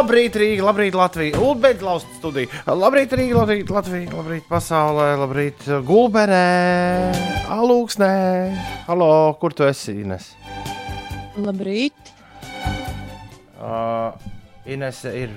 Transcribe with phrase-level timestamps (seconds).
[0.00, 1.36] Labrīt, Rīga, labrīt, Latvija.
[1.44, 2.48] Ulbeģis lausta studija.
[2.72, 6.38] Labrīt, Rīga, labrīt, Latvija, labrīt, pasaulē, labrīt, Gulbenē,
[7.52, 8.08] Alūksnē.
[8.86, 9.10] Halo,
[9.42, 10.30] kur tu esi, Ines?
[11.36, 12.14] Labrīt.
[13.60, 14.16] Uh,
[14.72, 15.36] Ines ir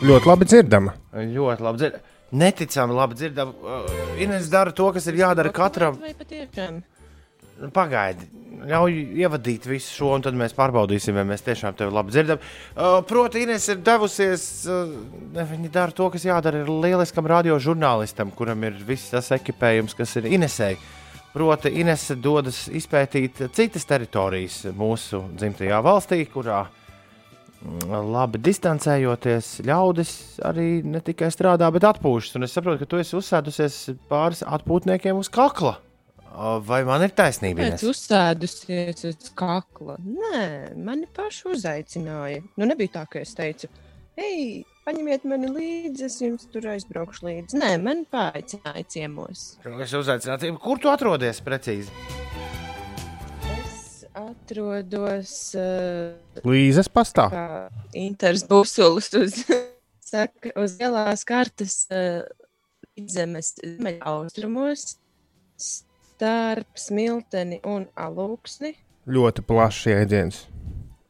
[0.00, 0.96] Ļoti labi dzirdama.
[1.12, 2.08] ļoti labi dzirdama.
[2.32, 3.52] Neticami labi dzirdama.
[3.60, 6.00] Uh, Ines dara to, kas ir jādara katram.
[6.00, 6.80] Vai patiešām?
[7.70, 8.26] Pagaidi,
[8.66, 12.40] ļauj ievadīt visu šo, un tad mēs pārbaudīsim, vai mēs tiešām tevi labi dzirdam.
[12.74, 14.90] Uh, proti, Ines ir devusies, uh,
[15.36, 20.76] viņa dara to, kas jādara lieliskam radiožurnālistam, kuram ir viss tas ekipējums, kas ir Inesei.
[21.32, 26.66] Proti, Inese dodas izpētīt citas teritorijas mūsu dzimtajā valstī, kurā
[27.88, 30.12] labi distancējoties, ļaudis
[30.44, 32.36] arī ne tikai strādā, bet atpūšas.
[32.36, 33.78] Un es saprotu, ka tu esi uzsēdusies
[34.10, 35.78] pāris atpūtniekiem uz kakla.
[36.32, 37.66] Vai man ir taisnība?
[37.66, 37.82] Ines?
[37.84, 39.98] uzsēdusies uz kakla.
[40.00, 42.40] Nē, mani paši uzaicināja.
[42.56, 43.68] Nu, nebija tā, ka es teicu,
[44.16, 47.60] hei, paņemiet mani līdzi, es jums tur aizbraukšu līdzi.
[47.60, 49.44] Nē, man paaicināja ciemos.
[49.60, 51.92] Es uzaicināju, kur tu atrodies precīzi?
[53.58, 57.28] Es atrodos uh, Līzes pastā.
[57.32, 57.46] kā
[57.98, 59.42] Inters Busulis uz,
[60.12, 62.24] saka, uz lielās kartes uh,
[62.96, 63.54] zemes
[64.00, 64.94] austrumos
[66.22, 68.76] starp smilteni un alūksni.
[69.10, 70.36] Ļoti plašs jēdziens.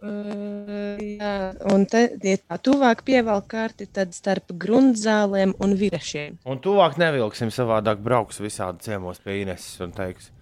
[0.03, 1.33] Uh, jā,
[1.71, 6.41] un te, ja tā tuvāk pievelk karti, tad starp grundzālēm un vīriešiem.
[6.49, 10.33] Un tuvāk nevilksim savādāk, brauks visādi ciemos pie Ineses un teiks,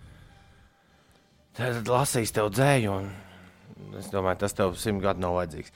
[1.59, 2.95] tad lasīs tev dzēju.
[2.95, 3.11] Un...
[3.99, 5.73] Es domāju, tas tev simt gadu nav vajadzīgs.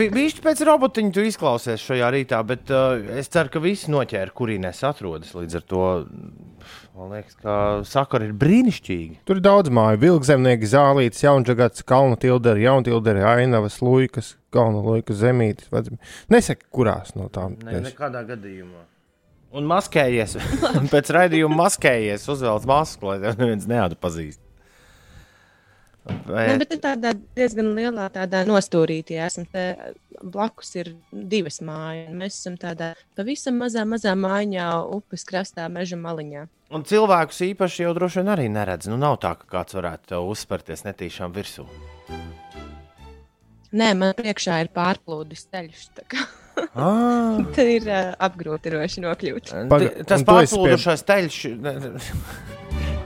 [0.00, 4.52] Viņš pēc robotiņa tu izklausies šajā rītā, bet uh, es ceru, ka visi noķēra, kur
[4.54, 5.34] Inês atrodas.
[5.36, 5.82] Līdz ar to
[6.96, 7.54] man liekas, ka
[7.88, 9.16] sakari ir brīnišķīgi.
[9.28, 10.00] Tur ir daudz māju.
[10.02, 15.70] Vilkzemnieki, zālītes, jaungagats, kalnu tilderi, jauntilderi, ainavas, luikas, kalnu luikas, zemītes.
[15.72, 15.98] vecum-
[16.30, 17.56] Nesaka, kurās no tām.
[17.64, 18.84] Ne, es- nekādā gadījumā.
[19.52, 20.36] Un maskējies.
[20.92, 24.38] Pēc raidījuma maskējies, uzvelc masku, lai tev neviens neatpazīst.
[26.02, 29.44] Vai, Ne, bet te tādā diezgan lielā tādā nostūrītī esam.
[29.52, 29.92] Te
[30.22, 32.10] blakus ir divas mājas.
[32.18, 34.66] Mēs esam tādā pavisam mazā, mazā mājiņā,
[34.98, 36.48] upes krastā, meža maliņā.
[36.74, 38.88] Un cilvēkus īpaši jau droši vien arī neredz.
[38.90, 41.68] Nu, nav tā, ka kāds varētu tev uzspērties netīšām virsū.
[43.72, 45.84] Nē, man priekšā ir pārplūdis ceļš.
[46.76, 49.52] Ah, Te ir uh, apgrūtinoši nokļūt.
[49.70, 51.38] Paga- tas pārplūdušais ceļš.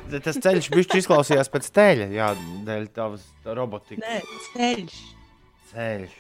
[0.07, 2.29] Tas ceļš bija izklausījās pēc ceļa, jā,
[2.67, 4.21] dēļ tavas robotikas Nē,
[4.55, 4.99] ceļš.
[5.73, 6.15] ceļš.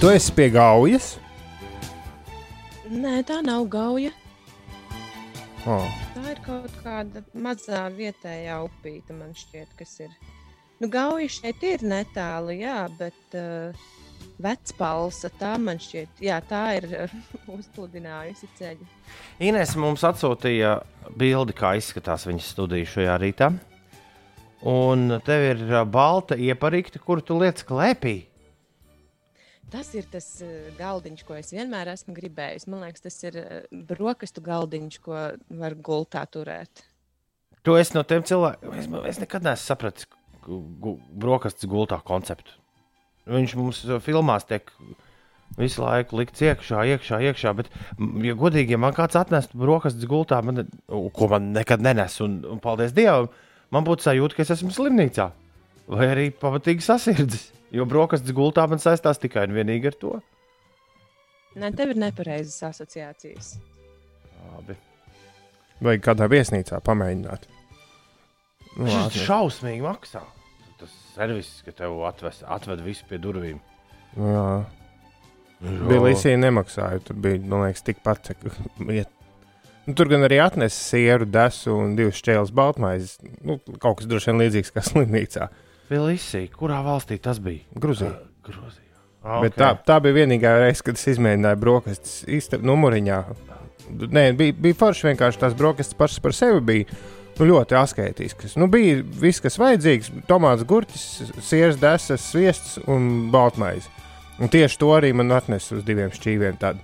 [0.00, 1.10] Tu esi pie gaujas.
[2.88, 4.14] Nē, tā nav gauja.
[5.66, 5.84] Oh.
[6.14, 10.12] Tā ir kaut kāda mazā vietējā upīte, man šķiet, kas ir.
[10.80, 13.86] Nu, gauja šeit ir netālu, jā, bet uh,
[14.42, 17.16] vecpalsa tā man šķiet, jā, tā ir uh,
[17.56, 18.88] uzpludinājusi ceļu.
[19.42, 20.78] Ines mums atsūtīja
[21.18, 23.50] bildi, kā izskatās viņas studija šajā rītā.
[24.66, 28.16] Un tev ir ā, balta ieparīkta, kuru tu liec klēpī.
[29.72, 32.68] Tas ir tas uh, galdiņš, ko es vienmēr esmu gribējis.
[32.70, 33.56] Man liekas, tas ir uh,
[33.88, 35.24] brokastu galdiņš, ko
[35.62, 36.84] var gultā turēt.
[37.66, 40.06] Tu esi no tiem cilvēkiem, es, es nekad neesmu sapratis
[40.46, 42.54] brokastis gultā konceptu.
[43.26, 44.70] Viņš mums ā, filmās tiek
[45.58, 47.52] visu laiku likts iekšā, iekšā, iekšā.
[47.58, 47.70] Bet,
[48.22, 52.62] ja godīgi, ja man kāds atnestu brokastis gultā, man, ko man nekad nenes, un, un
[52.62, 53.30] paldies Dievam,
[53.74, 55.30] man būtu sajūta, ka es esmu slimnīcā.
[55.90, 57.50] Vai arī pamatīgi sasirdzis.
[57.74, 60.12] Jo brokastis gultā man saistās tikai un vienīgi ar to.
[61.56, 63.54] Nē, tev ir nepareizas asociācijas.
[64.52, 64.76] Labi.
[65.82, 67.46] Vai kādā viesnīcā pamēģināt?
[68.76, 70.22] Nu, Tas šausmīgi maksā.
[70.80, 73.60] Tas servis, ka tev atves, atved visu pie durvīm.
[74.16, 74.46] Jā.
[75.60, 77.00] Bilisija nemaksāja.
[77.06, 78.34] Tur bija, man liekas, tikpat.
[78.88, 79.12] iet.
[79.86, 83.20] Nu, tur gan arī atnesa sieru, desu un divas šķēles baltmaizes.
[83.46, 85.46] Nu, kaut kas droši vien līdzīgs kā slimnīcā.
[85.86, 87.62] Bilisija, kurā valstī tas bija?
[87.78, 88.10] Gruzijā.
[88.48, 88.82] Grūzijā.
[89.22, 89.44] Okay.
[89.44, 93.20] Bet tā, tā bija vienīgā reize, kad es izmēģināju brokastis īstenībā numuriņā.
[94.10, 96.64] Nē, bija, bija forši vienkārši tās brokastis pašas par sevi.
[96.66, 96.98] Bija
[97.40, 98.56] nu, ļoti askētiskas.
[98.60, 103.88] Nu, bija viss, kas vajadzīgs- tomāts, gurķis, sieras desas, sviests un baltmaize.
[104.40, 106.58] Un tieši to arī man atnesa uz diviem šķīviem.
[106.60, 106.80] Tad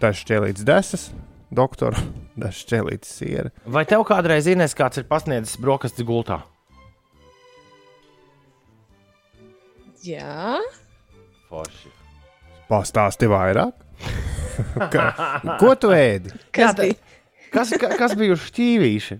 [0.00, 1.10] dažs šķēlīts desas,
[1.52, 2.00] doktora,
[2.42, 3.52] dažs šķēlīts siera.
[3.66, 6.42] Vai tev kādreiz zinās, kāds ir pasniedzis brokastis gultā?
[10.04, 10.60] Jā,
[11.48, 11.90] Forši.
[12.68, 13.72] Pastāsti vairāk.
[14.92, 15.04] Ka,
[15.60, 16.32] ko tu ēdi?
[16.52, 16.96] kas bija?
[17.52, 19.16] Kas, ka, kas bija uz šķīvīša?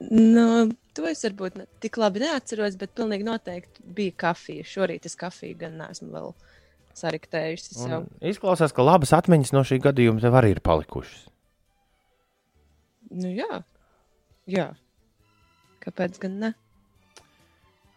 [0.00, 4.66] Nu, to es varbūt ne, tik labi neatceros, bet pilnīgi noteikti bija kafija.
[4.68, 6.34] Šorīt es kafiju gan neesmu vēl
[6.96, 7.76] sariktējusi
[8.28, 11.26] izklausās, ka labas atmiņas no šī gadījuma tev arī ir palikušas.
[13.16, 13.62] Nu, jā.
[14.50, 14.68] jā.
[15.84, 16.52] Kāpēc gan ne?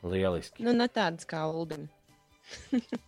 [0.05, 0.63] Lieliski.
[0.63, 1.89] Nu, ne tādas kā Uldina.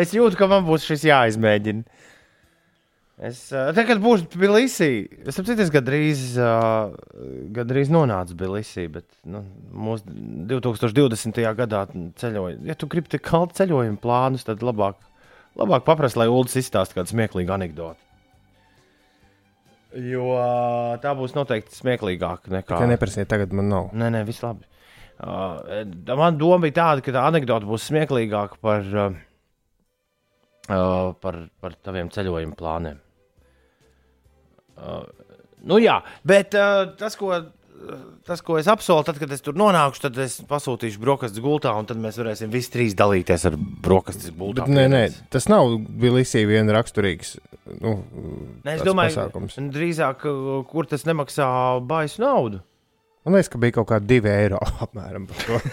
[0.00, 1.84] es jūtu, ka man būs šis jāizmēģina.
[3.20, 5.04] Es uh, tagad būšu Tbilisī.
[5.28, 6.94] Es saprotu, es gandrīz, uh,
[7.52, 9.42] gandrīz nonācu Tbilisī, bet nu,
[9.76, 10.08] mūsu
[10.48, 11.40] 2020.
[11.58, 11.82] gadā
[12.22, 12.62] ceļoju.
[12.64, 14.96] Ja tu gribi tik kalnu ceļojumu plānus, tad labāk,
[15.60, 18.00] labāk paprast, lai Ulas izstāsta kādu smieklīgu anekdoti.
[20.14, 22.72] Jo uh, tā būs noteikti smieklīgāka nekā.
[22.72, 23.92] Tikai neprasiet, tagad man nav.
[24.00, 24.64] Nē, nē, viss labi.
[25.20, 25.84] Uh,
[26.16, 29.22] man doma bija tāda, ka tā anekdote būs smieklīgāka par, uh,
[30.72, 33.02] uh, par, par taviem ceļojuma plāniem.
[34.80, 35.02] Uh,
[35.68, 37.34] nu, jā, bet uh, tas, ko,
[38.28, 41.88] tas, ko es apsolu, tad, kad es tur nonākšu, tad es pasūtīšu brokastis gultā, un
[41.88, 44.64] tad mēs varēsim visi trīs dalīties ar brokastis gultā.
[44.64, 47.36] Bet, nē, nē, tas nav Bilisī viena raksturīgs.
[47.80, 48.00] Nu,
[48.64, 49.60] Nē, es domāju, pasākums.
[49.76, 51.46] drīzāk, uh, kur tas nemaksā
[51.86, 52.64] baisu naudu.
[53.28, 55.60] Man liekas, ka bija kaut kādi divi eiro apmēram par to.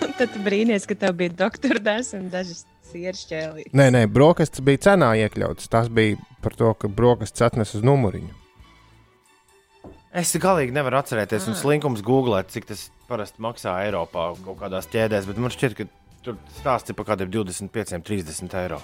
[0.00, 3.72] Tad tu brīnies, ka tev bija doktora dēls un dažas sieras ķēlītes.
[3.76, 5.70] Nē, nē, brokastis bija cenā iekļauts.
[5.72, 8.36] Tas bija par to, ka brokastis atnes uz numuriņu.
[10.10, 11.60] Es galīgi nevaru atcerēties, un Ah.
[11.60, 15.84] slinkums googlēt, cik tas parasti maksā Eiropā kaut kādās ķēdēs, bet man šķiet, ka
[16.24, 18.80] tur stāsts ir par kādiem 25, 30 eiro.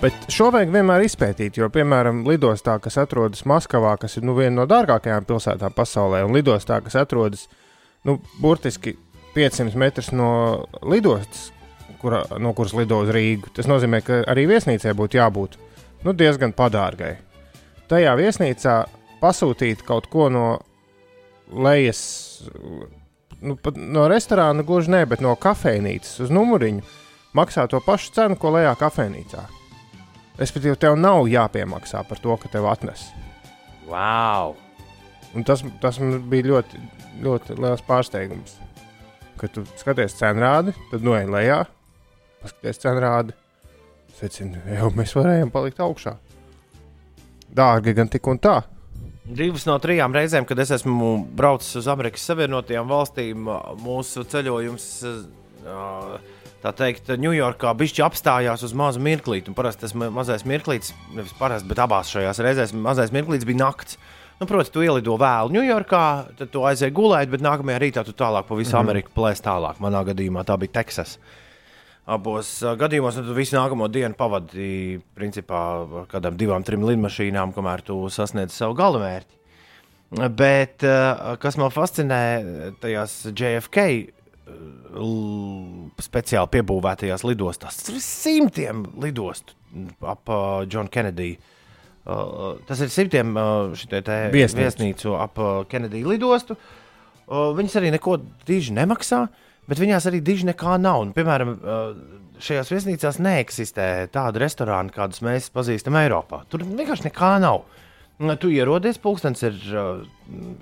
[0.00, 4.60] Bet šo vajag vienmēr izpētīt, jo, piemēram, lidostā, kas atrodas Maskavā, kas ir nu, viena
[4.60, 7.48] no dārgākajām pilsētām pasaulē, un lidostā, kas atrodas
[8.04, 8.96] nu, burtiski
[9.34, 11.50] 500 metrus no lidostas,
[12.00, 15.58] kura, no kuras lido uz Rīgu, tas nozīmē, ka arī viesnīcai būtu jābūt
[16.06, 17.16] nu, diezgan padārgai.
[17.90, 18.76] Tajā viesnīcā
[19.20, 20.46] pasūtīt kaut ko no
[21.50, 22.02] lejas,
[23.42, 26.84] nu, no restorāna gluži ne, bet no kafejnīcas uz numuriņu
[27.36, 29.44] maksā to pašu cenu, ko lejā kafejnīcā.
[30.40, 33.10] Respektīvi, tev nav jāpiemaksā par to, ka tev atnes.
[33.90, 34.56] Wow!
[35.36, 36.80] Un tas, tas man bija ļoti,
[37.22, 38.56] ļoti liels pārsteigums.
[39.40, 41.60] Kad tu skaties cenrādi, tad no ejam lejā,
[42.42, 43.36] paskaties cenrādi.
[44.18, 46.16] Secini, jau mēs varējām palikt augšā.
[47.56, 48.60] Dārgi gan tik un tā.
[49.30, 53.46] Divas no trijām reizēm, kad es esmu braucis uz Amerikas Savienotajām valstīm,
[53.82, 54.86] mūsu ceļojums,
[56.64, 59.54] tā teikt, Ņujorkā bišķi apstājās uz mazu mirklīti.
[59.54, 64.00] Parasti tas ma- mazais mirklītis, nevis parasti, bet abās šajās reizēs mazais mirklītis bija nakts.
[64.40, 66.04] Nu, protams, tu ielido vēlu Ņujorkā,
[66.38, 68.80] tad tu aizēji gulēt, bet nākamajā rītā tu tālāk pa visu mm -hmm.
[68.80, 69.78] Ameriku plēst tālāk.
[69.78, 71.18] Manā gadījumā tā bija Teksas.
[72.10, 77.84] Abos uh, gadījumos tu visu nākamo dienu pavadīji principā ar kādām divām, trim lidmašīnām, kamēr
[77.86, 79.38] tu sasniedz savu galamērķi.
[80.34, 82.22] Bet uh, kas man fascinē
[82.82, 89.54] tajās JFK uh, speciāli piebūvētajās lidostās, tas ir simtiem lidostu
[90.02, 91.36] ap uh, John Kennedy.
[92.10, 93.70] Uh, tas ir simtiem uh,
[94.34, 95.14] Viesnīcu.
[95.14, 96.56] ap uh, Kennedy lidostu.
[97.30, 98.16] Uh, viņas arī neko
[98.48, 99.28] diži nemaksā,
[99.70, 101.04] bet viņās arī diži nekā nav.
[101.06, 101.84] Un, piemēram, uh,
[102.42, 106.42] šajās viesnīcās neeksistē tāda restorāna, kādus mēs pazīstam Eiropā.
[106.50, 107.62] Tur vienkārši nekā nav.
[108.20, 110.02] Nu, Tu ierodies, pulkstenis ir uh,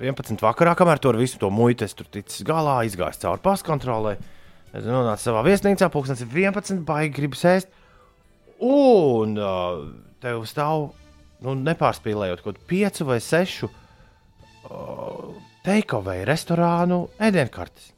[0.05, 0.37] 11.
[0.45, 4.15] vakarā, kamēr to ar visu to muitas tur ticis galā, izgājis cauri paskontrolē.
[4.85, 7.73] Nonāca savā viesnīcā, pulkstenis ir 11, baigi gribas ēst.
[8.63, 9.35] Un
[10.23, 10.91] tev stāv,
[11.47, 15.29] nu, nepārspīlējot, kaut kādu 5 vai 6 uh,
[15.67, 17.93] takeaway restorānu ēdienkartes.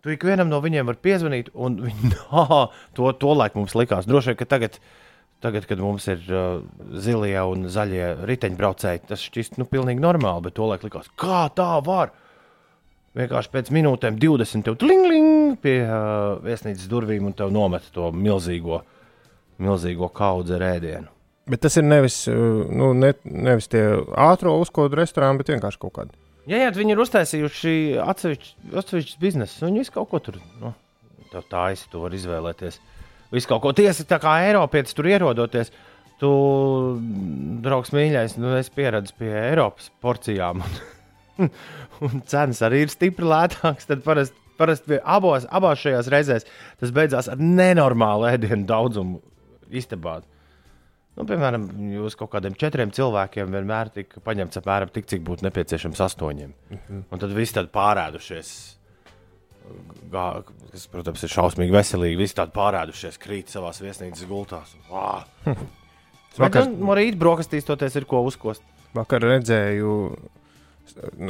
[0.00, 2.14] Tu ikvienam no viņiem var piezvanīt, un viņi
[2.96, 4.08] to, to laiku mums likās.
[4.08, 4.78] Droši vien, ka tagad,
[5.44, 6.62] tagad kad mums ir uh,
[7.04, 11.74] zilie un zaļie riteņbraucēji, tas šķist nu, pilnīgi normāli, bet to laiku likās, kā tā
[11.84, 12.14] var.
[13.18, 18.84] Vienkārši pēc minūtēm, 20, tev tling, pie uh, viesnīcas durvīm un tev nomet to milzīgo,
[19.60, 21.10] milzīgo kaudzi ar ēdienu.
[21.50, 23.82] Bet tas ir nevis, uh, nu, ne, nevis tie
[24.14, 26.29] ātrā uzkodu restorāni, bet vienkārši kaut kādi.
[26.50, 29.62] Jā, jā, viņi ir uztaisījuši atsevišķus atsevišķus biznesus.
[29.62, 30.72] Viņi visu kaut ko tur nu,
[31.30, 32.80] tā taisa, to var izvēlēties.
[33.30, 35.70] Visu kaut ko tiesa, tā kā Eiropietis tur ierodoties.
[36.20, 36.30] Tu,
[37.64, 40.64] draugs, mīļais, nu, es pieredzu pie Eiropas porcijām.
[41.40, 41.52] Un,
[42.08, 43.86] un cenas arī ir stipri lētākas.
[43.88, 46.48] Tad parasti pie abos, abās šajās reizēs
[46.82, 49.22] tas beidzās ar nenormālu ēdienu daudzumu
[49.70, 50.18] istabā.
[51.20, 56.00] Nu, piemēram, jūs kaut kādiem četriem cilvēkiem vienmēr tika paņemts apmēram tik, cik būtu nepieciešams
[56.06, 56.54] astoņiem.
[56.70, 57.02] Mm -hmm.
[57.12, 58.52] Un tad viss tādi pārēdušies.
[60.10, 60.24] Gā,
[60.72, 62.16] kas, protams, ir šausmīgi veselīgi.
[62.16, 64.72] Visi tādi pārēdušies, krīt savā viesnīcas gultās.
[64.88, 65.20] Wow.
[65.44, 66.72] Vakar- Vakar...
[66.72, 68.64] No rīta brokastīs toties ir ko uzkost.
[68.96, 69.92] Vakar redzēju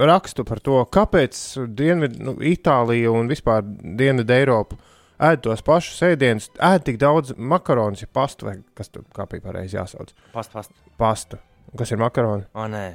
[0.06, 4.78] rakstu par to, kāpēc Dienvidu, nu, Itālija un vispār Dienvidu Eiropa
[5.20, 9.44] ēd tos pašus ēdienus, ēd tik daudz makaronus, ja pastu vai kas tur kā bija
[9.44, 10.12] pareizi jāsauc.
[10.34, 10.74] Past, past.
[11.00, 11.40] Pastu.
[11.78, 12.48] Kas ir makaroni?
[12.54, 12.86] O, nē.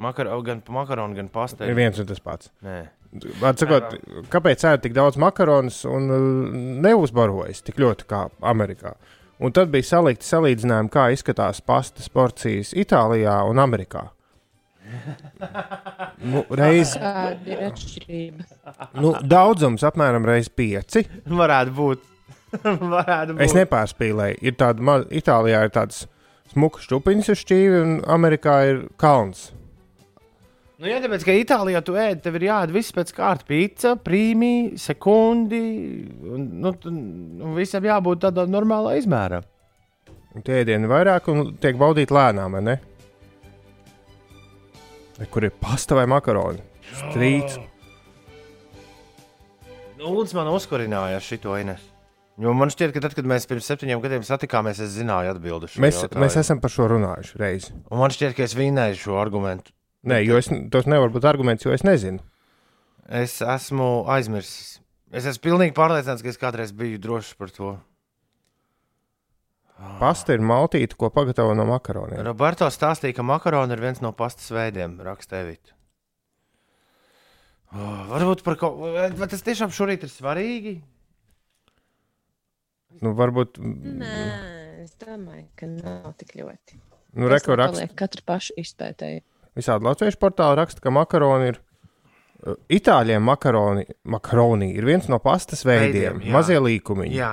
[0.00, 1.68] Makar, gan makaronu, gan pasta.
[1.68, 2.50] Ir viens un tas pats.
[2.64, 2.82] Nē.
[3.44, 3.96] Atsakot,
[4.30, 6.28] kāpēc ēd tik daudz makaronus un uh,
[6.84, 8.94] neuzbarojas tik ļoti kā Amerikā?
[9.40, 14.10] Un tad bija salikti salīdzinājumi, kā izskatās pastas porcijas Itālijā un Amerikā.
[16.20, 18.46] Nu, reiz, Kāda ir atšķirība?
[19.00, 21.04] nu, daudzums apmēram reiz pieci.
[21.26, 22.02] Varētu būt.
[22.96, 23.44] Varētu būt.
[23.46, 24.40] Es nepārspīlēju.
[24.44, 26.02] Ir tāda, ma- Itālijā ir tāds
[26.52, 29.50] smuks šķupiņš uz šķīvi, un Amerikā ir kalns.
[30.80, 33.44] Nu, jā, tāpēc, ka Itālijā tu ēd, tev ir jāēd viss pēc kārtas.
[33.48, 35.60] Pizza, prīmī, sekundi.
[36.24, 39.42] Un, nu, tu- nu, visam jābūt tādā normālā izmērā.
[40.34, 42.76] Un Tie ēdieni ir vairāk un tiek baudīti lēnām, vai ne?
[45.28, 46.62] Kur ir pasta vai makaroni?
[46.96, 47.58] Strīds.
[50.00, 51.82] Nu, Lūdzu, man uzkurināja šito Ines.
[52.40, 55.68] Jo man šķiet, ka tad, kad mēs pirms septiņiem gadiem satikāmies, es zināju atbildi.
[55.82, 56.24] Mēs, jautājumu.
[56.24, 57.74] mēs esam par šo runājuši reizi.
[57.92, 59.74] Un man šķiet, ka es vinēju šo argumentu.
[60.08, 62.24] Nē, jo es, tas nevar būt arguments, jo es nezinu.
[63.12, 64.78] Es esmu aizmirsis.
[65.12, 67.74] Es esmu pilnīgi pārliecināts, ka es kādreiz biju drošs par to.
[70.00, 72.20] Pasta ir maltīte, ko pagatavo no makaroniem.
[72.26, 75.72] Roberto stāstīja, ka makaroni ir viens no pastas veidiem, raksta Evita.
[77.70, 78.90] Oh, varbūt par kaut ko.
[79.16, 80.74] Vai tas tiešām šorīt ir svarīgi?
[83.00, 83.60] Nu, varbūt.
[83.62, 84.14] Nē,
[84.84, 86.80] es domāju, ka nav tik ļoti.
[87.16, 89.22] Nu, raksta, paliek Katra paša izpētēja.
[89.58, 91.60] visādi latviešu portāli raksta, ka makaroni ir.
[92.46, 96.32] uh, Itāļiem makaroni, makaroni ir viens no pastas veidiem, Veidiem, jā.
[96.34, 97.16] mazie līkumiņi.
[97.18, 97.30] Jā,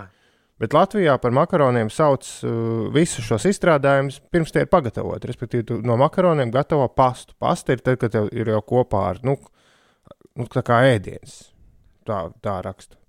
[0.58, 5.30] Bet Latvijā par makaroniem sauc uh, visus šos izstrādājumus pirms tie ir pagatavoti.
[5.30, 7.36] Respektīvi, no makaroniem gatavo pastu.
[7.38, 9.38] Pasta ir tad, kad tev ir jau kopā ar, nu,
[10.38, 11.38] nu tā kā ēdiens.
[12.08, 12.98] Tā, tā raksta.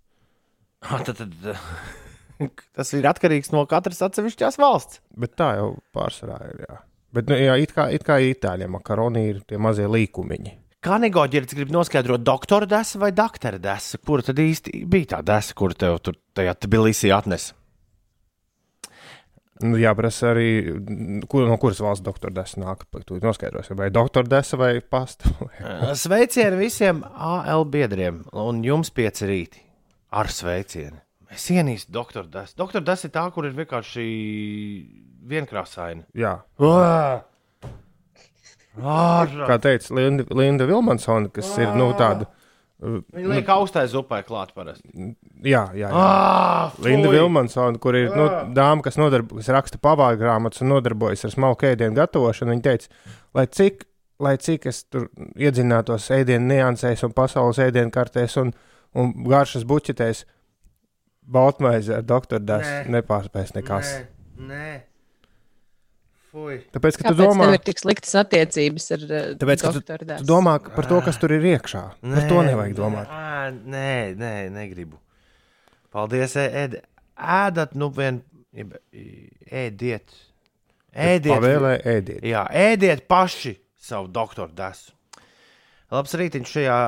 [0.78, 5.00] Ah, tad, tad, tas ir atkarīgs no katras atsevišķās valsts.
[5.18, 6.60] Bet tā jau pārsvarā ir.
[6.68, 6.76] Jā.
[7.18, 10.52] Bet, nu, jā, it kā, it kā itāļiem makaroni ir tie mazie līkumiņi.
[10.78, 13.98] Kā negoģēris grib noskaidrot, doktora desa vai doktora desa?
[13.98, 17.56] Kura tad īsti bija tā desa, kur tev tur tajā Tbilisī atnesa?
[19.58, 20.46] Nu, jāprasa arī,
[21.26, 22.84] kur, no kuras valsts doktora desa nāk.
[23.08, 25.32] Tu noskaidrosi, vai doktora desa vai pasta.
[26.04, 29.64] Sveicieni visiem AL biedriem un jums pieci rīti
[30.14, 31.02] ar sveicienu.
[31.34, 32.54] Es ienīstu doktora desu.
[32.62, 34.06] Doktora desa ir tā, kur ir vienkārši
[35.26, 36.06] vienkrāsaini.
[36.14, 36.38] jā.
[38.82, 39.46] Ārā!
[39.48, 42.28] Kā teica Linda, Linda Vilmansona, kas ir nu, tāda.
[42.28, 44.86] uh, Viņi liek austai zupai klāt parasti.
[45.42, 45.90] Jā, jā, jā.
[45.90, 47.16] Ah, Linda fuj!
[47.18, 51.66] Vilmansona, kur ir nu, dāma, kas, nodarb, kas raksta pavāru grāmatas un nodarbojas ar smalku
[51.72, 52.54] ēdienu gatavošanu.
[52.54, 52.88] Viņa teica,
[53.34, 53.82] lai cik,
[54.22, 58.54] lai cik es tur iedzinātos ēdienu niansēs un pasaules ēdienu kartēs un,
[58.94, 60.24] un garšas buķetēs,
[61.28, 62.86] Baltmaize ar doktoru Nē.
[62.88, 63.90] nepārspēs nekas.
[64.38, 64.68] Nē, nē.
[66.38, 66.58] Fuj.
[66.70, 69.82] Tāpēc, ka tu Kāpēc domā, tev ir tik sliktas attiecības ar uh, Tāpēc, ka tu-
[69.82, 71.82] tu domā par to, kas tur ir iekšā.
[72.04, 73.10] Par to nevajag domāt.
[73.10, 73.90] Nē, nē,
[74.20, 75.00] nē, negribu.
[75.90, 76.78] Paldies, ēd.
[77.18, 78.20] Ēdat, nu vien,
[78.54, 80.14] ēdiet.
[80.94, 81.32] Ēdiet.
[81.34, 82.22] Pavēlē ēdiet.
[82.22, 83.56] Jā, ēdiet paši
[83.88, 84.92] savu doktoru desu.
[85.90, 86.78] Labs rītiņš šajā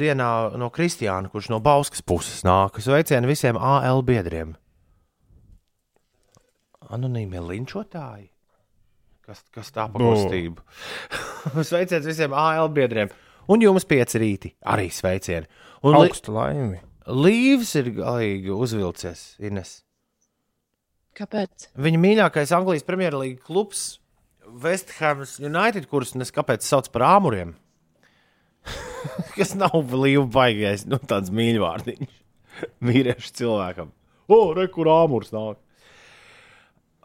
[0.00, 2.80] dienā no Kristiāna, kurš no Bauskas puses nāk.
[2.80, 4.54] Sveicieni visiem AL biedriem.
[6.90, 8.30] Anonīmie linčotāji.
[9.26, 10.12] Kas, kas tā pa Nu.
[10.14, 10.62] kustību?
[11.66, 13.10] Sveiciens visiem AL biedriem.
[13.50, 15.46] Un jums pieci rīti arī sveicieni.
[15.86, 16.80] Un Augstu laimi.
[17.06, 19.80] Līvs ir galīgi uzvilcies, Ines.
[21.16, 21.68] Kāpēc?
[21.78, 23.84] Viņa mīļākais Anglijas Premjerlīgas klubs,
[24.62, 27.54] West Ham United, kurus nes kāpēc sauc par āmuriem.
[29.36, 32.18] Kas nav līva baigais, nu tāds mīļvārdiņš
[32.88, 33.92] vīriešu cilvēkam.
[34.26, 35.58] O, re, kur āmurs nāk?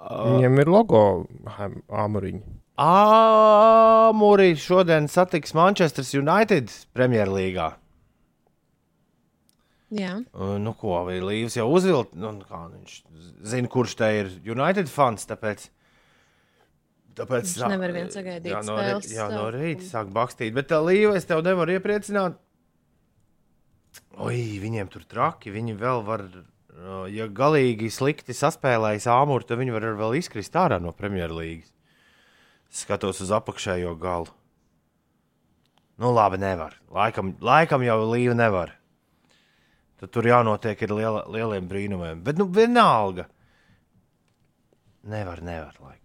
[0.02, 1.02] Viņiem ir logo
[1.46, 2.42] āmuriņi.
[2.82, 7.68] Āmuri šodien satiks Manchester United Premjerlīgā.
[9.92, 12.16] Jā, Uh, Nu, ko vai Līvs jau uzvilkt?
[12.16, 12.94] Nu, kā viņš
[13.44, 15.26] zina, kurš te ir United fans.
[15.28, 15.66] Tāpēc,
[17.20, 20.54] tāpēc Viņš nevar vien sagaidīt Jā, no, spēles rī- jā, no rīta sāk bakstīt.
[20.56, 22.40] Bet tā Līva es tev nevaru iepriecināt.
[24.18, 25.52] Oi, viņiem tur traki.
[25.52, 26.48] Viņi vēl var, uh,
[27.12, 31.70] ja galīgi slikti saspēlējas āmuru, tad viņi var vēl izkrist ārā no Premjerlīgas.
[32.72, 34.32] Skatos uz apakšējo galu.
[36.02, 36.78] Nu, labi, nevar.
[36.90, 38.72] Laikam, laikam jau Līva nevar.
[40.02, 42.24] Tad tur jānotiek ir liela, lieliem brīnumiem.
[42.26, 43.28] Bet, nu, vienalga.
[45.12, 45.76] Nevar, nevar.
[45.84, 46.00] Laika.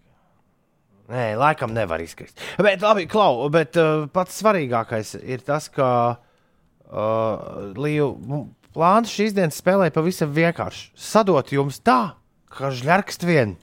[1.07, 2.43] Nē, laikam nevar izkrist.
[2.59, 8.11] Bet, labi, Klau, bet uh, pats svarīgākais ir tas, ka uh, Līju
[8.77, 10.91] plāns šīs dienas spēlē pavisam vienkārši.
[11.01, 12.17] Sadot jums tā,
[12.53, 13.57] ka žļarkst vien.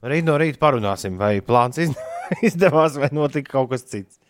[0.00, 1.92] Rīt no rīta parunāsim, vai plāns iz...
[2.48, 4.20] izdevās, vai notika kaut kas cits.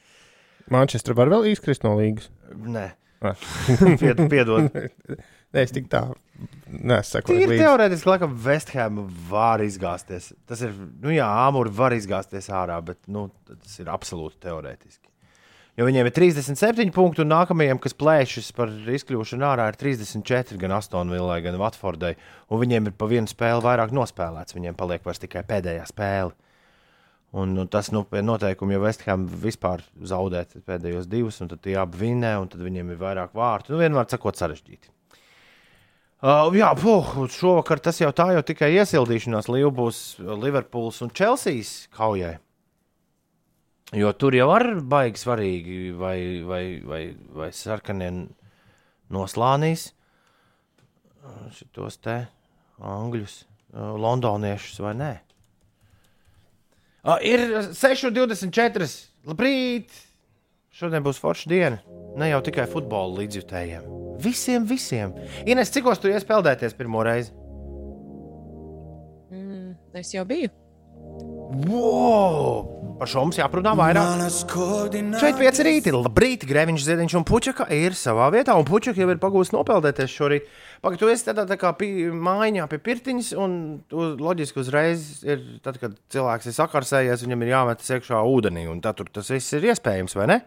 [0.71, 2.31] Manchester var vēl izkrist no līgas.
[2.50, 2.91] Nē.
[4.00, 4.71] Pied, piedod.
[5.53, 6.05] Nē, es tik tā
[6.71, 7.35] nesaku.
[7.35, 10.31] Tīri teorētiski, laikam, Vesthēma var izgāzties.
[10.49, 15.10] Tas ir, nu jā, Āmuri var izgāzties ārā, bet nu, tas ir absolūti teorētiski.
[15.80, 20.75] Jo viņiem ir 37 punkti, un nākamajiem, kas plēšas par izkļūšanu ārā, ir 34 gan
[20.76, 22.10] Astonvillai, gan Watfordai.
[22.52, 24.52] Un viņiem ir pa vienu spēli vairāk nospēlēts.
[24.58, 26.34] Viņiem paliek vairs tikai pēdējā spēle.
[27.32, 31.78] Un, un tas nu, pie noteikuma, ja Vestham vispār zaudē pēdējos divus, un tad tie
[31.80, 33.72] abi vinnē, un tad viņiem ir vairāk vārtu.
[33.72, 34.92] Nu, vienmēr sakot, sarežģīti.
[36.20, 39.49] Uh, jā, puh, šovakar tas jau tā jau tikai iesildīšanās.
[39.49, 41.64] Līva būs Liverpools un Chelsea
[41.96, 42.37] kaujai.
[43.97, 47.00] Jo tur jau ir baigi svarīgi, vai, vai, vai,
[47.35, 48.11] vai sarkanie
[49.11, 49.88] noslānīs
[51.56, 52.20] šitos te
[52.80, 53.35] angļus,
[53.75, 55.11] londoniešus vai nē.
[57.00, 57.40] Uh, ir
[57.73, 58.88] 6,24.
[59.28, 59.92] Labrīt!
[60.70, 61.80] Šodien būs forša diena.
[62.20, 63.87] Ne jau tikai futbola līdzjutējiem.
[64.20, 65.14] Visiem, visiem.
[65.49, 67.32] Ines, cik ostas tu iespēlēties pirmo reizi?
[69.32, 70.52] Mm, es jau biju.
[71.50, 72.97] Wow!
[73.00, 74.21] Par šo mums jāprunā vairāk.
[75.19, 79.19] Šeit pieci rīti, labrīt, Grēviņš, Ziedņš un Puķaka ir savā vietā, un Puķaka jau ir
[79.23, 80.47] pagūst nopeldēties šorīt.
[80.85, 83.57] Pagaid, tu esi tādā tā kā pie, mājiņā pie pirtiņas, un
[83.90, 88.85] tu loģiski uzreiz ir, tad, kad cilvēks ir sakarsējies, viņam ir jāmetas iekšā ūdenī, un
[88.85, 90.38] tad tur tas viss ir iespējams, vai ne?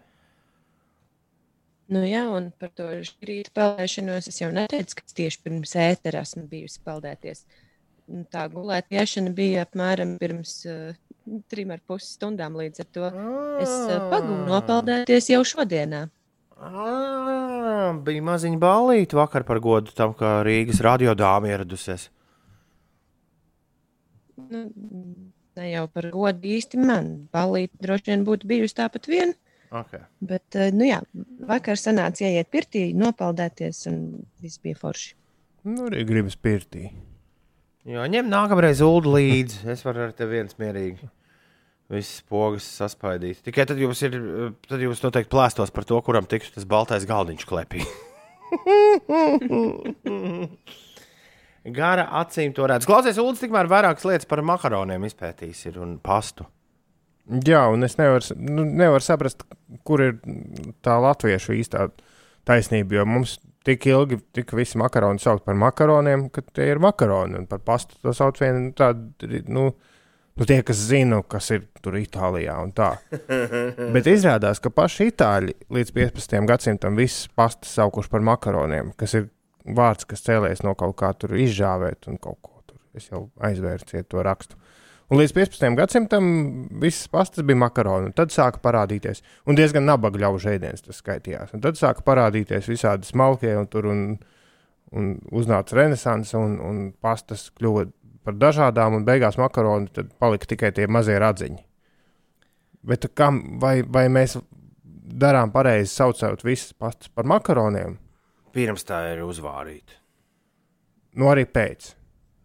[1.91, 2.87] Nu, jā, un par to
[3.27, 7.43] rīta peldēšanos es jau neteicu, ka tieši pirms ētera esmu bijusi peldēties.
[7.43, 7.62] Un
[8.33, 10.91] Tā gulēt iešana bija apmēram pirms uh,
[11.51, 12.57] trim ar pus stundām.
[12.59, 13.11] Līdz ar to
[13.63, 16.07] es uh, pagūnu nopeldēties jau šodienā.
[16.63, 22.09] À, bija maziņa balīta vakar par godu tam, ka Rīgas radiodāma ieradusies.
[24.51, 24.65] Nu,
[25.57, 27.09] ne jau par godu īsti man.
[27.33, 29.33] Balīti droši vien būtu bijusi tāpat vien.
[29.73, 30.03] Okay.
[30.21, 30.99] Bet, uh, nu jā,
[31.47, 34.03] vakar sanāca ieiet pirtī, nopeldēties, un
[34.43, 35.15] viss bija forši.
[35.63, 36.91] Nu, arī gribas pirtī.
[37.83, 39.65] Jā, ņem nākamreiz ulu līdzi.
[39.73, 41.09] Es varu ar tevi viens mierīgi.
[41.91, 43.41] Visas pogas saspaidīt.
[43.43, 44.13] Tikai tad jūs, ir,
[44.69, 47.83] tad jūs noteikti plēstos par to, kuram tiks tas baltais galdiņš klepī.
[51.75, 52.87] Gara acīm to redz.
[52.87, 56.47] Klausies, Ulas tikmēr vairākas lietas par makaroniem izpētījis un pastu.
[57.47, 59.45] Jā, un es nevaru, nu, nevaru saprast,
[59.87, 60.17] kur ir
[60.83, 61.87] tā latviešu īstā
[62.47, 62.99] taisnība.
[62.99, 67.39] Jo mums tik ilgi tika visi makaroni saukt par makaroniem, ka tie ir makaroni.
[67.41, 69.69] Un par pastu to sauc vienu tādu, nu,
[70.35, 72.93] nu, tie, kas zina, kas ir tur Itālijā un tā.
[73.95, 76.39] Bet izrādās, ka paši itāļi līdz 15.
[76.49, 79.29] gadsimtam visas pastas saukuši par makaroniem, kas ir
[79.63, 82.79] vārds, kas cēlēs no kaut kā tur izžāvēt un kaut ko tur.
[82.93, 84.59] Es jau aizvērsiet to rakstu.
[85.11, 85.65] Un līdz 15.
[85.77, 86.27] gadsimtam
[86.81, 88.13] visas pastas bija makaroni.
[88.15, 91.51] Tad sāka parādīties, un diezgan nabaga ļaužu ēdienas tas skaitījās.
[91.53, 94.05] Un tad sāka parādīties visādi smalkie, un tur un,
[94.95, 97.89] un uznāca renaissance, un, un pastas kļuva
[98.23, 101.59] par dažādām, un beigās makaroni palika tikai tie mazie radziņi.
[102.87, 104.37] Bet kam, vai, vai mēs
[105.23, 107.99] darām pareizi saucot visas pastas par makaroniem?
[108.55, 109.99] Pirms tā ir uzvārīta.
[111.19, 111.93] Nu, arī pēc.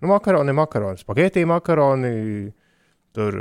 [0.00, 2.12] Nu, makaroni, makaroni, spagetti makaroni,
[3.16, 3.34] tur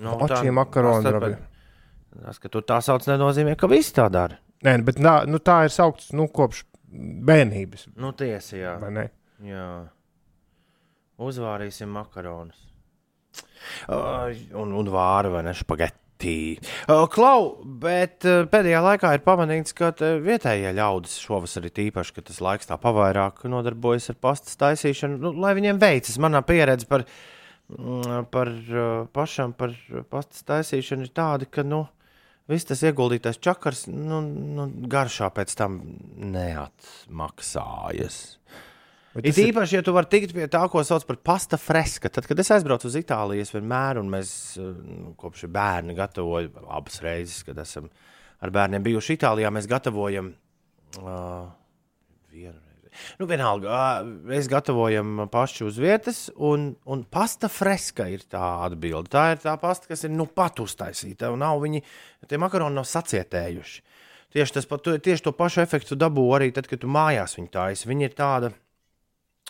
[0.00, 1.36] Nu, tā- makaroni.
[2.24, 4.38] tas ka tu tā sauc, nenozīmē, ka visi tā dara.
[4.64, 6.64] Nē, bet tā, nu, tā ir saukts nu, kopš
[7.28, 7.88] bērnības.
[7.96, 8.74] Nu, tiesa, jā.
[8.80, 9.04] vai ne?
[9.42, 9.88] jā.
[11.22, 12.58] Uzvārīsim makaronus.
[13.88, 15.98] Uh, un, un vāru vai ne spagetti.
[16.22, 22.40] Uh, Klau, bet pēdējā laikā ir pamanīts, ka vietējie ļaudis šovasar ir īpaši, ka tas
[22.44, 26.20] laiks tā pavairāk nodarbojas ar pastas taisīšanu, nu, lai viņiem veicas.
[26.22, 27.06] Manā pieredze par,
[28.34, 28.52] par
[29.16, 29.74] pašam par
[30.12, 31.84] pastas taisīšanu ir tāda, ka, nu,
[32.50, 35.80] viss tas ieguldītais čakars, nu, nu garšā pēc tam
[36.34, 38.22] neatmaksājas.
[39.20, 42.08] It īpaši, ja tu vari tikt pie tā, ko sauc par pasta freska.
[42.08, 46.54] Tad, kad es aizbraucu uz Itāliju, es vienmēr, un mēs eh, nu, kopš bērna gatavojam,
[46.72, 47.90] abas reizes, kad esam
[48.42, 51.50] ar bērniem bijuši Itālijā, mēs gatavojam uh,
[52.32, 52.88] vienu reizi.
[53.20, 59.12] Nu, vienalga, uh, mēs gatavojam paši uz vietas, un, un pasta freska ir tā atbilde.
[59.12, 61.84] Tā ir tā pasta, kas ir nu pat uztaisīta, un nav viņi,
[62.32, 63.84] tie makaroni nav sacietējuši.
[64.32, 64.66] Tieši, tas,
[65.04, 67.88] tieši to pašu efektu dabū arī tad, kad tu mājās viņu taisi.
[67.90, 68.48] Viņi ir tāda,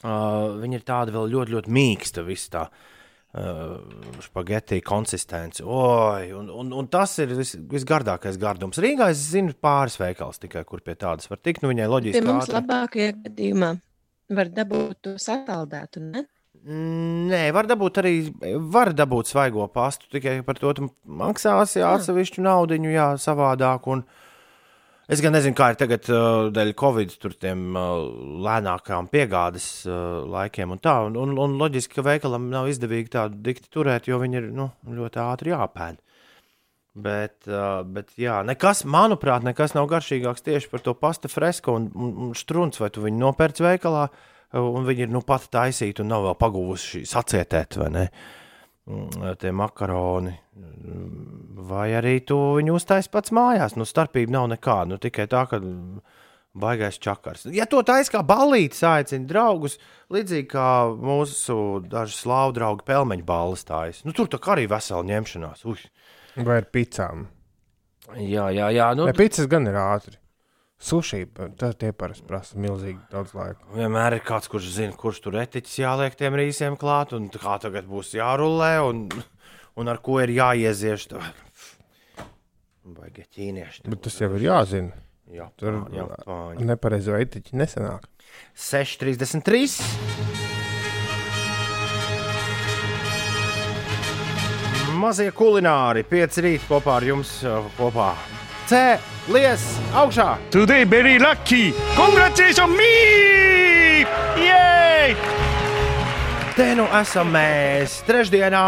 [0.03, 2.25] Uh, viņa ir tāda vēl ļoti, ļoti mīksta.
[2.27, 2.67] viss Tā.
[3.33, 3.77] uh,
[4.25, 5.65] spaghetti konsistenci.
[5.65, 8.81] Oi, un, un, un tas ir vis, visgardākais gardums.
[8.83, 11.63] Rīgā es zinu pāris veikals tikai, kur pie tādas var tikt.
[11.63, 12.21] Nu, viņai loģiski.
[12.21, 13.73] Pie mums labākajā gadījumā
[14.33, 16.27] var dabūt to sasaldētu, ne?
[16.63, 18.13] Nē, var dabūt arī
[18.71, 20.71] var dabūt svaigo pastu, tikai par to
[21.75, 23.89] jā, atsevišķu naudu, jā, savādāk.
[23.91, 24.05] Un
[25.09, 28.05] es gan nezinu, kā ir tagad uh, dēļ Covid, tur tiem uh,
[28.45, 30.99] lēnākām piegādes uh, laikiem un tā.
[31.09, 34.71] Un, un, un loģiski, ka veikalam nav izdevīgi tādu dikti turēt, jo viņi ir nu,
[34.87, 36.03] ļoti ātri jāpēd.
[36.93, 41.89] Bet, uh, bet jā, nekas, manuprāt, nekas nav garšīgāks tieši par to pasta fresko un,
[41.97, 46.05] un, un strunci, vai tu viņu nopērci veikalā, uh, un viņi ir nu pat taisīti
[46.05, 48.07] un nav vēl pagūvuši sacietēt, vai ne?
[48.11, 48.42] Mm,
[49.39, 50.33] Tie makaroni.
[50.59, 53.77] Mm, Vai arī tu viņu uztaisīji pats mājās.
[53.79, 54.89] Nu, starpība nav nekāda.
[54.91, 56.01] Nu, tikai tā, ka mm,
[56.59, 57.47] baigais čakars.
[57.55, 59.79] Ja to taisa kā balīti, aicina draugus,
[60.13, 64.03] līdzīgi kā mūsu daži slāvu draugi pelmeņu balvas tājas.
[64.09, 65.63] Nu, tur tā kā arī vesela ņemšanās.
[65.71, 65.87] Uj.
[66.43, 67.29] Vai ar picām?
[68.19, 68.91] Jā, jā, jā.
[68.99, 70.19] Nu, picas gan ir ātri.
[70.83, 71.21] Sushi,
[71.61, 73.61] tas tie parasti prasa milzīgi daudz laika.
[73.77, 77.87] Vienmēr ir kāds, kurš zina, kurš tur etiķis jāliek tiem rīsiem klāt, un kā tagad
[77.87, 79.05] būs jārulē, un,
[79.79, 81.07] un ar ko ir jāiezieš.
[82.83, 83.87] Vai ķīnieši.
[83.87, 84.99] Bet tas jau ir jāzina.
[85.33, 86.67] Jā, Tur jā, pāņi.
[86.67, 88.03] nepareizo etiķi nesenāk.
[88.59, 90.83] 6,33.
[94.99, 98.13] Mazie kulināri, 5 rīt kopā ar jums uh, kopā.
[99.27, 99.63] Cēlies
[99.95, 100.37] augšā!
[100.51, 101.73] Today very lucky.
[101.95, 104.05] Congratulations me!
[104.43, 105.15] Yay!
[106.57, 108.63] Te nu esam mēs trešdienā,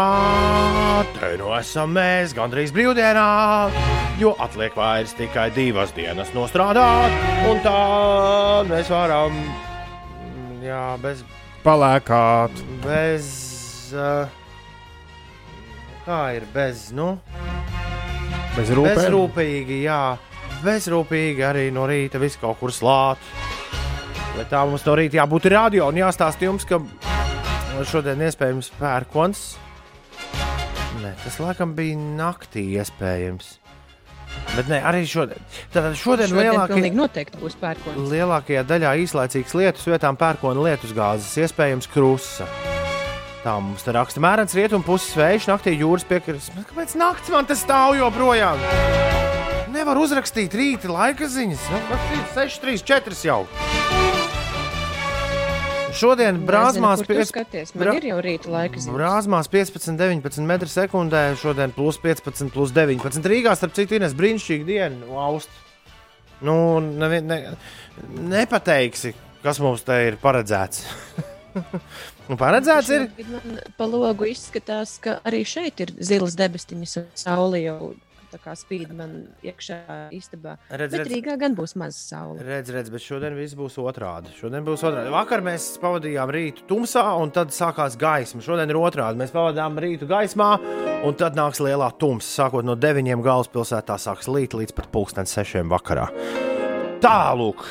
[1.19, 3.25] te nu esam mēs gandrīz brīvdienā,
[4.17, 7.13] jo atliek vairs tikai divas dienas nostrādāt,
[7.51, 7.75] un tā
[8.71, 9.37] mēs varam,
[10.65, 11.21] jā, bez,
[11.65, 12.57] Palēkāt.
[12.81, 13.27] bez,
[13.93, 14.25] uh,
[16.07, 17.19] kā ir bez, nu,
[18.55, 18.95] Bez rūpēm.
[18.97, 20.01] bezrūpīgi, jā,
[20.63, 23.21] bezrūpīgi arī no rīta visu kaut kur slāt.
[24.35, 26.81] Bet tā mums no rīta jābūt radio un jāstāsta jums, ka
[27.87, 29.45] šodien iespējams pērkons.
[31.03, 33.57] Nē, tas laikam bija naktī iespējams.
[34.55, 35.39] Bet ne, arī šodien.
[35.73, 38.09] Tātad šodien, Šodien pilnīgi noteikti būs pērkons.
[38.11, 42.47] lielākajā daļā īslaicīgas lietus vietām pērkona lietus gāzes, iespējams krusa.
[43.45, 46.51] Tā mums te raksta mērens rietumu puses vējš, naktī jūras piekrastes.
[46.71, 48.57] Kāpēc naktis man te stāv joprojām?
[49.75, 51.63] Nevar uzrakstīt rīta laika ziņas.
[51.73, 53.39] Nu, rakstīt 6, 3, 4 jau.
[55.95, 57.33] Šodien brāzmās piec-.
[57.75, 57.95] Bra-
[58.87, 58.95] ir.
[58.95, 63.27] Brāzmās 15, 19 metru sekundē, šodien plus 15, plus 19.
[63.31, 65.51] Rīgā, starp citu, ir brīnišķīga diena, nu, aust.
[66.45, 67.41] Nu, nevi, ne,
[68.31, 69.11] nepateiksi,
[69.43, 70.83] kas mums te ir paredzēts.
[72.29, 73.09] nu, paredzēts ir.
[73.27, 77.95] Man pa logu izskatās, ka arī šeit ir zilas debestiņas un saule jau
[78.43, 80.57] spīd man iekšā istabā.
[80.69, 82.39] Redz, Bet redz, Rīgā gan būs maz saule.
[82.43, 84.33] redz, redz, bet šodien viss būs otrādi.
[84.39, 85.11] Šodien būs otrādi.
[85.13, 88.41] Vakar mēs pavadījām rītu tumsā, un tad sākās gaisma.
[88.41, 89.17] Šodien ir otrādi.
[89.17, 90.59] Mēs pavadām rītu gaismā,
[91.03, 92.45] un tad nāks lielā tumsa.
[92.45, 96.09] Sākot no 9 galvaspilsētā, sāks līt līdz pat pulksten 6 vakarā.
[97.03, 97.65] Tālāk.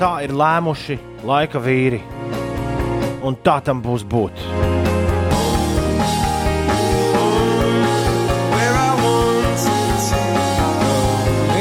[0.00, 2.02] Tā ir lēmuši laika vīri.
[3.24, 4.83] Un tā tam būs būt.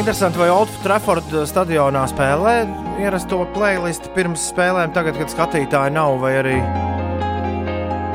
[0.03, 2.65] Interesanti, vai Old Trafford stadionā spēlē
[2.99, 6.55] ierasto playlistu pirms spēlēm, tagad, kad skatītāji nav, vai arī,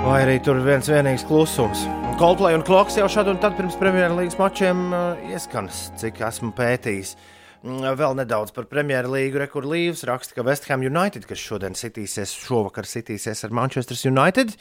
[0.05, 1.87] vai arī tur viens vienīgs klusums.
[2.21, 7.15] Coldplay un Kloks jau šādu un tad pirms Premjerlīgas mačiem uh, ieskanas, cik esmu pētījis.
[7.65, 12.85] Mm, Vēl nedaudz par Premjerlīgu rekordlīvus raksta, ka West Ham United, kas šodien sitīsies, šovakar
[12.85, 14.53] sitīsies ar Manchester United,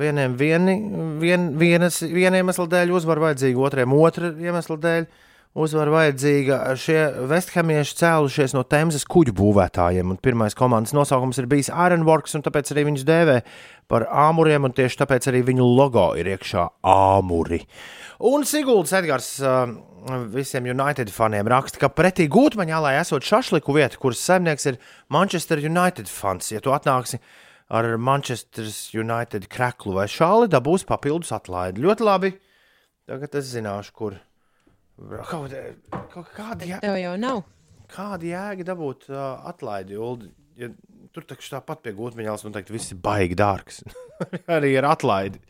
[0.00, 0.80] vieniem vieni,
[1.20, 5.12] vien, vienas, viena iemesla dēļ uzvaru vajadzīga, otriem otra iemesla dēļ
[5.54, 6.58] uzvaru vajadzīga.
[6.78, 6.98] Šie
[7.30, 12.72] Vesthamieši cēlušies no Temzes kuģu būvētājiem, un pirmais komandas nosaukums ir bijis Ironworks, un tāpēc
[12.74, 13.38] arī viņus dēvē
[13.90, 17.62] par āmuriem, un tieši tāpēc arī viņu logo ir iekšā āmuri.
[18.24, 19.70] Un Siguldas Edgars uh,
[20.34, 25.62] visiem United faniem raksta, ka pretī gūtmaņā, lai esot šašliku vieta, kuras saimnieks ir Manchester
[25.62, 27.22] United fans, ja tu atnāksi
[27.74, 31.82] ar Manchester United kreklu vai šāli, dabūs papildus atlaidi.
[31.84, 32.36] Ļoti labi.
[33.08, 34.14] Tagad es zināšu, kur.
[34.94, 35.50] Kaut,
[36.12, 37.42] kaut kāda, jā, Tev jau nav.
[37.90, 39.98] kāda jēga dabūt uh, atlaidi?
[39.98, 40.30] Uldi?
[40.58, 40.68] Ja,
[41.14, 43.82] tur taču tāpat pie gūtmaņāls, man teikt, viss ir baigi dārgs.
[44.56, 45.42] Arī ar atlaidi.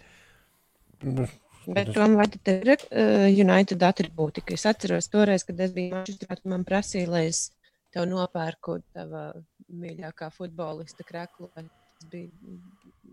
[1.65, 4.57] Bet tam vajag ir uh, United atribūtika.
[4.57, 7.47] Es atceros toreiz, kad es biju tu man prasīja, lai es
[7.95, 9.29] tev nopērku tava
[9.69, 11.51] mīļākā futbolista kreklu.
[11.55, 12.29] Tas bija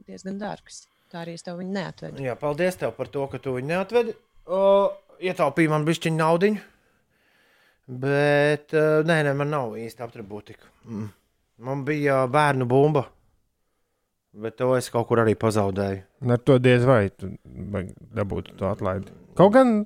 [0.08, 0.86] diezgan dārgs.
[1.12, 2.24] Tā arī es tev viņu neatvedu.
[2.24, 4.16] Jā, paldies tev par to, ka tu viņu neatvedi.
[4.48, 6.68] Uh, ietaupīji man bišķiņu naudiņu.
[8.02, 10.70] Bet, uh, nē, nē, man nav īsti aptribūtika.
[10.88, 11.10] Mm.
[11.68, 13.06] Man bija bērnu bumba.
[14.42, 16.04] Bet to es kaut kur arī pazaudēju.
[16.32, 17.34] Ar to diez vai tu
[18.16, 19.12] dabūtu to atlaidi.
[19.36, 19.82] Kaut gan,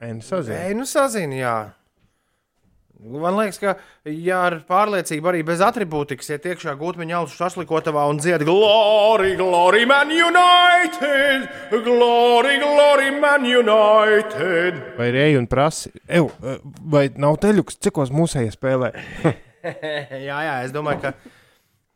[0.00, 0.56] Ēnu sazina.
[0.56, 1.54] Nē, nu sazini, jā.
[3.00, 3.72] Man liekas, ka,
[4.04, 9.86] ja ar pārliecību arī bez atribūtikas iet iekšā gūtmeņa ausu šašlikotavā un dzied Glory, Glory,
[9.88, 11.46] Man United!
[11.72, 14.82] Glory, Glory, Man United!
[14.98, 16.28] Vai ej un prasi, Ew,
[16.92, 18.92] vai nav teļuks, cikos mūsēji spēlē?
[20.28, 21.16] jā, jā, es domāju, ka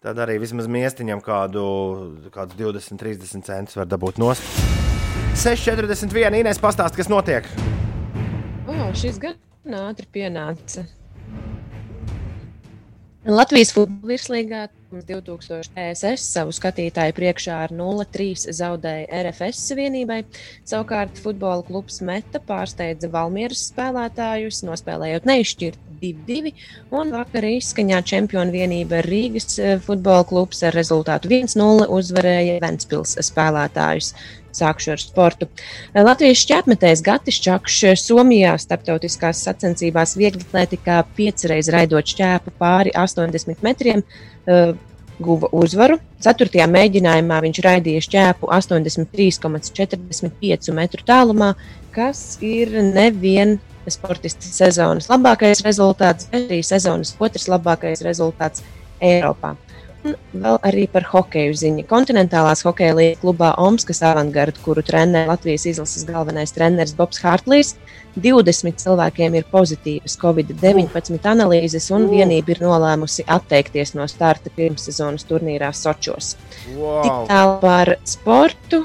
[0.04, 1.66] tad arī vismaz miestiņam kādu,
[2.32, 4.44] kādus 20, 30 centus var dabūt nost.
[5.36, 6.40] 6,41.
[6.40, 7.44] Inês pastāst, kas notiek.
[8.64, 9.20] Oh, šis
[9.64, 10.84] gan ātri pienāca.
[13.24, 20.18] Latvijas futbola virslīgā 2000 ESS savu skatītāju priekšā ar 0-3 zaudēja RFS vienībai.
[20.68, 26.52] Savukārt futbola klubs Meta pārsteidza Valmieras spēlētājus, nospēlējot neizšķirt 2-2.
[27.00, 34.12] Un vakar izskaņā čempionu vienība Rīgas eh, futbola klubs ar rezultātu 1-0 uzvarēja Ventspils spēlētājus.
[34.54, 35.48] Sākšu ar sportu.
[35.94, 44.04] Latvijas šķērsmetējs Gatis Čakšs Somijā starptautiskās sacensībās vieglatlētikā piecreiz raidot šķēpu pāri 80 metriem.
[44.44, 44.76] Uh,
[45.22, 45.98] guva uzvaru.
[46.22, 51.54] Ceturtajā mēģinājumā viņš raidīja šķēpu 83,45 metru tālumā,
[51.94, 53.58] kas ir nevien
[53.90, 58.62] sportista sezonas labākais rezultāts, bet arī sezonas otrs labākais rezultāts
[59.04, 59.50] Eiropā.
[60.04, 61.86] Vēl arī par hokeju ziņu.
[61.88, 67.72] Kontinentālās hokeja līnijas klubā Omskas avangarda, kuru trenē Latvijas izlases galvenais treneris Bobs Hārtlīs,
[68.20, 75.72] 20 cilvēkiem ir pozitīvas Covid-19 analīzes, un vienība ir nolēmusi atteikties no starta pirmssezonas turnīrā
[75.74, 76.34] Sočos.
[76.74, 77.00] Wow.
[77.06, 78.82] Tik tālu par sportu.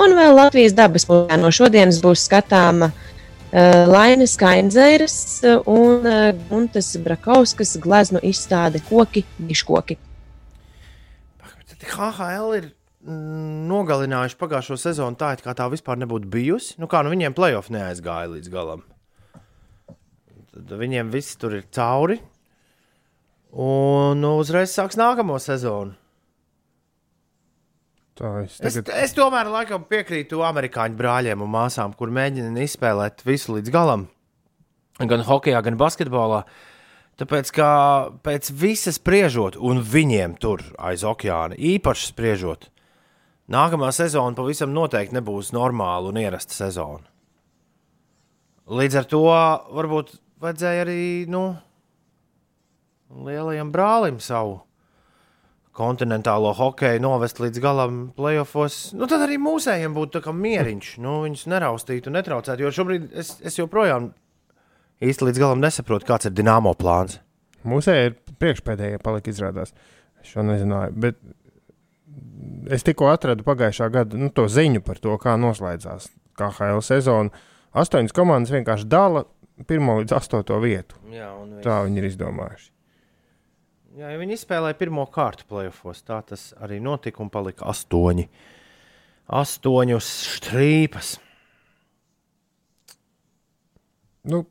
[0.00, 5.18] Un vēl Latvijas dabas mūzejā no šodienas būs skatāma uh, Lainas Kainzēras
[5.66, 9.98] un uh, Guntas Brakauskas gleznu izstāde Koki, Miškoki.
[11.88, 12.70] HHL ir
[13.70, 16.76] nogalinājuši pagājušo sezonu tā, it kā tā vispār nebūtu bijusi.
[16.80, 18.84] Nu, kā nu viņiem playoff neaizgāja līdz galam.
[20.50, 22.18] Tad viņiem viss tur ir cauri.
[23.50, 25.96] Un nu, uzreiz sāks nākamo sezonu.
[28.20, 33.24] Tā es Es, tagad es tomēr laikam piekrītu amerikāņu brāļiem un māsām, kur mēģina izspēlēt
[33.24, 34.10] visu līdz galam.
[35.00, 36.42] Gan hokeja, gan basketbolā.
[37.20, 37.72] Tāpēc, kā
[38.24, 42.70] pēc visas spriežot, un viņiem tur aiz okeāna īpaši spriežot,
[43.52, 47.04] nākamā sezona pavisam noteikti nebūs normāla un ierasta sezona.
[48.70, 51.42] Līdz ar to varbūt vajadzēja arī nu,
[53.26, 54.60] lielajam brālim savu
[55.76, 58.94] kontinentālo hokeju novest līdz galam playoffs.
[58.96, 60.96] Nu, tad arī mūsējiem būtu mieriņš.
[61.04, 62.64] Nu, viņus neraustītu un netraucētu.
[62.64, 64.10] Jo šobrīd es, es joprojām
[65.04, 67.18] īsti līdz galam nesaprotu, kāds ir dināmo plāns.
[67.68, 69.74] Mūsēji ir priekšpēdējie palika izrādās.
[70.20, 70.96] Es šo nezināju.
[71.00, 71.18] Bet
[72.72, 76.08] es tikko atradu pagājušā gada nu, to ziņu par to, kā noslēdzās
[76.40, 77.44] KHL sezona.
[77.76, 79.24] Astoņas komandas vienkārši dala
[79.68, 80.98] pirmo līdz astoto vietu.
[81.12, 81.30] Jā,
[81.64, 82.70] Tā viņi ir izdomājuši.
[84.00, 86.04] Jā, ja viņi izspēlēja pirmo kārtu playoffs.
[86.06, 88.28] Tā tas arī notika un palika astoņi.
[89.40, 90.08] Astoņus
[90.38, 91.12] strīpas.
[94.30, 94.44] Nu,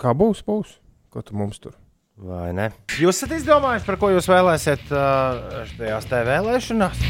[0.00, 0.78] kā būs, būs.
[1.12, 1.74] Ko tu mums tur?
[2.14, 2.68] Vai ne?
[3.00, 7.00] Jūs esat izdomājuši, par ko jūs vēlēsiet uh, šajās te vēlēšanās?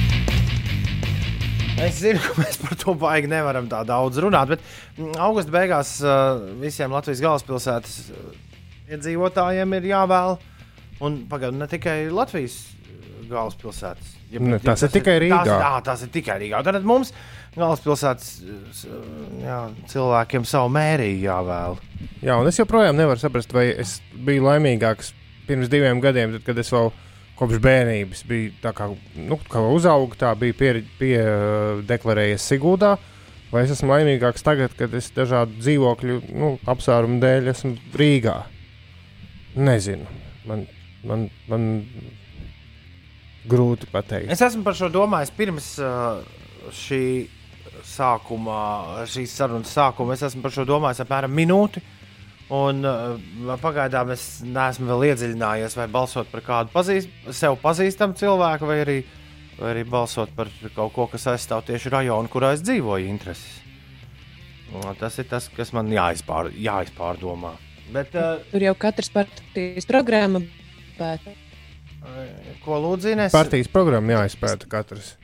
[1.85, 4.63] Es zinu, ka mēs par to baigi nevaram tā daudz runāt, bet
[4.97, 8.31] mm, augusta beigās uh, visiem Latvijas galvaspilsētas uh,
[8.95, 10.39] iedzīvotājiem ir jāvēl.
[11.05, 12.61] Un pagaidām ne tikai Latvijas
[13.31, 14.13] galvaspilsētas.
[14.33, 15.41] Ja, Ne, tas ir tikai Rīgā.
[15.47, 16.63] Tās, jā, tas ir tikai Rīgā.
[16.67, 17.13] Tad mums
[17.55, 18.31] galvaspilsētas
[19.43, 19.59] jā,
[19.93, 21.79] cilvēkiem savu mērīju jāvēl.
[22.25, 25.13] Jā, un es joprojām nevaru saprast, vai es biju laimīgāks
[25.49, 26.91] pirms diviem gadiem, tad, kad es vēl
[27.39, 32.97] kopš bērnības biju kā, nu, kā uzaugu, tā bija pie, pie uh, Sigūdā.
[33.55, 38.35] Vai es esmu laimīgāks tagad, kad es dažādu dzīvokļu nu, apsvērumu dēļ esmu Rīgā?
[39.55, 40.09] Nezinu.
[40.49, 40.65] Man,
[41.07, 41.69] man, man
[43.49, 44.31] grūti pateikt.
[44.33, 46.23] Es esmu par šo domājis pirms uh,
[46.75, 47.03] šī
[47.85, 50.17] sākuma, šīs sarunas sākuma.
[50.17, 51.83] Es esmu par šo domājis apmēram minūti.
[52.55, 58.69] Un uh, pagaidām es neesmu vēl iedziļinājies, vai balsot par kādu pazīst, sev pazīstamu cilvēku,
[58.69, 58.97] vai arī,
[59.57, 63.63] vai arī balsot par kaut ko, kas aizstāv tieši rajonu, kurā es dzīvoju, intereses.
[64.75, 67.55] Un Tas ir tas, kas man jāizpār, jāizpārdomā.
[67.95, 70.41] Bet, uh, Tur jau katrs partijas programma,
[70.99, 71.25] bet
[72.65, 73.15] Ko lūdzu?
[73.33, 75.15] Partijas programma jāizpēta katrs.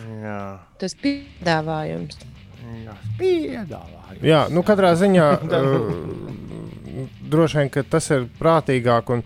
[0.00, 2.18] Jā, Tas piedāvājums.
[2.84, 2.94] jā.
[3.18, 4.22] Piedāvāju.
[4.24, 5.26] Jā, nu katrā ziņā
[7.32, 9.12] droši vien ka tas ir prātīgāk.
[9.14, 9.22] Un,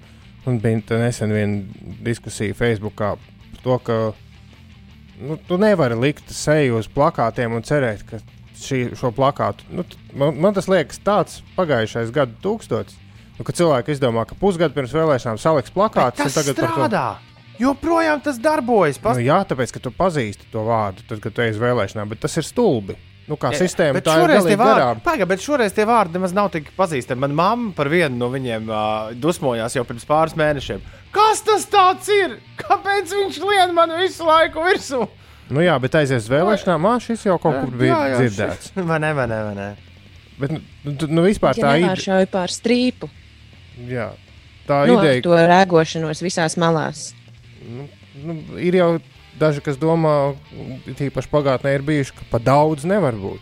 [0.48, 3.98] un bija nesen viena diskusija Facebookā par to, ka
[5.20, 8.20] nu, tu nevari likt seju uz plakātiem un cerēt, ka
[8.60, 9.64] šī, šo plakātu.
[9.72, 9.86] Nu,
[10.16, 12.98] man, man tas liekas tāds pagājušais gadu tūkstotis.
[13.38, 16.74] Nu, kad cilvēki izdomā, ka pusgadu pirms vēlēšanām saliks plakātus, Tas un tagad par to
[16.76, 17.06] strādā.
[17.58, 18.98] Joprojām tas darbojas.
[19.02, 19.18] Pas...
[19.18, 22.22] Nu, jā, tāpēc, ka tu pazīsti to vārdu, tad, kad tu ej uz vēlēšanām, bet
[22.22, 22.96] tas ir stulbi.
[23.24, 24.98] Nu, kā sistēma bet tā ir galīgi vārdi, garām.
[25.00, 27.22] paga, bet šoreiz tie vārdi nemaz nav tik pazīstami.
[27.24, 30.82] Manā mamma par vienu no viņiem uh, dusmojās jau pirms pāris mēnešiem.
[31.14, 32.34] Kas tas tāds ir?
[32.60, 35.06] Kāpēc viņš lien man visu laiku virsū?
[35.48, 38.70] Nu, jā, bet aizies uz vēlēšanām, ah, šis jau kaut kur bija Jā, jā, dzirdēts.
[38.74, 39.70] šis- Vai ne, vai ne, vai ne?
[40.36, 43.08] Bet, nu, nu, nu vispār Ja tā ideja, nevāršauj pār strīpu.
[43.88, 44.10] Jā,
[44.68, 47.12] tā Nu, ideja to rēgošanos visās malās.
[48.24, 48.90] nu, ir jau
[49.40, 50.34] daži, kas domā,
[50.98, 53.40] tīpaši pagātnē ir bijuši, ka pa daudz nevar būt.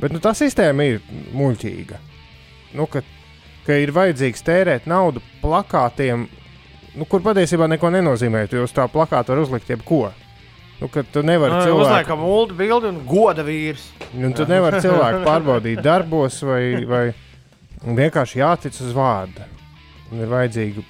[0.00, 1.00] Bet nu, tā sistēma ir
[1.34, 1.98] muļķīga.
[2.78, 3.02] Nu, ka,
[3.66, 6.28] ka ir vajadzīgs tērēt naudu plakātiem,
[6.96, 8.46] nu, kur patiesībā neko nenozīmē.
[8.50, 10.08] Jau uz tā plakāta var uzlikt jebko.
[10.80, 13.84] Nu, ka tu nevari cilvēku, Uzliekam ulu bildi un goda vīrs.
[14.18, 17.04] nu, tu nevari cilvēku pārbaudīt darbos vai, vai
[17.86, 19.44] vienkārši jātic uz vārdu.
[20.12, 20.84] Un ir vajadzīgi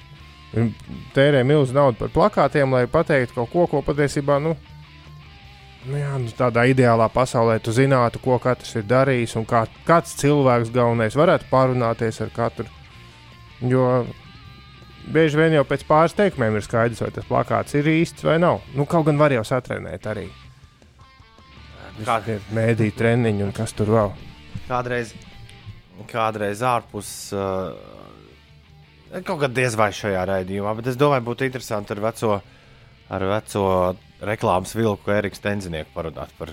[0.59, 0.69] un
[1.15, 4.51] tērē milzu naudu par plakātiem, lai pateiktu kaut ko, ko patiesībā, nu,
[5.87, 10.13] nu, jā, nu tādā ideālā pasaulē tu zinātu, ko katrs ir darījis un kā, kāds
[10.21, 12.67] cilvēks galvenais varētu pārunāties ar katru.
[13.63, 14.05] Jo
[15.13, 18.61] bieži vien jau pēc pāris teikumiem ir skaidrs, vai tas plakāts ir īsts vai nav.
[18.75, 20.27] Nu, kaut gan var jau satrenēt arī.
[22.03, 24.13] Kā- Kāda ir mēdīņa treniņa un kas tur vēl?
[24.67, 25.11] Kādreiz,
[26.09, 27.09] kādreiz ārpus.
[27.35, 32.39] Uh, kaut kā diez vai šajā raidījumā, bet es domāju, būtu interesanti ar veco,
[33.13, 33.65] ar veco
[34.23, 36.51] reklāmas vilku Eriku Stenzinieku parunāt par,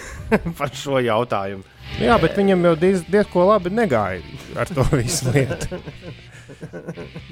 [0.58, 1.66] par šo jautājumu.
[2.02, 4.22] Jā, bet viņam jau diez, diezko labi negāja
[4.58, 5.80] ar to visu lietu.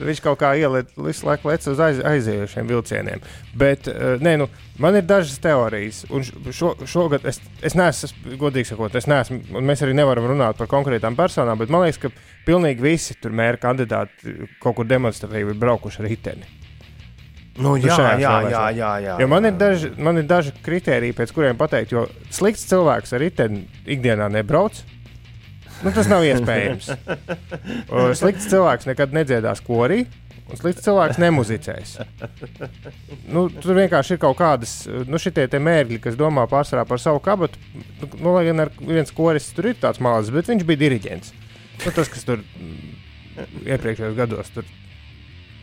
[0.08, 3.24] Viņš kaut kā ieliet visu laiku lec uz aiz, aizējošiem vilcieniem.
[3.58, 4.48] Bet, uh, nē, nu,
[4.82, 9.70] man ir dažas teorijas, un šo, šogad es, es neesmu, godīgi sakot, es neesmu, un
[9.70, 12.12] mēs arī nevaram runāt par konkrētām personām, bet man liekas, ka
[12.48, 16.52] pilnīgi visi tur mēra kandidāti kaut kur demonstratīvi braukuši ar riteni.
[17.54, 18.74] Nu, jā, jā, jā, vēlēšanās.
[18.74, 19.16] jā, jā.
[19.22, 23.22] Jo man ir daži, man ir daži kriteriji, pēc kuriem pateikt, jo slikts cilvēks ar
[23.22, 23.62] riteni
[23.94, 24.80] ikdienā nebrauc.
[25.84, 26.90] Nu, tas nav iespējams.
[28.20, 30.04] Slikts cilvēks nekad nedziedās korī,
[30.48, 31.94] un slikts cilvēks nemuzicēs.
[33.28, 34.76] Nu, tur vienkārši ir kaut kādas,
[35.08, 35.20] nu,
[35.68, 37.60] mērķi, kas domā pārsvarā par savu kabatu.
[38.00, 41.34] Nu, nu, lai gan viens koris tur ir tāds mazs, bet viņš bija diriģents.
[41.84, 42.94] Nu, tas, kas tur mm,
[43.66, 44.68] iepriekšējos gados tur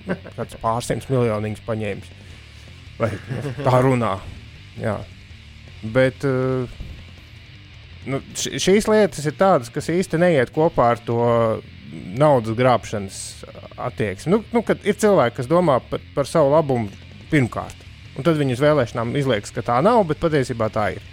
[0.07, 2.13] nu, kāds pārsimts miljonus paņēmis.
[3.01, 3.09] Vai
[3.65, 4.15] tā runā?
[4.77, 4.99] Jā.
[5.95, 6.69] Bet uh,
[8.09, 11.21] nu, šīs lietas ir tādas, kas īsti neiet kopā ar to
[11.91, 13.19] naudas glābšanas
[13.89, 14.31] attieksmi.
[14.35, 16.89] Nu, nu, kad ir cilvēki, kas domā par, par savu labumu
[17.31, 17.85] pirmkārt,
[18.15, 21.07] un tad viņas vēlēšanām izliekas, ka tā nav, bet patiesībā tā ir.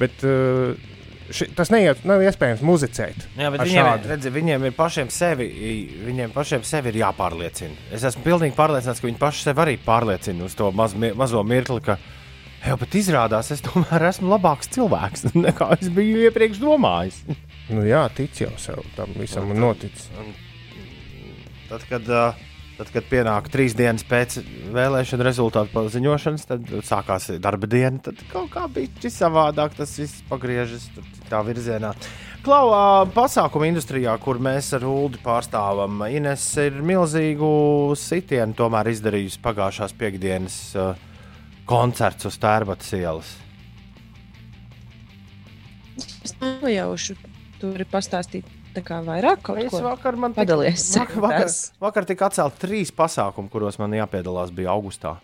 [0.00, 0.76] Bet uh,
[1.34, 3.26] ši, tas neiet, nav iespējams muzicēt.
[3.38, 5.48] Jā, viņiem, redzi, viņiem ir pašiem sevi,
[6.06, 7.90] viņiem pašiem sevi ir jāpārliecina.
[7.94, 11.80] Es esmu pilnīgi pārliecināts, ka viņi paši sev arī pārliecina uz to maz, mazo mirkli,
[11.86, 11.98] ka,
[12.64, 17.22] jā, bet izrādās, es tomēr esmu labāks cilvēks nekā es biju iepriekš domājis.
[17.70, 19.96] Nu, jā, tic jau sev tam visam un notic.
[21.70, 22.24] Tad, kad, ā,
[22.80, 24.40] tad, kad pienāk trīs dienas pēc
[24.74, 28.00] vēlēšana rezultātu paziņošanas, tad sākās darba diena.
[28.02, 30.88] Tad kaut kā bija savādāk, tas viss pagriežas
[31.20, 31.94] citā virzienā.
[32.40, 37.50] Klauā pasākuma industrijā, kur mēs ar Ulu pārstāvam, Ines ir milzīgu
[38.00, 41.09] sitienu tomēr izdarījusi pagājušās piekdienas uh,
[41.70, 43.34] koncerts uz Tērbatas ielas.
[46.26, 47.14] Es nojaušu,
[47.60, 49.82] tur ir pastāstīt tā kā vairāk kaut Es ko.
[49.84, 51.50] vakar, man Padalies Vakar, vakar,
[51.82, 55.16] vakar tika atcelti trīs pasākumi, kuros man jāpiedalās bija augustā.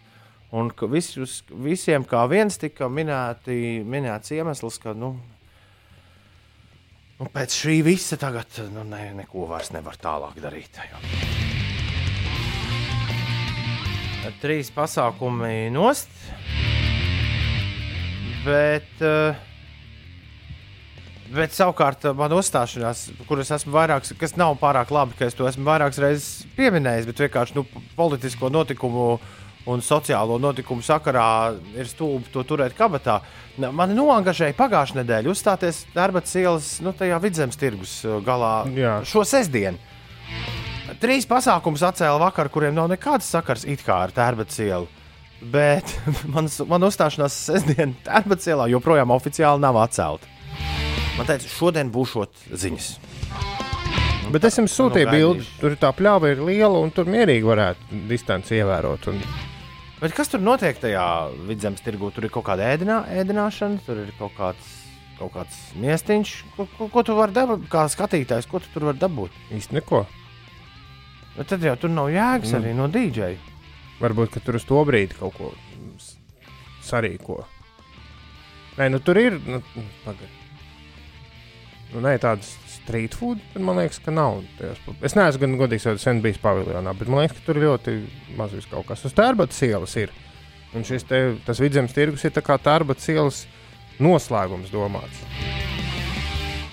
[0.57, 5.17] Un visus, visiem kā viens tika minēti, minēts iemesls, ka nu,
[7.19, 10.79] nu, pēc šī visa tagad nu, ne, neko vairs nevar tālāk darīt.
[10.93, 11.56] Jo.
[14.41, 16.11] Trīs pasākumi nost,
[18.45, 19.39] bet, eh,
[21.35, 25.47] bet savukārt eh, man uzstāšanās, kuras esmu vairākas, kas nav pārāk labi, ka es to
[25.49, 27.67] esmu vairākas reizes pieminējis, bet vienkārši nu,
[27.99, 29.09] politisko notikumu
[29.67, 33.21] un sociālo notikumu sakarā ir stulbi to turēt kabatā.
[33.59, 39.01] Man noangažēja pagājušā nedēļa uzstāties Dārbatas ielas nu, tajā vidzemes tirgus uh, galā Jā.
[39.09, 39.81] šo sestdienu.
[41.03, 44.87] Trīs pasākumus atcēla vakar, kuriem nav nekāds sakars it kā ar tērbats ielu.
[45.53, 45.91] Bet
[46.35, 50.31] man, man uzstāšanās sestdien tērbats ielā joprojām oficiāli nav atcelta.
[51.17, 52.89] Man teica, šodien būšot ziņas.
[54.35, 58.01] Bet es jums sūtīju Nu, bildi, tur tā pļāva ir liela un tur mierīgi varētu
[58.11, 59.07] distanci ievērot.
[59.13, 59.21] Un...
[60.01, 61.07] Bet kas tur notiek tajā
[61.49, 62.11] vidzemes tirgū?
[62.15, 64.75] Tur ir kaut kāda ēdinā, ēdināšana, tur ir kaut kāds,
[65.21, 66.37] kaut kāds miestiņš.
[66.57, 69.39] Ko, ko, ko tu vari dabūt, kā skatītājs, ko tu tur vari dabūt?
[69.57, 70.05] Īsti neko.
[71.37, 72.59] Bet tad jau tur nav jēgas Nu.
[72.61, 73.37] arī no dīdžeja.
[74.01, 75.53] Varbūt ka tur uz to brīdi kaut ko
[76.85, 77.45] sarīko.
[78.77, 79.39] Nē, nu tur ir.
[79.47, 79.63] Nu,
[80.05, 80.29] pagad.
[81.95, 84.43] nu, nē, tādas street food, bet man liekas, ka nav.
[84.59, 87.97] tajos Es neesmu gan godīgs, vai sen bijis paviljonā, bet man liekas, ka tur ļoti
[88.39, 89.05] maz vis kaut kas.
[89.09, 90.13] Uz tērbatas ielas ir.
[90.77, 93.47] Un šis te, tas vidzemes tirgus ir tā kā tērbatas ielas
[94.03, 95.25] noslēgums domāts.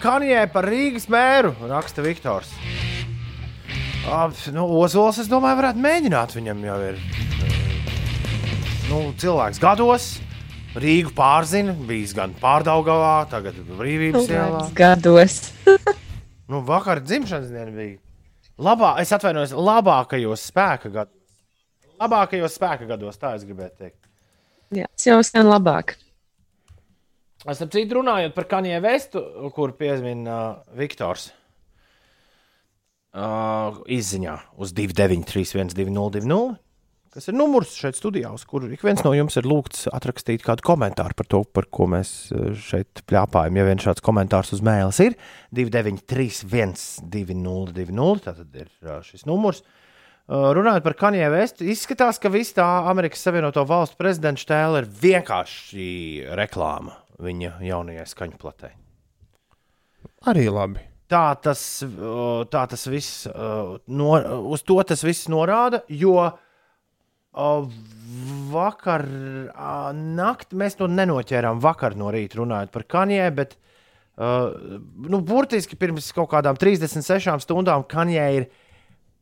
[0.04, 2.52] Kanjē par Rīgas mēru, raksta Viktors.
[4.04, 6.34] Nu, Ozols, es domāju, varētu mēģināt.
[6.36, 6.98] Viņam jau ir
[8.90, 10.08] nu, cilvēks gados.
[10.74, 14.64] Rīgu pārzina, bijis gan pārdaugavā, tagad brīvības ielā.
[14.78, 15.42] Gados.
[16.52, 17.96] Nu, vakar dzimšanas diena bija.
[18.62, 21.38] Labā, es atvainojos, labākajos spēka gados.
[22.04, 24.02] Labākajos spēka gados, tā es gribēju teikt.
[24.76, 25.96] Jā, tas jau skan labāk.
[27.50, 29.24] Es ap citu runājot par Kanjē Vestu,
[29.56, 31.30] kur piemin uh, Viktors.
[33.14, 36.38] Uh, izziņā uz 293, 202,
[37.14, 40.66] kas ir numurs šeit studijā, uz kuru ik viens no jums ir lūgts atrakstīt kādu
[40.66, 43.60] komentāru par to, par ko mēs uh, šeit plāpājam.
[43.60, 45.14] Ja viens šāds komentārs uz mēles ir
[45.54, 49.62] 293, 202, tad ir uh, šis numurs.
[50.24, 54.90] Uh, runājot par Kanjē Vestu, izskatās, ka viss tā Amerikas Savienoto Valstu prezidenta tēla ir
[55.04, 55.86] vienkārši
[56.40, 58.74] reklāma viņa jaunajai skaņu platē.
[60.34, 60.93] Arī labi.
[61.14, 61.62] Tā tas,
[62.50, 64.14] tā tas viss, no,
[64.50, 66.16] uz to tas viss norāda, jo
[68.54, 69.06] vakar
[69.94, 71.62] naktī mēs to nenoķērām.
[71.62, 73.54] Vakar no rīta runājot par Kanjē, bet
[74.18, 78.50] nu, burtiski pirms kaut kādām 36 stundām Kanjē ir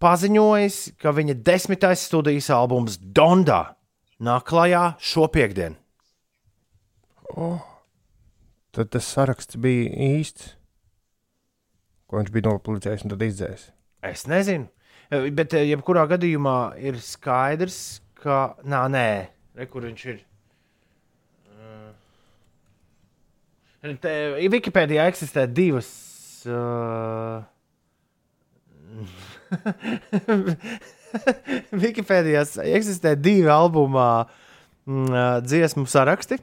[0.03, 3.75] paziņojis, ka viņa desmitais studijas albums Donda
[4.23, 5.75] nāk klajā šo piekdienu.
[8.71, 10.55] Tad tas saraksts bija īsts,
[12.12, 13.72] ko viņš bija nopublicējis un tad izdzēsis.
[14.12, 14.68] Es nezinu,
[15.12, 18.55] Eh, bet eh, jebkurā gadījumā ir skaidrs, ka.
[18.64, 19.07] Nā, nē,
[19.59, 20.22] re, kur viņš ir.
[23.84, 24.14] Eh, Te,
[24.53, 25.89] Wikipēdijā eksistē divas.
[26.47, 27.43] Uh...
[31.84, 34.30] Wikipēdijā eksistē divi albumā
[34.88, 36.39] mm, dziesmu saraksti.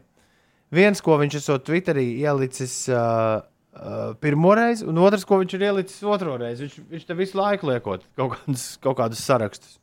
[0.77, 3.41] Viens, ko viņš esot Twitterī ielicis uh,
[3.79, 6.67] uh, pirmo reizi, un otrs, ko viņš ir ielicis otro reizi.
[6.67, 9.79] Viņš, viņš te visu laiku liekot kaut kādus, kaut kādus sarakstus.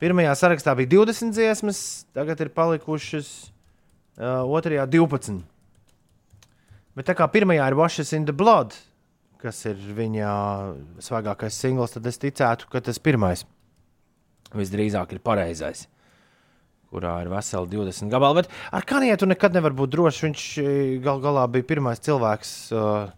[0.00, 1.80] Pirmajā sarakstā bija 20 dziesmas,
[2.16, 3.30] tagad ir palikušas
[4.16, 5.42] uh, otrajā 12.
[6.96, 8.74] Bet tā kā pirmajā ir Washes in the Blood,
[9.40, 10.30] kas ir viņa
[11.04, 13.44] svaigākais singls, tad es ticētu, ka tas pirmais
[14.56, 15.86] visdrīzāk ir pareizais.
[16.90, 18.42] Kurā ir veseli 20 gabali.
[18.42, 20.24] Bet ar Kanietu nekad nevar būt drošs.
[20.26, 22.50] Viņš eh, gal galā bija pirmais cilvēks.
[22.74, 23.12] Uh,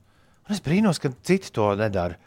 [0.53, 2.19] es brīnos, ka citi to nedara.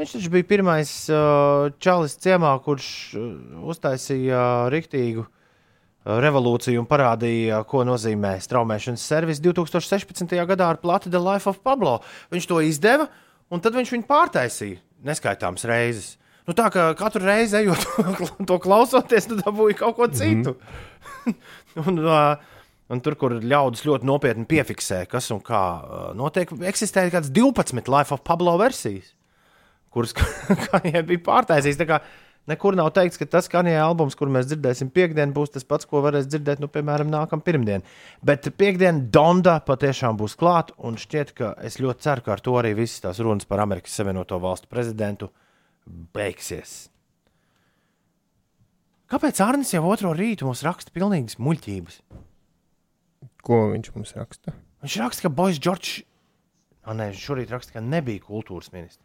[0.00, 2.88] Viņš taču bija pirmais uh, čalis ciemā, kurš
[3.20, 3.28] uh,
[3.70, 10.34] uztaisīja uh, riktīgu uh, revolūciju un parādīja, ko nozīmē straumēšanas servis 2016.
[10.48, 12.00] gadā ar plati The Life of Pablo.
[12.32, 13.06] Viņš to izdeva,
[13.52, 16.14] un tad viņš viņu pārtaisīja neskaitāmas reizes.
[16.44, 17.86] Nu, tā kā katru reizi ejot
[18.48, 20.56] to klausoties, tu dabūji kaut ko citu.
[20.56, 21.34] Mm -hmm.
[21.86, 22.36] un, uh,
[22.88, 27.88] un tur, kur ļaudis ļoti nopietni piefiksē, kas un kā uh, notiek, eksistē kādas 12
[27.88, 29.14] Life of Pablo versijas,
[29.90, 30.12] kuras
[30.68, 31.80] Kanjē bija pārtaisījis.
[31.80, 32.00] Tā kā
[32.44, 36.02] Nekur nav teikts, ka tas kanjē albums, kur mēs dzirdēsim piekdien, būs tas pats, ko
[36.04, 37.80] varēs dzirdēt, nu, piemēram, nākamā pirmdiena.
[38.20, 42.58] Bet piekdiena Donda patiešām būs klāta, un šķiet, ka es ļoti ceru, ka ar to
[42.60, 45.30] arī visas tās runas par Amerikas Savienoto Valstu prezidentu
[45.86, 46.88] beigsies.
[49.12, 52.00] Kāpēc Arnēs jau otro rītu mums raksta pilnīgas muļķības?
[53.44, 54.54] Ko viņš mums raksta?
[54.84, 56.04] Viņš raksta, ka Bois Džordžs,
[56.88, 59.04] nē, šorīt raksta, ka nebija kultūras ministrs.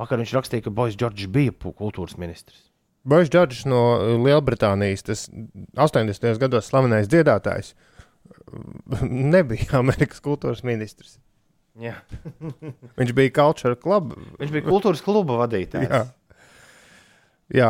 [0.00, 2.70] Vakar viņš rakstīja, ka Bois Džordžs bija kultūras ministrs.
[3.04, 3.80] Božs Džordžs no
[4.20, 5.24] Lielbritānijas, tas
[5.72, 6.36] 80.
[6.40, 7.72] gados slavenais dziedātājs,
[9.34, 11.16] nebija Amerikas kultūras ministrs.
[11.78, 11.94] Jā.
[12.98, 14.14] Viņš bija Culture Club.
[14.40, 15.86] Viņš bija kultūras kluba vadītājs.
[15.90, 16.02] Jā.
[17.50, 17.68] Jā,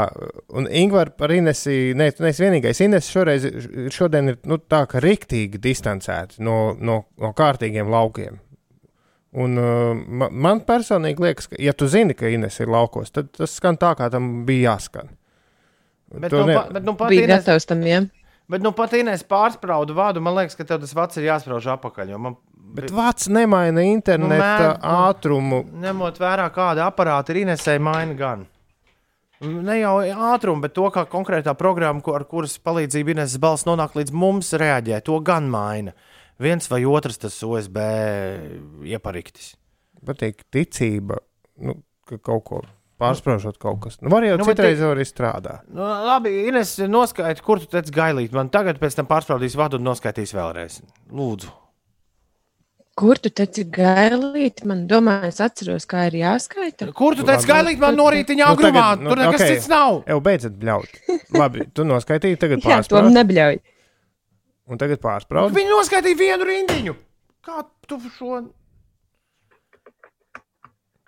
[0.53, 1.73] un Ingūna par Inesu.
[1.97, 2.81] Nē, tu neesi vienīgais.
[2.85, 3.47] Ines šoreiz
[3.97, 8.37] šodien ir nu, tā, ka riktīgi distancēta no, no, no kārtīgiem laukiem.
[9.41, 13.31] Un, uh, ma- man personīgi liekas, ka, ja tu zini, ka Ines ir laukos, tad
[13.39, 15.13] tas skan tā, kā tam bija jāskan.
[16.13, 18.03] Bet, To nu, ne- pa, bet, nu, pat Bija Ines, gatavs tam, jā.
[18.51, 22.11] bet nu pat Ines pārspraudu vādu, man liekas, ka tev tas vats ir jāsprauž apakaļ.
[22.11, 22.37] jo Man,
[22.75, 24.91] Bet vārds nemaina interneta mēr- nu.
[25.11, 25.65] ātrumu.
[25.83, 28.47] ņemot vērā, kāda aparāta ir Inesē, maina gan.
[29.41, 34.13] Ne jau ātrumu, bet to, kā konkrētā programma, ar kuras palīdzību Ineses balss nonāk līdz
[34.13, 35.03] mums, reaģē.
[35.05, 35.93] To gan maina.
[36.39, 37.77] Viens vai otrs tas OSB
[38.85, 39.55] iepariktis.
[40.07, 41.19] Patīk ticība,
[41.61, 41.75] nu,
[42.09, 42.61] ka kaut ko
[43.01, 43.99] pārsprāžot kaut kas.
[44.01, 45.65] Nu, var jau Nu, nu, bet citreiz te- arī strādāt.
[45.73, 48.33] Nu, labi, Ines, noskaidro, kur tu teici gailīt.
[48.37, 50.81] Man tagad pēc tam pārspraudīs vadu un noskaidrīs vēlreiz.
[51.13, 51.53] Lūdzu.
[53.01, 54.61] Kur tu teici gailīt?
[54.69, 56.91] Man domā, es atceros, kā ir jāskaita.
[56.97, 58.83] Kur tu teici gailīt man no rītiņā Nu, agrumā?
[58.93, 59.53] tagad, nu, Tur nekas ok.
[59.55, 60.01] cits nav.
[60.11, 60.99] Jau beidzot bļaut.
[61.39, 63.61] Labi, tu noskaitīji, tagad Jā, to nebļauj.
[64.71, 65.57] Un tagad pārspraudi.
[65.57, 66.97] Viņi noskaitīja vienu rindiņu.
[67.47, 68.43] Kā tu šo?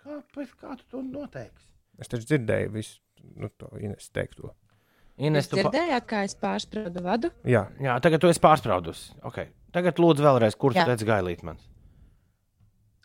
[0.02, 1.68] Kā, kā tu to noteiksi?
[2.00, 2.98] Es taču dzirdēju visu
[3.36, 4.54] nu, to Ines teikto.
[5.20, 7.30] Ines, tu dzirdējāt, kā es pārspraudu vadu?
[7.46, 9.12] Jā, Jā, tagad tu esi pārspraudusi.
[9.28, 9.52] Okay.
[9.76, 11.60] Tagad lūdzu vēlreiz, kur tu teici gailīt man?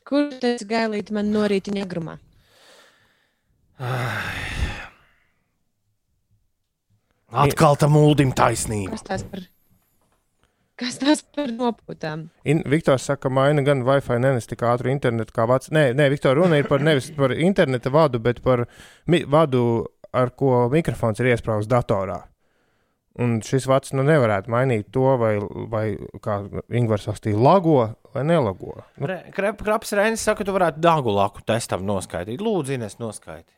[0.08, 2.16] Kur tu teici gailīt man no rītiņa agrumā?
[7.28, 8.95] Atkal tam mūlim taisnība.
[8.95, 9.41] Kas tās par,
[10.80, 12.30] kas tās par nopūtām?
[12.47, 15.74] In, Viktors saka, ka maina gan Wi-Fi nenes tik ātru internetu kā vats.
[15.76, 18.64] Nē, nē Viktor, runa ir par nevis par interneta vadu, bet par
[19.36, 19.64] vadu,
[20.16, 22.22] ar ko mikrofons ir iesprāstīts datorā.
[23.24, 25.34] Un šis vats nu nevarētu mainīt to, vai,
[25.72, 25.86] vai
[26.22, 26.36] kā
[26.70, 27.80] Ingūns sastīja, lago
[28.13, 28.76] vai nelago.
[29.01, 32.43] Nu, Re- Krep, kraps Reinis saka, tu varētu dāgu laku testam noskaidrot.
[32.45, 33.55] Lūdzu, Ines, noskaidri.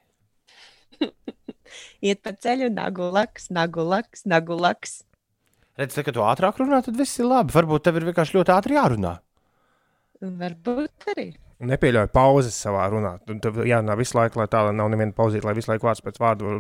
[2.08, 5.02] Iet pa ceļu, nagu laks, nagu laks, nagu laks.
[5.80, 7.54] Redz, te, ka tu ātrāk runā, tad viss ir labi.
[7.56, 9.14] Varbūt tev ir vienkārši ļoti ātri jārunā.
[10.40, 11.30] Varbūt arī.
[11.64, 13.14] nepieļauj pauzes savā runā.
[13.44, 16.20] Tur jārunā visu laiku, lai tā lai nav neviena pauzīte, lai visu laiku vārds pēc
[16.20, 16.56] vārdu.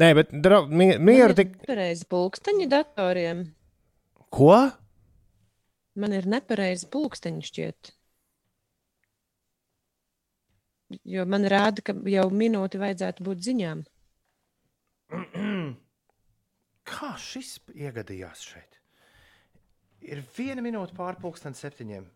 [0.00, 1.56] Nē, bet dra, mi- mieru tik.
[1.60, 3.42] Nepareizi pulksteņi datoriem.
[4.32, 4.54] Ko?
[6.00, 7.92] Man ir nepareizi pulksteņi šķiet.
[11.08, 13.82] Jo man rāda, ka jau minūti vajadzētu būt ziņām.
[16.92, 18.80] Kā šis iegadījās šeit?
[20.02, 22.08] Ir viena minūte pārpusdienas septiņiem.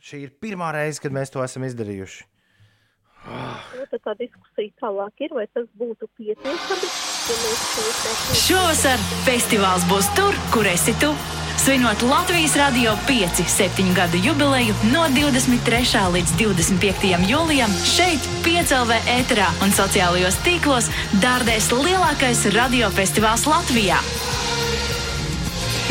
[0.00, 2.26] Šī ir pirmā reize, kad mēs to esam izdarījuši.
[3.28, 7.10] Nu, tad tā diskusija tālāk ir, vai tas būtu pietiekami, ja.
[8.40, 11.12] Šovasar festivāls būs tur, kur esi tu.
[11.60, 16.06] Svinot Latvijas Rādio 5 septiņu gadu jubileju no 23.
[16.14, 17.10] līdz 25.
[17.28, 20.88] jūlijam šeit, Piecēlvē ēterā un sociālajos tīklos
[21.20, 24.00] dārdēs lielākais radiofestivāls Latvijā.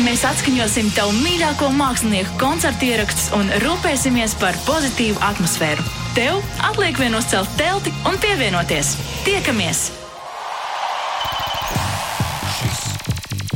[0.02, 5.99] Mēs atskaņosim tavu mīļāko mākslinieku koncertu ierakstus un rūpēsimies par pozitīvu atmosfēru.
[6.10, 8.88] Tev atliek vien uzcelt telti un pievienoties.
[9.22, 9.82] Tiekamies!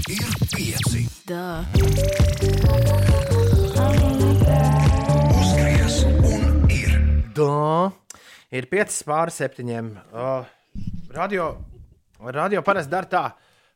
[0.07, 1.03] Ir pieci.
[1.27, 1.65] Dā.
[5.35, 6.95] Uzgriez un ir.
[7.35, 7.59] Tā
[8.55, 9.75] ir 5 pāri 7.
[10.15, 10.47] Uh,
[11.17, 11.49] radio,
[12.23, 13.25] radio parasti dara tā.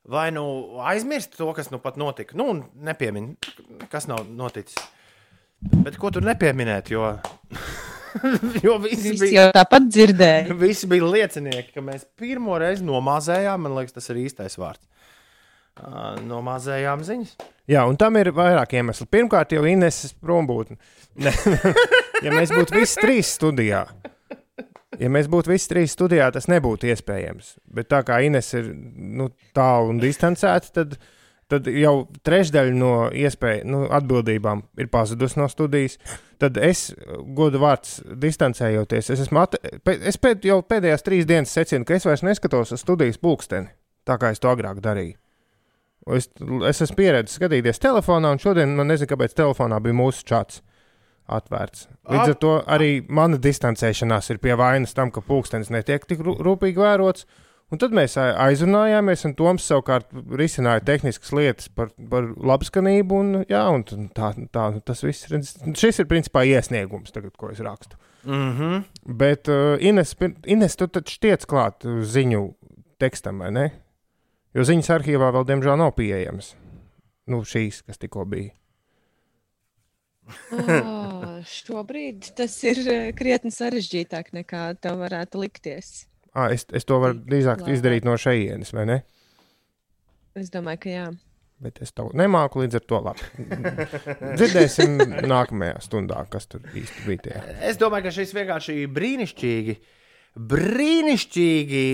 [0.07, 3.33] Vai nu aizmirst to, kas nu pat notika, nu, un nepiemin,
[3.91, 4.79] kas nav noticis.
[5.83, 7.11] Bet ko tur nepieminēt, jo,
[8.67, 10.57] jo visi Visi bija, jau tāpat dzirdēja.
[10.67, 14.85] visi bija liecinieki, ka mēs pirmo reizi nomazējām, man liekas, tas ir īstais vārds.
[15.79, 17.37] Uh, nomazējām ziņas.
[17.71, 19.07] Jā, un tam ir vairāk iemeslu.
[19.13, 20.75] Pirmkārt, jau Ineses prombūtne.
[21.23, 21.31] Ne.
[22.25, 23.85] ja mēs būtu visi trīs studijā,
[24.99, 27.55] ja mēs būtu visi trīs studijā, tas nebūtu iespējams.
[27.79, 30.99] Bet tā kā Ines ir nu, tālu un distancēta, tad,
[31.49, 31.95] tad jau
[32.27, 35.97] trešdaļa no iespēju, nu, atbildībām ir pazudusi no studijas.
[36.39, 36.89] Tad es,
[37.35, 39.57] godu vārds, distancējoties, es, at...
[39.97, 43.73] es pēd, jau pēdējās trīs dienas secinu, ka es vairs neskatos uz studijas pulksteni,
[44.07, 45.17] tā kā es to agrāk darīju.
[46.15, 46.31] Es,
[46.71, 50.63] es esmu pieredzējis skatīties telefonā, un šodien man nezinu, kāpēc telefonā bija mūsu čats
[51.29, 51.89] atvērts.
[52.09, 56.39] Līdz ar to arī mana distancēšanās ir pie vainas tam, ka pulkstenis netiek tik rū-
[56.45, 57.27] rūpīgi vērots.
[57.69, 60.09] Un tad mēs aizrunājāmies, un Toms savukārt
[60.41, 63.19] risināja tehniskas lietas par, par labskanību.
[63.21, 63.85] Un, jā, un
[64.17, 65.43] tā, tā tas viss ir.
[65.77, 68.01] Šis ir principā iesniegums, tagad, ko es rakstu.
[68.25, 68.85] Mm -hmm.
[69.21, 70.17] Bet uh, Ines,
[70.47, 72.55] Ines, tu taču tiec klāt ziņu
[72.99, 73.71] tekstam, vai ne?
[74.55, 76.57] Jo ziņas arhīvā vēl, diemžēl, nav pieejamas.
[77.27, 78.51] Nu, šīs, kas tikko bija.
[80.53, 86.07] Oh, šobrīd tas ir eh, krietni sarežģītāk nekā tev varētu likties.
[86.39, 88.99] À, es, es to varu drīzāk izdarīt no šejienes, vai ne?
[90.39, 91.07] Es domāju, ka jā.
[91.59, 93.25] Bet es to nemāku līdz ar to labi.
[94.39, 97.25] Dzirdēsim nākamajā stundā, kas tur īsti bija.
[97.25, 97.41] Tie.
[97.67, 99.75] Es domāju, ka šis vienkārši brīnišķīgi,
[100.55, 101.85] brīnišķīgi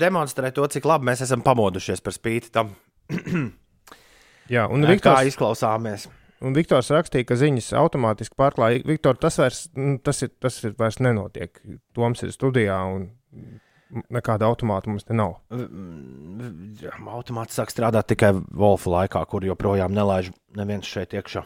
[0.00, 2.72] demonstrē to, cik labi mēs esam pamodušies par spīti tam,
[4.48, 6.06] Jā, un kā Viktors, izklausāmies.
[6.44, 8.82] Un Viktors rakstīja, ka ziņas automātiski pārklāja.
[8.88, 11.62] Viktor, tas, vairs, nu, tas, ir, tas ir vairs nenotiek.
[11.96, 13.08] Toms ir studijā un
[14.12, 15.38] nekāda automāta mums te nav.
[17.08, 21.44] Automāts sāk strādāt tikai Wolfa laikā, kur joprojām nelaiž neviens šeit iekšā.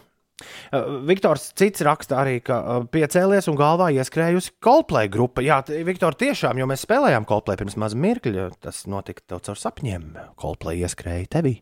[0.73, 5.45] Uh, Viktors cits raksta arī, ka uh, piecēlies un galvā ieskrējusi Coldplay grupa.
[5.45, 10.09] Jā, Viktor, tiešām, jo mēs spēlējām Coldplay pirms maz mirkļa, tas notika tev caur sapņiem.
[10.41, 11.61] Coldplay ieskrēja tevī.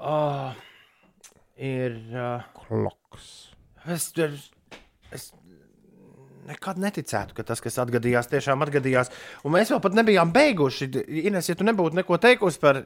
[0.00, 0.54] Uh,
[1.56, 1.96] ir.
[2.12, 3.30] Uh, Kloks.
[3.90, 4.10] Es,
[5.12, 5.30] es
[6.48, 9.10] nekad neticētu, ka tas, kas atgadījās, tiešām atgadījās.
[9.44, 10.90] Un mēs vēl pat nebijām beiguši.
[11.24, 12.82] Ines, ja tu nebūtu neko teikusi par.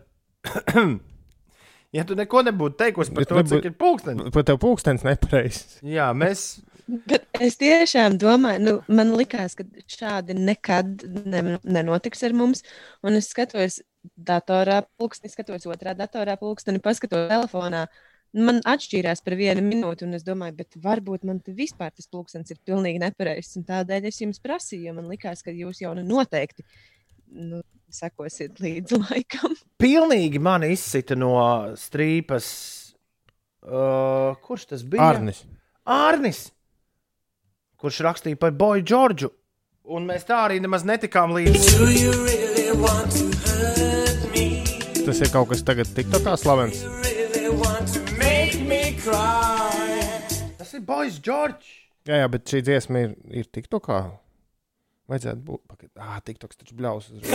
[1.96, 4.32] ja tu neko nebūtu teikusi par Ja tu to, nebūtu- cik ir pulkstenis.
[4.34, 5.78] Pat tev pūkstens nepareizs.
[5.86, 6.48] Jā, mēs.
[6.88, 12.62] Bet es tiešām domāju, nu, man likās, ka šādi nekad ne, nenotiks ar mums.
[13.04, 13.82] Un es skatos
[14.16, 17.86] datorā, pulksteni, skatos otrā datorā, pulksteni, paskatos telefonā.
[18.37, 22.53] Man atšķīrās par vienu minūti, un es domāju, bet varbūt man te vispār tas pulkstenis
[22.53, 23.57] ir pilnīgi nepareizs.
[23.57, 26.66] un Tādēļ es jums prasīju, jo man likās, ka jūs jau nu noteikti
[27.33, 29.57] nu, sekosiet līdzi laikam.
[29.81, 31.33] Pilnīgi mani izsita no
[31.81, 32.51] strīpas.
[33.64, 35.09] Uh, kurš tas bija?
[35.09, 35.43] Arnis.
[35.89, 36.45] Arnis,
[37.81, 39.33] kurš rakstīja par Boju Džordžu.
[39.89, 41.64] Un mēs tā arī nemaz netikām līdz.
[45.09, 46.85] Tas ir kaut kas tagad tik tā kā slavens.
[50.89, 51.68] Bojas Džordžs.
[52.09, 53.99] Jā, jā, bet šī dziesma ir, ir tik tā kā.
[55.12, 55.61] Vajadzētu būt.
[55.68, 57.11] Pagad, ah, tik toks taču bļaus.
[57.12, 57.28] uzreiz.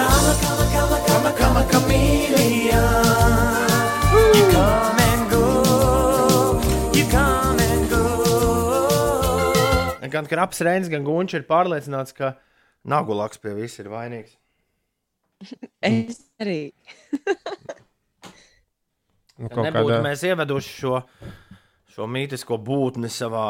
[10.13, 12.35] Gan Kraps Reins, gan Gunčs ir pārliecināts, ka
[12.85, 14.35] Nagulaks pie viss ir vainīgs.
[15.81, 16.73] Es arī.
[19.33, 20.03] Nu, kaut nebūtu kādā...
[20.05, 20.99] mēs ieveduši šo,
[21.93, 23.47] šo mītisko būtni savā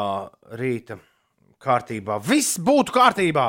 [0.58, 0.98] rīta
[1.64, 2.18] kārtībā.
[2.24, 3.48] Viss būtu kārtībā.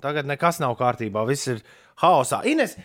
[0.00, 1.62] Tagad nekas nav kārtībā, viss ir
[2.02, 2.42] haosā.
[2.46, 2.76] Ines,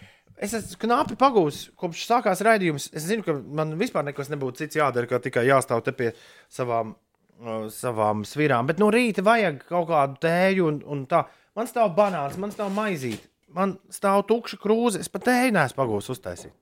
[0.41, 2.87] es esmu knapi pagūs, kopš sākās raidījums.
[2.95, 6.13] Es zinu, ka man vispār nekas nebūtu cits jādara, kā tikai jāstāv te pie
[6.49, 6.95] savām,
[7.43, 8.65] uh, savām svirām.
[8.71, 11.25] Bet no rīta vajag kaut kādu tēju un, un tā.
[11.55, 15.03] Man stāv banāns, man stāv maizīte, man stāv tukša krūze.
[15.03, 16.55] Es pat tēju neesmu pagūs uztaisīt.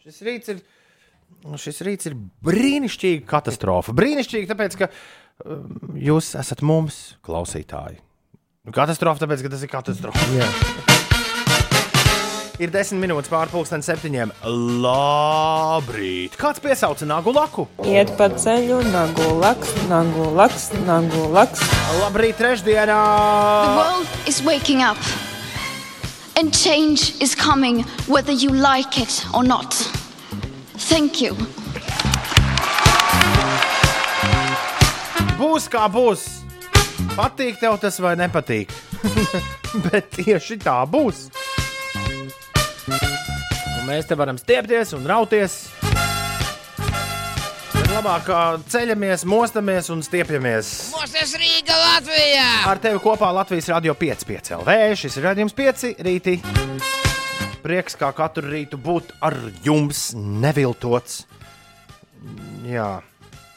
[0.00, 0.64] Šis rīts ir.
[1.60, 3.94] Šis rīts ir brīnišķīga katastrofa.
[3.96, 4.90] Brīnišķīgi, tāpēc, ka
[5.46, 8.00] um, jūs esat mums, klausītāji.
[8.68, 10.26] Nu, Katastrofa, tāpēc, ka tas ir katastrofa.
[10.36, 10.48] Jā.
[12.60, 14.34] Ir desmit minūtes pāri pusdienas septiņiem.
[14.84, 16.34] Labrīt!
[16.36, 17.64] Kāds piesauca nagu laku?
[17.88, 21.64] Iet pa ceļu, nagu laks, nagu laks, nagu laks.
[22.02, 22.98] Labrīt, trešdienā!
[23.64, 25.00] The world is waking up.
[26.36, 27.80] And change is coming
[28.12, 29.99] whether you like it or not.
[30.88, 31.36] Thank you.
[35.40, 36.24] Būs kā būs.
[37.16, 38.72] Patīk tev tas vai nepatīk.
[39.86, 41.28] Bet tieši tā būs.
[42.90, 45.56] Un mēs te varam stiepties un rauties.
[47.74, 48.28] Bet labāk
[48.70, 50.72] ceļamies, mostamies un stiepjamies.
[50.94, 52.48] Mūsu Rīga Latvijā!
[52.70, 54.80] Ar tevi kopā Latvijas Rādio 5,5 LV.
[55.00, 56.40] Šis ir redzējums 5 rītī.
[57.60, 61.24] Prieks kā katru rītu būt ar jums neviltots.
[62.68, 63.00] Jā,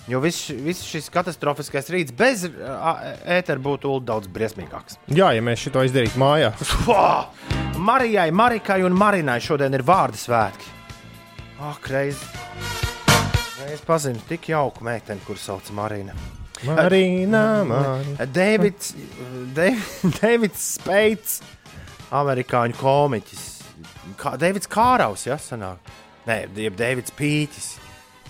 [0.08, 5.00] jo viss vis šis katastrofiskais rīts bez ētera būtu daudz briesmīgāks.
[5.12, 6.76] Jā, ja mēs šo izdarītu mājās.
[7.84, 10.72] Marijai, Marikai un Marinai šodien ir vārdu svētki.
[11.64, 12.20] Ak, reiz.
[13.72, 16.16] Es pazinu tik jauku meiteni, kuras sauc Marina.
[16.64, 18.26] Marina, Marina.
[18.26, 18.94] Davids,
[20.22, 21.42] Davids Speits,
[22.12, 23.53] amerikāņu komiķis.
[24.20, 25.92] Kā, Davids Kāraus, ja sanāk.
[26.28, 27.68] Nē, jeb Davids Pīķis.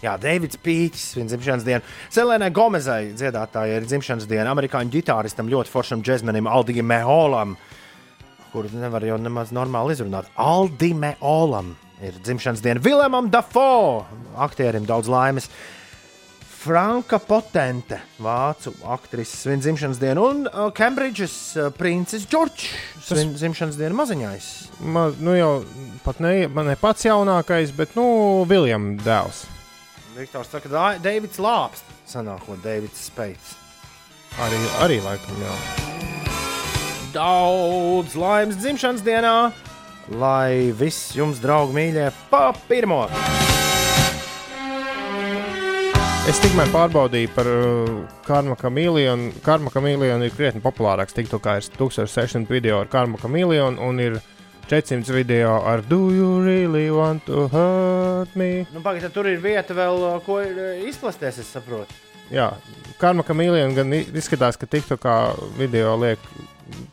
[0.04, 1.84] Jā, Davids Pīķis, viņa dzimšanas diena.
[2.14, 4.50] Selēnai Gomezai dziedātājai ir dzimšanas diena.
[4.52, 7.56] Amerikāņu ģitāristam ļoti foršam džekmenim Aldijam Meholam,
[8.52, 10.28] kuru nevar jau nemaz normāli izrunāt.
[10.36, 11.72] Aldijam Meholam
[12.04, 12.84] ir dzimšanas diena.
[12.84, 14.04] Viljamam Dafo,
[14.36, 15.48] aktierim daudz laimes.
[16.64, 22.70] Franka Potente, vācu aktrise, svin dzimšanas dienu, un uh, Cambridges uh, princis Džordžs
[23.04, 24.48] svin dzimšanas dienu maziņais.
[24.80, 25.50] Ma, nu jau
[26.06, 28.06] pat ne, ne pats jaunākais, bet, nu,
[28.48, 29.42] Viljams dēls.
[30.16, 33.58] Viktors saka, ka Deivids Lāps, sanākot Deivids Speits.
[34.40, 35.58] Arī, arī laikam, jā.
[37.12, 39.36] Daudz laimes dzimšanas dienā,
[40.16, 43.04] lai viss jums, draugi, mīļie, pa pirmo!
[46.24, 47.90] Es tikmēr pārbaudīju par uh,
[48.24, 49.34] Karma Kamīlionu.
[49.44, 51.12] Karma Kamīlionu ir krietni populārāks.
[51.18, 54.16] Tikko kā ir 1600 video ar Karma Kamīlionu un ir
[54.72, 58.64] 400 video ar Do you really want to hurt me?
[58.72, 62.00] Nu, Pagaidā, tur ir vieta vēl, uh, ko uh, izplasties, es saprotu.
[62.32, 62.54] Jā,
[63.04, 65.20] Karma Kamīlionu gan izskatās, ka tikko kā
[65.60, 66.24] video liek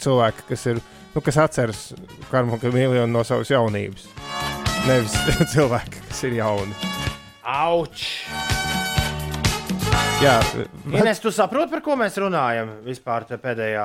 [0.03, 0.83] cilvēki, kas ir,
[1.15, 1.89] nu, kas atceras
[2.35, 4.11] Karma Kamīlionu no savas jaunības.
[4.91, 5.15] Nevis
[5.55, 6.75] cilvēki, kas ir jauni.
[7.47, 8.09] Auč!
[10.21, 10.35] Jā,
[10.93, 13.85] Ines, tu saproti, par ko mēs runājam vispār te pēdējā,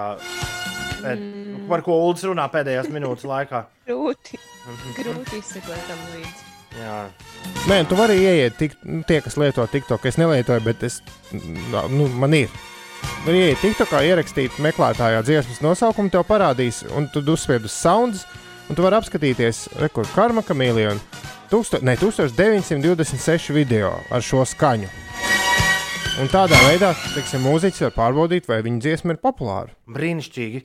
[1.00, 1.68] pēd, Mm.
[1.70, 3.62] par ko Ulas runā pēdējās minūtes laikā?
[3.88, 4.40] Grūti,
[4.98, 6.44] grūti izsekot tam līdzi.
[6.76, 6.98] Jā.
[7.72, 10.06] Nē, tu vari ieiet, tik, nu, tie, kas lieto TikTok.
[10.06, 11.00] Es nelietoju, bet es,
[11.32, 12.52] nu, man ir.
[13.24, 18.26] Var ieiet TikTokā, ierakstīt meklētājā dziesmas nosaukumu, tev parādīs, un tu uzspied uz sounds,
[18.68, 20.44] un tu vari apskatīties, rekur, karma.
[21.46, 24.90] Tūksto, ne, 1926 video ar šo skaņu.
[26.16, 29.74] Un tādā veidā, teiksim, mūziķis var pārbaudīt, vai viņa dziesma ir populāra.
[29.92, 30.62] Brīnišķīgi.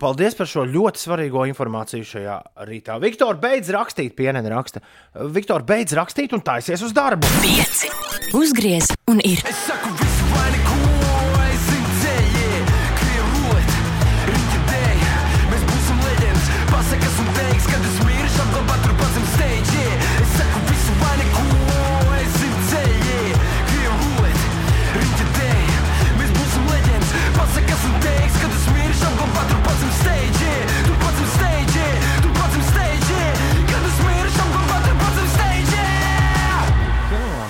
[0.00, 2.36] Paldies par šo ļoti svarīgo informāciju šajā
[2.68, 2.96] rītā.
[3.02, 4.80] Viktor, beidz rakstīt, pienene raksta.
[5.36, 7.28] Viktor, beidz rakstīt un taisies uz darbu.
[7.44, 7.92] Pieci.
[8.36, 9.44] Uzgriez un ir.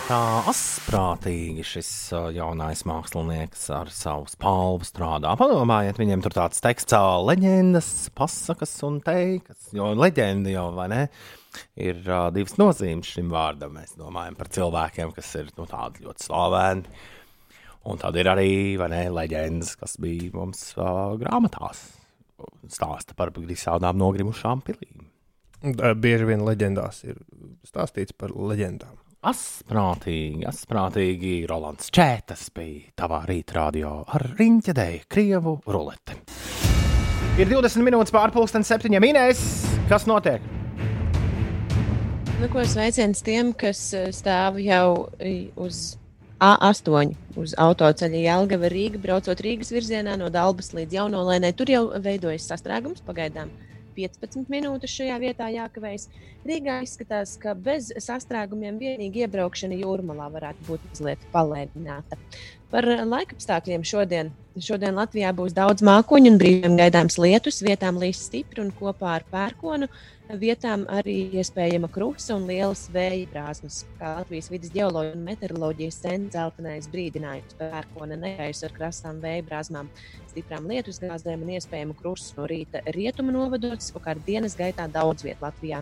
[0.09, 1.89] Tā asprātīgi šis
[2.33, 5.35] jaunais mākslinieks ar savu spalvu strādā.
[5.37, 9.67] Padomājiet, viņiem tur tāds teksts, ā, leģendas, pasakas un teikas.
[9.77, 11.03] Jo leģenda jau, vai ne,
[11.77, 13.75] ir uh, divas nozīmes šim vārdam.
[13.77, 17.03] Mēs domājam par cilvēkiem, kas ir nu, tādi ļoti slaveni.
[17.93, 21.83] Un tad ir arī ne, leģendas, kas bija mums uh, grāmatās.
[22.73, 25.05] Stāsta par visādām nogrimušām pilīm.
[26.01, 27.21] Bieži vien leģendās ir
[27.69, 28.97] stāstīts par leģendām.
[29.27, 36.14] Asprātīgi, asprātīgi Rolands Čētas bija tavā rītdienā ar riņķedēju Krievu ruleti.
[37.35, 39.43] Ir 20 minūtes pārpusdienas septiņiem minēs.
[39.91, 40.39] Kas notiek?
[42.39, 45.97] Nu, ko sveiciens tiem, kas eh, stāv jau i, uz
[46.39, 47.11] A8,
[47.43, 51.57] uz autoceļa Jālgava Rīga, braucot Rīgas virzienā no Dalbas līdz Jaunolēnai.
[51.59, 53.51] Tur jau veidojas sastrēgums pagaidām.
[53.99, 56.09] 15 minūtes šajā vietā jākavējas.
[56.49, 62.18] Rīgā izskatās, ka bez sastrēgumiem vienīgi iebraukšana jūrmalā varētu būt mazliet palēdināta.
[62.72, 64.30] Par laikapstākļiem šodien.
[64.61, 69.26] Šodien Latvijā būs daudz mākoņu un brīviem gaidāms lietus, vietām līs stipri un kopā ar
[69.30, 69.88] pērkonu.
[70.29, 73.79] Vietām arī iespējama krusta un lielas vēja brāzmas.
[73.97, 79.47] Kā Latvijas vidas geoloģija un meteoroloģijas centra dzeltenais brīdinājums par pērkona negaisu ar krastām vēja
[79.47, 79.89] brāzmām,
[80.29, 85.47] stiprām lietus gāzēm un iespējamu krustu no rīta rietumu novados, savukārt dienas gaitā daudz vietā
[85.47, 85.81] Latvijā.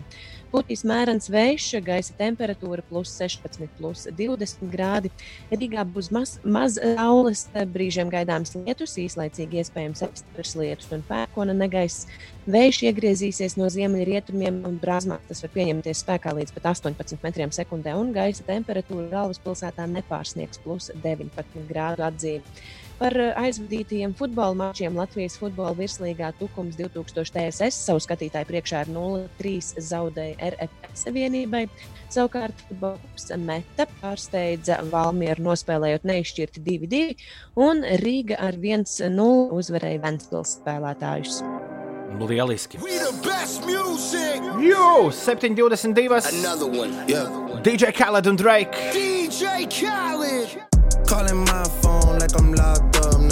[0.53, 5.11] Putīs mērens vējš, gaisa temperatūra plus 16, plus 20 grādi.
[5.51, 12.07] Rīgā būs maz, maz saules, brīžiem gaidāms lietus, īslaicīgi iespējams apstiprs lietus un pērkona negaiss.
[12.47, 15.17] Vējš iegriezīsies no ziemeļrietumiem un brāzmā.
[15.27, 20.87] Tas var pieņemties spēkā līdz pat 18 metriem sekundē, un gaisa temperatūra galvaspilsētā nepārsniegs plus
[21.03, 22.57] 19 grādu atzīmi.
[22.97, 28.91] Par eh, aizvadītajiem futbola mačiem Latvijas futbola virslīgā Tukums 2000 TSS savu skatītāju priekšā ar
[28.95, 31.65] 0-3 zaudēja RFS vienībai.
[32.07, 37.03] Savukārt futbols Meta pārsteidza Valmieru nospēlējot neizšķirti 2-2,
[37.67, 41.43] un Rīga ar 1-0 uzvarēja Ventspils spēlētājus.
[42.15, 42.77] Lieliski!
[44.57, 46.39] Jū, 7,22.
[46.39, 46.91] Another one.
[47.63, 48.71] DJ Khaled un Drake.
[48.93, 50.63] DJ Khaled.
[51.07, 53.26] Calling my phone like I'm locked up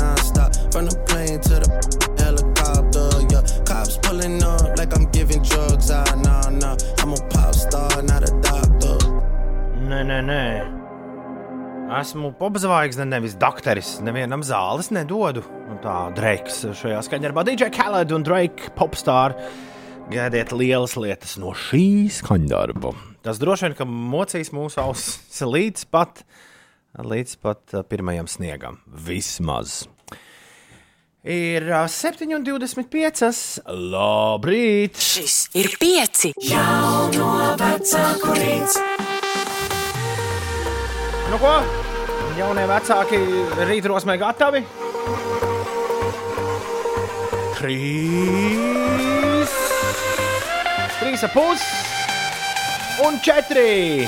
[11.96, 14.02] Esmu popzvaigzne, nevis doktoris.
[14.04, 15.46] Nevienam zāles nedodu.
[15.72, 19.38] Un tā Drakes šajā skaņdarbā DJ Khaled un Drake popstar.
[20.12, 22.92] Gaidiet lielas lietas no šī skaņdarba.
[23.24, 26.26] Tas droši vien, ka mocīs mūsu ausis līdz pat,
[27.00, 28.82] līdz pat ā, pirmajam sniegam.
[29.08, 29.86] Vismaz.
[31.24, 33.64] Ir ā, 7,25.
[33.72, 35.00] Labrīt!
[35.00, 36.36] Šis ir pieci.
[36.52, 38.78] Jauno vecāku rīts.
[41.32, 41.85] Nu ko?
[42.36, 43.18] Jaunie vecāki
[43.64, 44.60] rītrosmē gatavi.
[47.56, 49.54] Trīs,
[51.00, 51.64] trīs ap pus
[53.08, 54.04] un četri.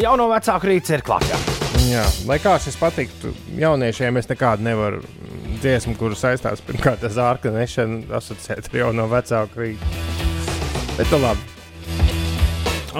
[0.00, 1.63] Jauno vecāku rīts ir klāts.
[1.84, 5.02] Jā, lai kā šis patiktu jauniešiem, es nekādu nevaru
[5.60, 9.90] dziesmu, kuru saistās pirmkārt ar zārka nešanu, asociēt ar jauno vecāku rītu.
[10.96, 11.44] Bet nu labi.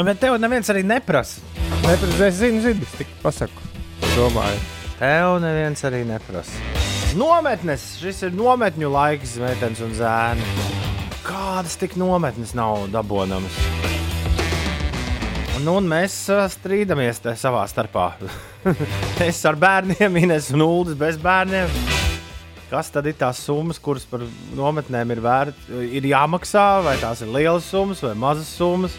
[0.04, 1.40] Bet tev neviens arī neprasa.
[1.84, 3.72] Neprasa, es zinu, zinu, es tik pasaku.
[4.18, 4.60] Domāju.
[4.98, 6.60] Tev neviens arī neprasa.
[7.16, 10.44] Nometnes, šis ir nometņu laiks, meitenes un zēni.
[11.24, 13.93] Kādas tik nometnes nav dabūnamas?
[15.54, 16.16] Un, un mēs
[16.56, 18.08] strīdamies savā starpā.
[19.28, 21.70] es ar bērniem, Ines un Ulas bez bērniem.
[22.70, 24.24] Kas tad ir tās summas, kuras par
[24.58, 26.64] nometnēm ir, vērt, ir jāmaksā?
[26.82, 28.96] Vai tās ir lielas summas vai mazas summas?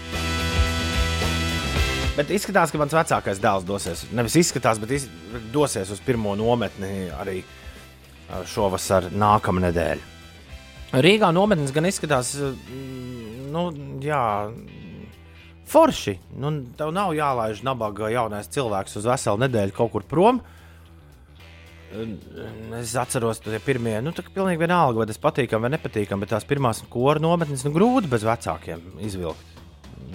[2.16, 4.06] Bet izskatās, ka mans vecākais dēls dosies.
[4.16, 5.10] Nevis izskatās, bet iz,
[5.52, 7.42] dosies uz pirmo nometni arī
[8.48, 10.14] šovasar, nākamā nedēļa.
[11.04, 12.32] Rīgā nometnes gan izskatās,
[13.52, 13.66] nu,
[14.00, 14.24] jā,
[15.70, 16.18] forši.
[16.40, 20.42] Nu, tev nav jālaiž nabaga jaunais cilvēks uz veselu nedēļu kaut kur prom.
[22.76, 26.26] Es atceros, ka tie pirmie, nu, tā ir pilnīgi vienalga, vai tas patīkami vai nepatīkami,
[26.26, 29.56] bet tās pirmās kora nometnes nu, grūti bez vecākiem izvilkt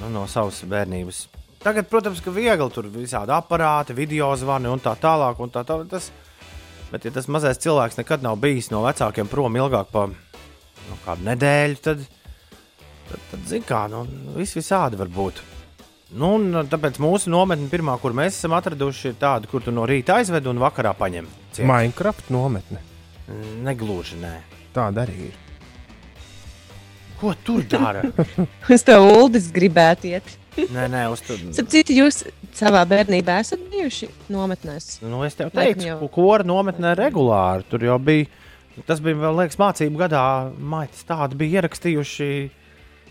[0.00, 1.22] nu, no savas bērnības.
[1.60, 5.40] Tagad, protams, ka viegli tur visādi aparāti, video zvani un tā tālāk.
[5.44, 6.08] Un tā, tā, tas,
[6.88, 11.26] bet, ja tas mazais cilvēks nekad nav bijis no vecākiem prom ilgāk par nu, kādu
[11.28, 12.06] nedēļu, tad,
[13.10, 14.04] tad, tad zina, kā nu,
[14.38, 15.42] viss visādi var būt.
[16.10, 19.84] Nu, un, tāpēc mūsu nometne, pirmā, kur mēs esam atraduši, ir tāda, kur tu no
[19.86, 21.28] rīta aizved un vakarā paņem.
[21.52, 21.66] ciet.
[21.70, 22.82] Minecraft nometne.
[23.62, 24.34] Negluži, nē.
[24.74, 25.38] Tāda arī ir.
[27.20, 28.02] Ko tur dara?
[28.74, 30.36] Uz to Uldis gribētu iet.
[30.56, 31.36] nē, nē, uz to.
[31.54, 32.24] Sapratu, jūs
[32.56, 34.96] savā bērnībā esat bijuši nometnēs.
[35.06, 35.98] Nu, es tev teicu, jau.
[36.00, 37.66] ka kora nometnē regulāri.
[37.70, 38.26] Tur jau bija,
[38.88, 40.24] tas bija vēl liekas, mācību gadā.
[40.58, 42.32] Maitis tādi bija ierakstījuši.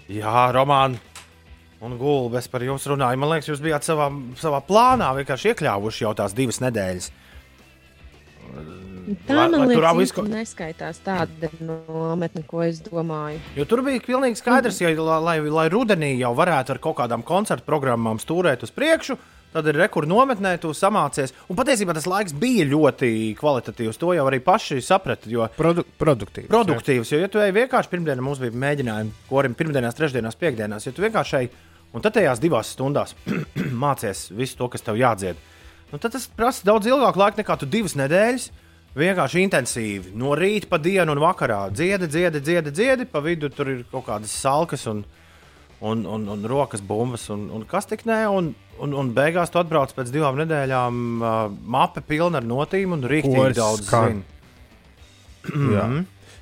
[0.09, 0.97] Jā, romāni
[1.85, 3.19] un gulbes par jums runāju.
[3.21, 4.09] Man liekas, jūs bijāt savā,
[4.41, 7.11] savā plānā vienkārši iekļāvuši jau tās divas nedēļas.
[9.29, 13.39] Tā Lai- man lai liekas, izko- neskaitās tāda nometne, ko es domāju.
[13.55, 17.65] Jo tur bija pilnīgi skaidrs, ja, lai, lai, rudenī jau varētu ar kaut kādām koncertu
[17.65, 19.17] programmām stūrēt uz priekšu,
[19.53, 21.33] tad ir rekords nometnē, tu samācies.
[21.49, 23.97] Un patiesībā tas laiks bija ļoti kvalitatīvs.
[24.01, 25.29] To jau arī paši saprata.
[25.31, 26.49] Jo Produ produktīvs.
[26.51, 27.13] produktīvs.
[27.13, 31.05] Jo, ja tu ej vienkārši pirmdienā, mums bija mēģinājumi, korim pirmdienās, trešdienās, piekdienās, ja tu
[31.05, 31.49] vienkārši ej
[31.93, 33.15] un tad tajās divās stundās
[33.83, 35.37] mācies visu to, kas tev jādzied,
[35.89, 38.51] nu, tad tas prasa daudz ilgāku laiku nekā tu divas nedēļas.
[38.99, 40.11] Vienkārši intensīvi.
[40.17, 43.05] No rīta pa dienu un vakarā dziedi, dziedi, dziedi, dziedi.
[43.05, 45.03] Pa vidu tur ir kaut kādas salkas un,
[45.81, 48.21] un, un, un rokas bumbas un, un kas tik nē.
[48.33, 53.03] Un, un, un beigās tu atbrauc pēc divām nedēļām, uh, mape pilna ar notīm un
[53.07, 54.23] rīktīgi daudz zina.
[55.49, 55.89] Jā.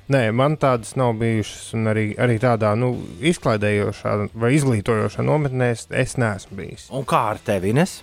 [0.08, 2.94] Nē, man tādas nav bijušas, un arī, arī tādā nu,
[3.28, 6.86] izklaidējošā vai izglītojošā nometnē es, es neesmu bijis.
[6.96, 7.98] Un kā ar tevi, Ines?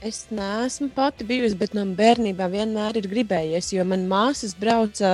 [0.00, 5.10] Es neesmu pati bijusi, bet man bērnībā vienmēr ir gribējies, jo man māsas brauca,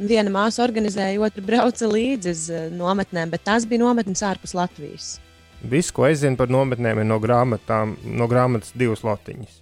[0.00, 5.12] viena māsa organizēja, otra brauca līdzi uz eh, nometnēm, bet tās bija nometnes ārpus Latvijas.
[5.62, 9.60] Viss, ko es zinu par nometnēm, ir no, grāmatām, no grāmatas divas lotiņas.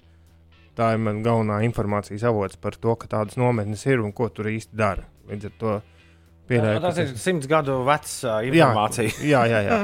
[0.80, 4.48] Tā ir mana galvenā informācijas avots par to, ka tādas nometnes ir un ko tur
[4.48, 5.04] īsti dara.
[5.28, 5.74] Līdz ar to
[6.50, 9.12] pieļauju, Tas ka ir simts gadu vecs uh, informācija.
[9.24, 9.78] Jā, jā, jā.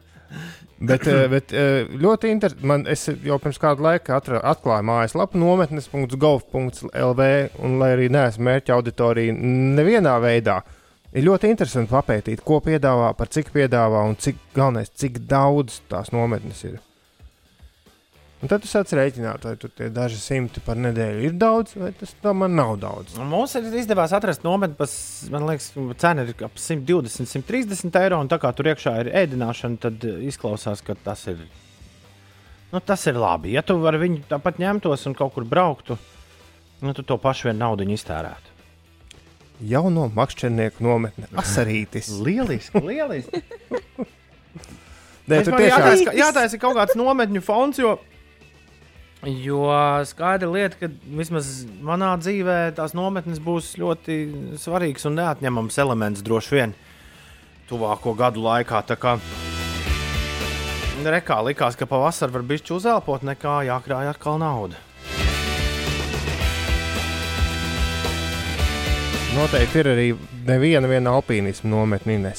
[0.90, 2.90] bet, eh, bet eh, ļoti interesanti.
[2.92, 7.30] Es jau pirms kāda laika atra, atklāju mājaslapu nometnes.gov.lv,
[7.64, 10.60] un lai arī neesmu mērķa auditorija nevienā veidā,
[11.12, 16.14] ir ļoti interesanti papētīt, ko piedāvā, par cik piedāvā un cik galvenais, cik daudz tās
[16.14, 16.78] nometnes ir.
[18.40, 21.90] Un tad tu sāc rēķināt, vai tur tie daži simti par nedēļu ir daudz, vai
[21.92, 23.18] tas man nav daudz.
[23.20, 24.94] Un Mums ir izdevās atrast nometni, kas,
[25.32, 25.66] man liekas,
[26.00, 28.22] cena ir ap 120, 130 eiro.
[28.24, 31.42] Un tā kā tur iekšā ir ēdināšana, tad eh, izklausās, ka tas ir,
[32.72, 33.52] nu, tas ir labi.
[33.58, 36.00] Ja tu vari viņu tāpat ņemtos un kaut kur brauktu,
[36.80, 38.56] nu, tu to pašu vien naudu iztērētu.
[39.68, 42.08] Jauno makšķernieku nometne, asarītis.
[42.24, 43.44] lieliski, lieliski.
[45.28, 47.98] Nē, tur tiešām ka- jātaisa kaut kāds nometņu fonds, jo,
[49.26, 49.68] jo
[50.08, 54.20] skaidra lieta, ka vismaz manā dzīvē tās nometnes būs ļoti
[54.60, 56.74] svarīgs un neatņemams elements droši vien
[57.68, 58.82] tuvāko gadu laikā.
[61.00, 64.80] Rekā likās, ka pavasarī var būt uzēlpot, nekā jākrāj atkal nauda.
[69.30, 70.08] Noteikti ir arī
[70.48, 72.34] neviena viena alpīnisma nometne.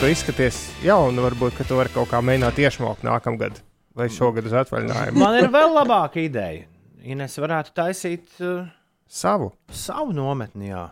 [0.00, 3.58] Tu izskaties jaunu, varbūt, tu vari kaut kā mēģināt iešmaukt nākamgad
[3.96, 5.20] vai šogad uz atvaļinājumu.
[5.20, 6.66] Man ir vēl labāka ideja.
[7.00, 8.66] Ines varētu taisīt uh,
[9.08, 9.52] savu.
[9.72, 10.70] savu nometni.
[10.72, 10.90] Jā.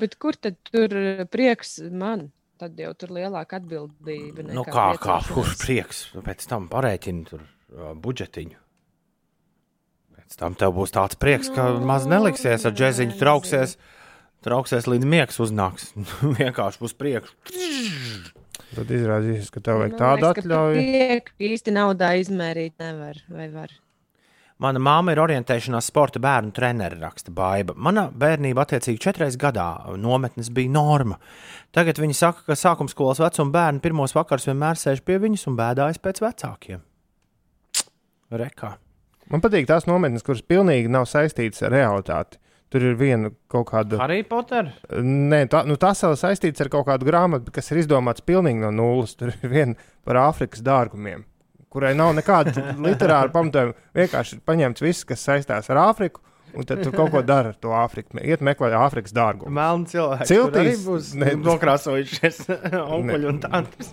[0.00, 2.30] Bet kur tad tur eh, prieks man?
[2.60, 4.46] tad jau tur lielāka atbildība.
[4.48, 8.56] Nu, kā, kā kurš prieks pēc tam parēķina tur uh, budžetiņu.
[10.16, 13.76] Pēc tam tev būs tāds prieks, ka Nu, maz neliksies ar džēziņu trauksies.
[14.46, 15.90] Trauksies līdz miegs uznāks.
[16.40, 17.32] Vienkārši būs prieks.
[18.76, 20.84] Tad izrādīsies, ka tev vajag Man tādu atļauju.
[20.84, 23.20] prieku īsti naudā izmērīt nevar.
[23.32, 23.72] Vai var?
[24.60, 27.74] Mana māma ir orientēšanās sporta bērnu treneris, raksta Baiba.
[27.76, 29.66] Mana bērnība, attiecīgi, četreiz gadā
[30.00, 31.18] nometnes bija norma.
[31.76, 35.58] Tagad viņi saka, ka sākuma skolas vecuma bērni pirmos vakars vienmēr sēž pie viņas un
[35.60, 36.80] bēdājas pēc vecākiem.
[38.32, 38.72] Rekā.
[39.28, 42.40] Man patīk tās nometnes, kuras pilnīgi nav saistītas ar realitāti.
[42.72, 44.00] Tur ir viena kaut kāda.
[44.02, 44.72] Harry Potter.
[44.98, 48.72] Nē, tā, nu, tas vēl saistīts ar kaut kādu grāmatu, kas ir izdomāts pilnīgi no
[48.74, 49.14] nulles.
[49.14, 51.22] Tur ir viena par Āfrikas dārgumiem,
[51.70, 53.76] kurai nav nekāda literāra pamatojuma.
[53.94, 56.24] Vienkārši ir paņemts viss, kas saistās ar Āfriku,
[56.58, 58.18] un tad tu kaut ko dari ar to Āfriku.
[58.18, 59.52] Iet meklēt Āfrikas dārgumu.
[59.54, 60.26] Melni cilvēki.
[60.32, 62.40] Tur arī būs ne- nokrāsojušies
[62.96, 63.92] onkuļi un tantes.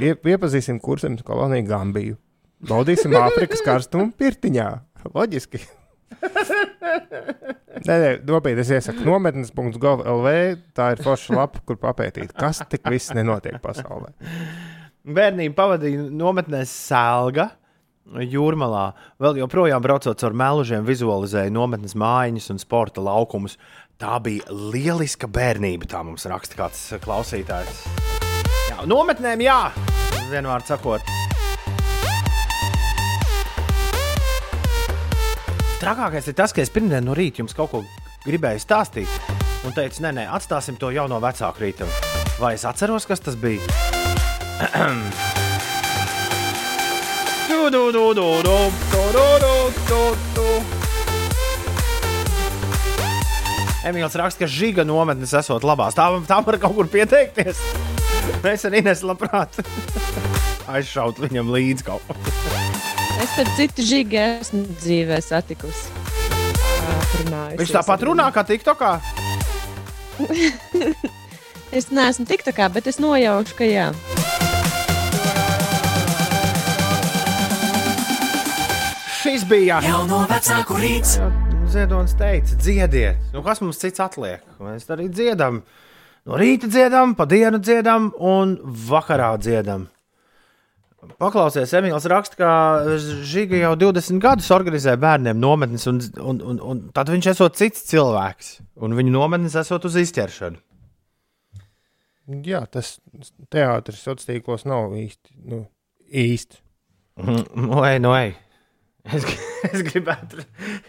[0.00, 2.18] Ie, iepazīsim kursam koloniju Gambiju.
[2.68, 4.68] Baudīsim Āfrikas karstumu pirtiņā.
[5.16, 5.60] Loģiski.
[7.84, 10.30] Nē, nē, nopietni es iesaku nometnes.gov.lv.
[10.76, 14.14] Tā ir forša lapa, kur papētīt, kas tik viss nenotiek pasaulē.
[15.04, 17.50] Bērnību pavadīja nometnēs Sēlga.
[18.04, 18.84] Jūrmalā
[19.20, 23.56] vēl joprojām braucot caur melužiem, vizualizēja nometnes mājiņas un sporta laukumus.
[24.00, 27.84] Tā bija lieliska bērnība, tā mums raksta kāds klausītājs.
[28.72, 29.60] Jā, nometnēm, jā,
[30.32, 31.33] vienvārds sakot.
[35.84, 37.82] Trakākais ir tas, ka es pirmdien no rīta jums kaut ko
[38.24, 39.10] gribēju stāstīt,
[39.68, 41.84] un teicu, nē, nē, atstāsim to jau no vecāku rīta.
[42.40, 43.60] Vai es atceros, kas tas bija?
[47.44, 48.54] Du, du, du, du, du,
[49.12, 49.52] du, du,
[49.88, 50.00] du,
[50.34, 50.48] du.
[53.84, 55.96] Emīls raksta, ka žiga nometnes esot labās.
[55.96, 57.60] Tā, tā var kaut kur pieteikties.
[58.44, 59.60] Mēs arī nesam labprāt
[60.74, 62.63] aizšaut viņam līdzi kaut ko.
[63.22, 65.92] Es tad citu žīgi esmu dzīvē satikusi.
[67.58, 68.94] Viņš tāpat ar runā kā TikTokā.
[71.74, 73.88] Es neesmu tik tā kā, bet es nojaušu, ka jā.
[79.18, 81.16] Šis bija Jauno vecāku rīts.
[81.74, 83.18] Ziedonis teica, dziediet.
[83.34, 84.44] Nu, kas mums cits atliek?
[84.62, 85.64] Mēs arī dziedam.
[86.28, 89.88] No rīta dziedam, pa dienu dziedam un vakarā dziedam.
[91.20, 92.50] Paklausies, Emīls raksta, ka
[93.26, 97.86] Žiga jau 20 gadus organizē bērniem nometnes, un, un, un, un tad viņš esot cits
[97.90, 100.60] cilvēks, un viņa nometnes esot uz izķeršanu.
[102.44, 102.96] Jā, tas
[103.52, 105.34] teātris sociālos tīklos nav īsti.
[105.50, 105.64] Nu,
[106.08, 106.62] īsti.
[107.20, 108.32] Nu, ej, nu, ej.
[109.04, 109.26] Es,
[109.72, 110.40] es, gribētu,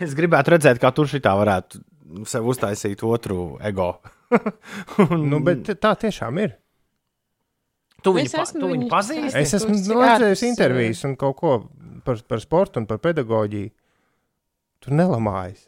[0.01, 1.83] es gribētu redzēt, kā tur šī tā varētu
[2.29, 3.97] sev uztaisīt otru ego.
[5.09, 6.55] un, Nu, bet tā tiešām ir.
[8.05, 9.39] Tu Es viņu, pa, esmu tu viņu pazīsti?
[9.41, 11.53] Es esmu redzējis citātus, intervijas un kaut ko
[12.05, 13.71] par, par sportu un par pedagoģiju.
[14.85, 15.63] Tur nelamājas.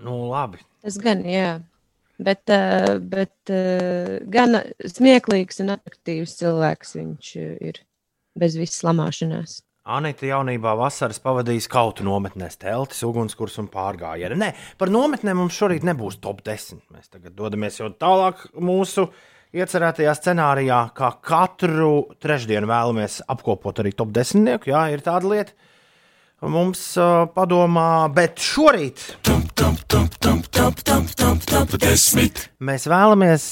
[0.00, 0.62] Nu, labi.
[0.80, 1.58] Tas gan, jā.
[2.20, 7.80] Bet, uh, bet uh, gan smieklīgs un attraktīvs cilvēks viņš uh, ir
[8.40, 9.60] bez visas lamāšanās.
[9.90, 14.36] Anita jaunībā vasaras pavadījis kautu nometnēs, teltis, ugunskurs un pārgājienu.
[14.40, 14.50] Nē,
[14.80, 16.84] par nometnēm mums šorīt nebūs top 10.
[16.92, 19.08] Mēs tagad dodamies jau tālāk mūsu
[19.56, 24.46] iecerētajā scenārijā, kā katru trešdienu vēlamies apkopot arī top 10.
[24.70, 25.56] Jā, ir tāda lieta.
[26.40, 29.02] Mums uh, padomā, bet šorīt
[32.64, 33.44] mēs vēlamies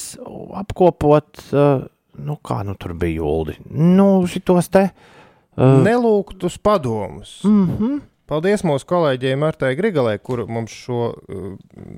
[0.63, 1.83] apkopot, uh,
[2.25, 4.87] nu kā nu tur bija jūldi, nu šitos te.
[5.59, 7.43] Uh, Nelūgtus padomus.
[7.43, 8.01] Mm -hmm.
[8.29, 11.53] Paldies mūsu kolēģei Martai Grigalē, kur mums šo uh,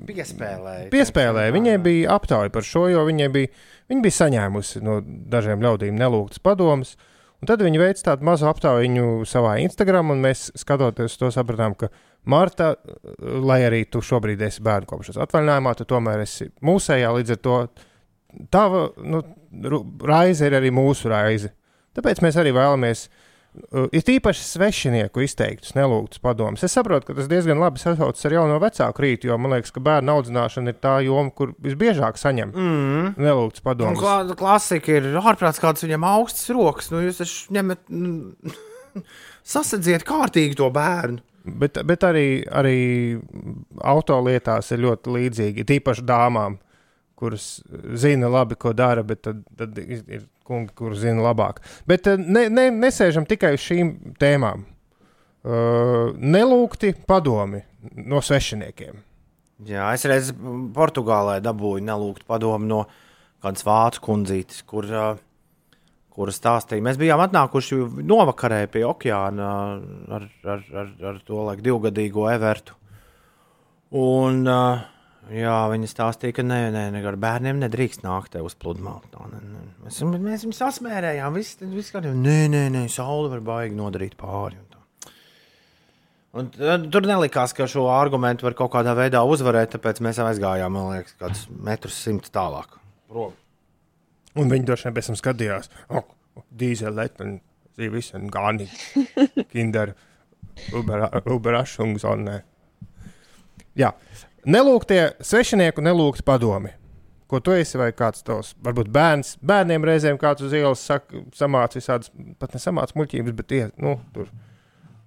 [0.08, 0.88] Piespēlēja.
[0.92, 1.52] piespēlēja.
[1.52, 3.50] Viņai bija aptauja par šo, jo viņai bija,
[3.92, 6.94] viņa bija saņēmusi no dažiem ļaudīm nelūgtas padomus.
[7.42, 11.90] Un tad viņi veica tādu mazu aptauju savā Instagram, un mēs skatoties to sapratām, ka
[12.32, 12.76] Marta,
[13.20, 17.56] lai arī tu šobrīd esi bērnu kopšanas atvaļinājumā, tu tomēr esi mūsējā, līdz ar to
[18.54, 19.20] tava nu,
[20.06, 21.50] raize ir arī mūsu raize.
[21.98, 23.04] Tāpēc mēs arī vēlamies.
[23.10, 23.21] Uh,
[23.92, 26.62] ir īpaši svešinieku izteiktus, nelūgtus padomus.
[26.64, 29.82] Es saprotu, ka tas diezgan labi sasaucas ar jauno vecāku rītu, jo man liekas, ka
[29.84, 33.14] bērnu audzināšana ir tā joma, kur visbiežāk saņem Mm.
[33.20, 34.00] nelūgtus Un padomus.
[34.00, 36.90] klā, klasika ir ārprāts, kāds viņam augstas rokas.
[36.90, 38.32] Nu, jūs taču ņemat, nu,
[39.44, 41.20] sasadziet kārtīgi to bērnu.
[41.44, 43.18] Bet, bet arī, arī
[43.82, 46.58] autolietās ir ļoti līdzīgi, tīpaši dāmām,
[47.18, 47.62] kuras
[47.98, 51.62] zina labi, ko dara, bet tad, tad ir kungi, kurus zina labāk.
[51.88, 54.68] Bet eh, ne, ne, nesēžam tikai uz šīm tēmām.
[55.42, 57.58] Uh, nelūgti padomi
[58.06, 59.00] no svešiniekiem.
[59.66, 60.28] Jā, es reiz
[60.74, 62.78] Portugālē dabūju nelūgt padomu no
[63.42, 65.18] kādas vācu kundzītes, kur, uh,
[66.14, 66.84] kura stāstīja.
[66.86, 69.50] Mēs bijām atnākuši novakarē pie okeāna
[70.14, 72.78] ar, ar, ar, ar to laiku divgadīgo Evertu.
[73.98, 74.86] Un, uh,
[75.30, 79.62] jā, viņa stāstīja, ka nē, nē, nē, ar bērniem nedrīkst nākt uz nē.
[79.84, 84.58] Mēs, mēs viņus sasmērējām, viss, viss kā nē, nē, nē, saule var baigi nodarīt pāri.
[84.58, 84.80] Un tā.
[86.74, 90.90] un, tur nelikās, ka šo argumentu var kaut kādā veidā uzvarēt, tāpēc mēs aizgājām, man
[90.96, 92.78] liekas, kādus metrus simtus tālāk.
[93.12, 93.36] Prom.
[94.40, 96.06] Un viņi droši vien pēc tam skatījās, oh,
[96.56, 97.34] dīzeļi,
[97.76, 98.68] zīvis un gāni,
[99.52, 99.92] kinder,
[100.72, 102.38] uberašungs un nē.
[103.78, 103.92] Jā,
[104.46, 106.72] nelūgtie svešinieku nelūgti padomi.
[107.30, 111.78] Ko tu esi vai kāds tos, varbūt bērns, bērniem reizēm kāds uz ielas saka, samāca
[111.78, 114.28] visādas, pat nesamāca muļķības, bet tie, nu, tur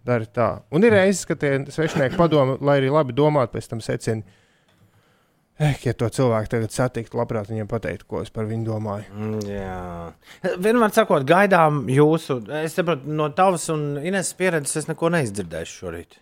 [0.05, 0.47] dara tā.
[0.73, 4.25] Un ir reizes, ka tie svešinieki padomi, lai arī labi domātu, pēc tam secina,
[5.55, 9.05] Eh, ja to cilvēku tagad satiktu, labprāt viņiem pateiktu, ko es par viņu domāju.
[9.15, 12.41] Mm, Jā, vienmēr sakot, gaidām jūsu.
[12.59, 16.19] Es saprotu, no tavas un Ines pieredzes es neko neizdzirdēšu šorīt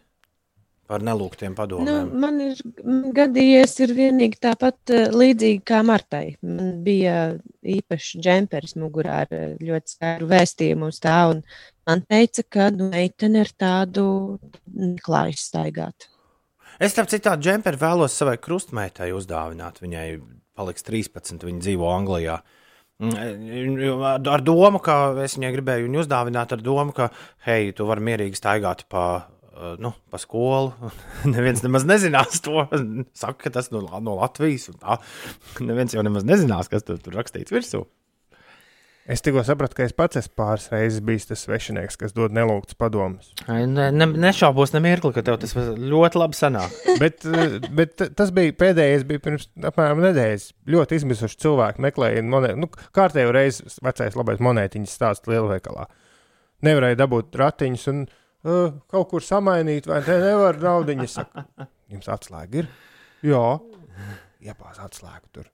[0.88, 2.10] par nelūgtiem Nu, padomiem.
[2.20, 2.60] man ir
[3.16, 6.36] gadījies ir vienīgi tāpat eh, līdzīgi kā Martai.
[6.44, 11.44] Man bija īpašs džempers mugurā ar eh, ļoti skaidru vēstījumu uz tā, un
[11.88, 14.08] man teica, ka nu, meitene ar tādu
[14.74, 16.10] neklājas staigāt.
[16.84, 19.80] Es tam citādi džemperi vēlos savai krustmeitai uzdāvināt.
[19.84, 20.08] Viņai
[20.58, 22.40] paliks 13, viņa dzīvo Anglijā.
[23.04, 27.10] Mm, Ar domu, ka es viņai gribēju viņu uzdāvināt, ar domu, ka,
[27.48, 29.04] hei, tu vari mierīgi staigāt pa,
[29.78, 30.74] nu, pa skolu.
[31.34, 32.66] Neviens nemaz nezinās to.
[33.22, 34.72] Saka, ka tas no, no Latvijas.
[35.70, 37.86] Neviens jau nemaz nezinās, kas tur, tur rakstīts virsū.
[39.04, 42.78] Es tikko sapratu, ka es pats esmu pāris reizes bijis tas svešinieks, kas dod nelūgtus
[42.80, 43.34] padomus.
[43.50, 46.78] Ne, ne, nešaubos ne mirkli, ka tev tas ļoti labi sanāk.
[47.02, 50.48] bet, eh, bet tas bija pēdējais, bija pirms apmēram nedēļas.
[50.72, 52.64] Ļoti izmisuši cilvēki meklēja monētu.
[52.64, 55.90] Nu, kārtējo reizi vecais labais monētiņas stāsts lielveikalā.
[56.64, 61.18] Nevarēja dabūt ratiņus un uh, kaut kur samainīt, vai te nevar naudiņas.
[61.20, 61.46] Saka,
[61.94, 62.70] Jums atslēga ir?
[63.24, 63.44] Jā,
[64.44, 65.50] iepās atslēgu tur.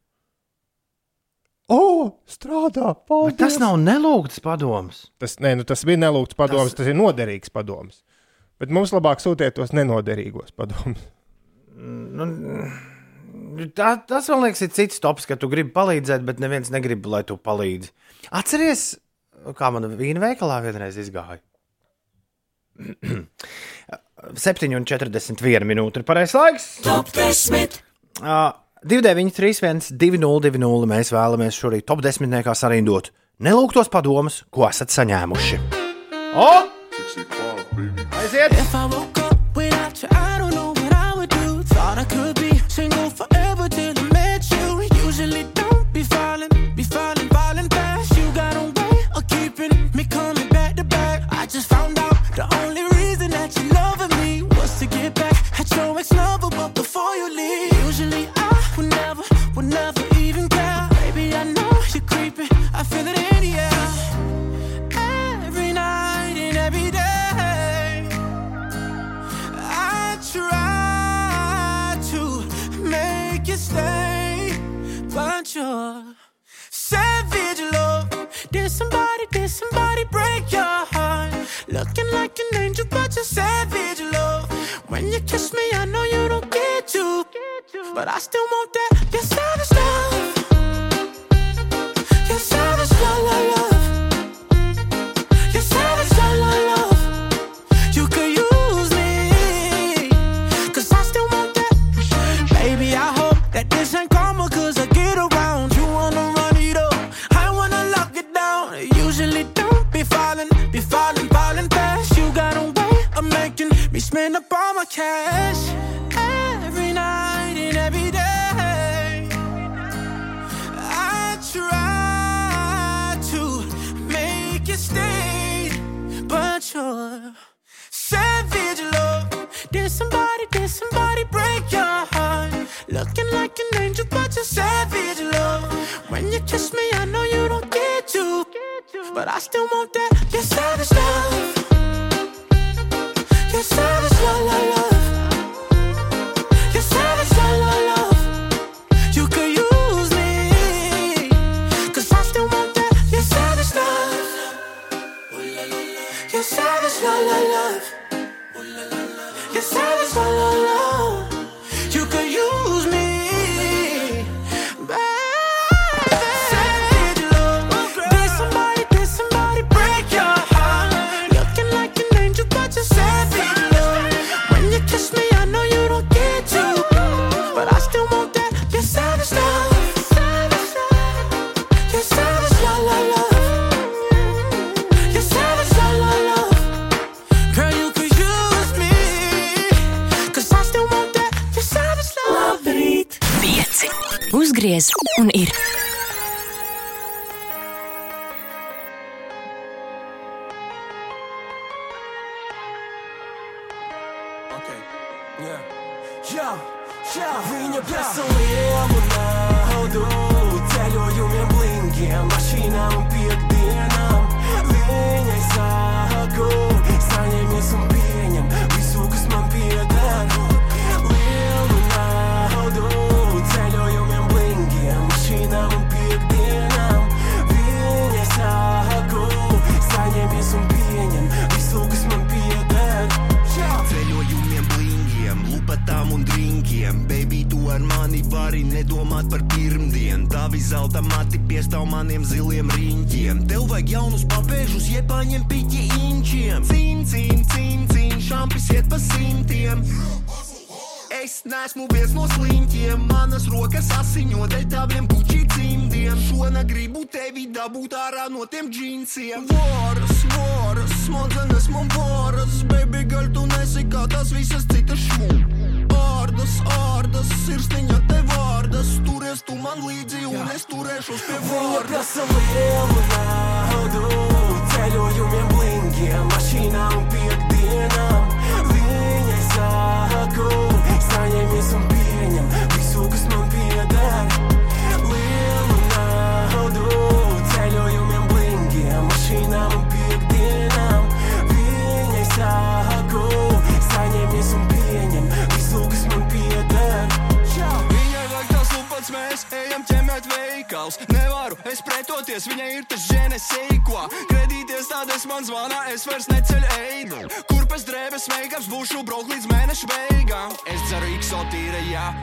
[1.70, 1.82] O,
[2.26, 2.96] strādā!
[3.06, 3.36] Paldies.
[3.36, 5.04] Bet tas nav nelūgts padoms.
[5.22, 6.80] Tas, nē, nu, tas bija nelūgts padoms, tas...
[6.82, 8.02] tas ir noderīgs padoms.
[8.60, 11.04] Bet mums labāk sūtiet tos nenoderīgos padomus.
[11.80, 12.26] Nu,
[13.78, 17.22] tā, tas man liekas, ir cits tops, ka tu gribi palīdzēt, bet neviens negrib, lai
[17.28, 17.94] tu palīdzi.
[18.36, 18.88] Atceries,
[19.56, 21.40] kā man vīna veikalā vienreiz izgāja.
[24.48, 26.68] 7,41 minūte ir pareizais laiks.
[26.86, 27.80] Top 10.
[28.20, 28.52] Uh,
[28.84, 32.40] 293, 202, mēs vēlamies šorīt top 10.
[32.56, 33.12] sarindot
[33.44, 35.62] nelūgtos padomus, ko esat saņēmuši.
[36.36, 36.52] O!
[38.20, 39.18] Aiziet!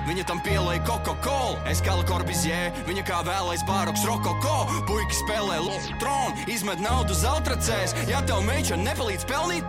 [0.07, 1.59] Viņa tam pielai Coca-Cola.
[1.71, 4.57] Es kā korbizjē, viņa kā vēlais bāroks rokoko.
[4.89, 5.61] Puiki spēlē
[6.01, 7.97] tronu, izmet naudu zeltracēs.
[8.11, 9.65] Ja tev meiča nepalīdz pelnīt,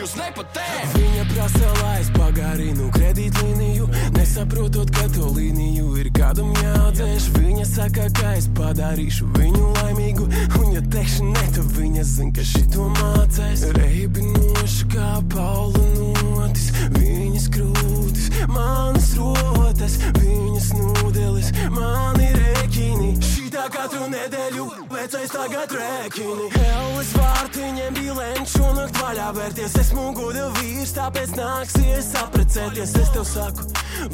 [0.00, 0.94] jūs nepatēs.
[0.96, 7.28] Viņa prasa, lai es pagarinu kredītlīniju, nesaprotot, ka to līniju ir kādam jādzēš.
[7.36, 10.28] Viņa saka, ka es padarīšu viņu laimīgu,
[10.60, 13.68] un ja teikšu ne, tad viņa zina, ka šito mācēs.
[13.78, 23.43] Reibinoši kā Paula notis, viņas krūtis, manas rotas, viņas nūdeles, mani rēķini.
[23.64, 26.48] Šitā katru nedēļu vecais tagad rēķini.
[26.60, 29.76] Elles vārtiņiem bija lenču un nakt vaļā vērties.
[29.80, 32.92] Esmu goda vīrs, tāpēc nāksies apprecēties.
[33.00, 33.64] Es tev saku,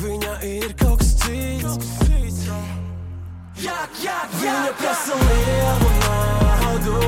[0.05, 2.47] viņa ir kaut kas cits.
[3.59, 7.02] Jā, jā, viņa prasa lielu naudu,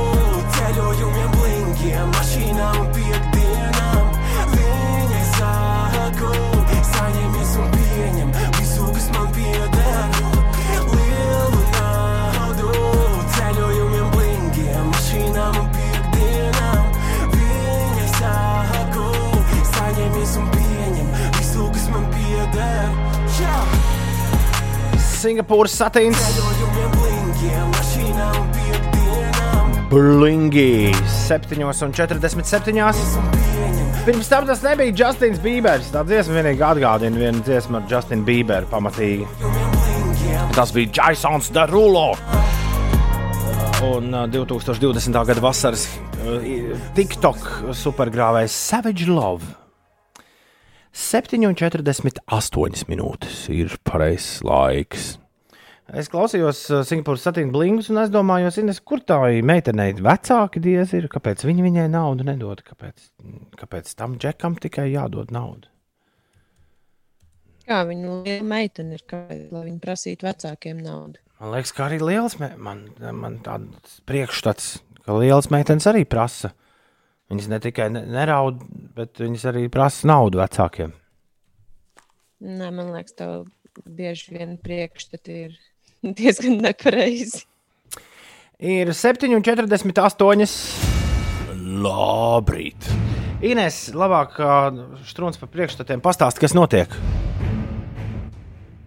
[0.59, 4.13] ceļojumiem, blinkiem, mašīnām un piekdienām.
[4.57, 6.35] Viņai saku,
[6.91, 10.32] saņemies un pieņem visu, kas man pieder.
[25.23, 26.19] Singapūras satīns.
[29.93, 30.91] Blingi
[31.29, 32.75] 7,47.
[34.03, 35.93] Pirms tam tas nebija Justins Bībers.
[35.95, 39.29] Tā dziesma vienīgi atgādina vienu dziesmu ar Justinu Bīberu pamatīgi.
[40.57, 42.11] Tas bija Jasons Derulo.
[43.93, 45.23] Un uh, 2020.
[45.31, 45.87] gada vasaras
[46.27, 46.43] uh,
[46.99, 49.62] TikTok supergrāvējs Savage Love.
[50.93, 55.15] 7,48 minūtes ir pareizs laiks.
[55.93, 61.01] Es klausījos uh, Singapūras satīna blingus un es domāju, Ines, kur tā meitenei vecāki diezi
[61.01, 63.11] ir, kāpēc viņi viņai naudu nedod, kāpēc,
[63.61, 65.69] kāpēc tam džekam tikai jādod naudu.
[67.69, 71.21] Kā viņa liela meitene ir, kāpēc, lai viņa prasītu vecākiem naudu?
[71.43, 72.87] Man liekas, ka arī liels, me- man,
[73.19, 76.53] man tāds priekšstats, ka liels meitenes arī prasa.
[77.33, 78.61] Viņas ne tikai ne- neraud,
[78.97, 80.93] bet viņas arī prasa naudu vecākiem.
[82.43, 83.47] Nē, man liekas, tev
[83.89, 85.55] bieži vien priekšstati ir
[86.19, 87.47] diezgan nepareizi.
[88.63, 90.53] Ir 7,48.
[91.83, 92.91] Labrīt!
[93.43, 94.37] Ines, labāk
[95.09, 96.93] strūns par priekšstatiem pastāst, kas notiek.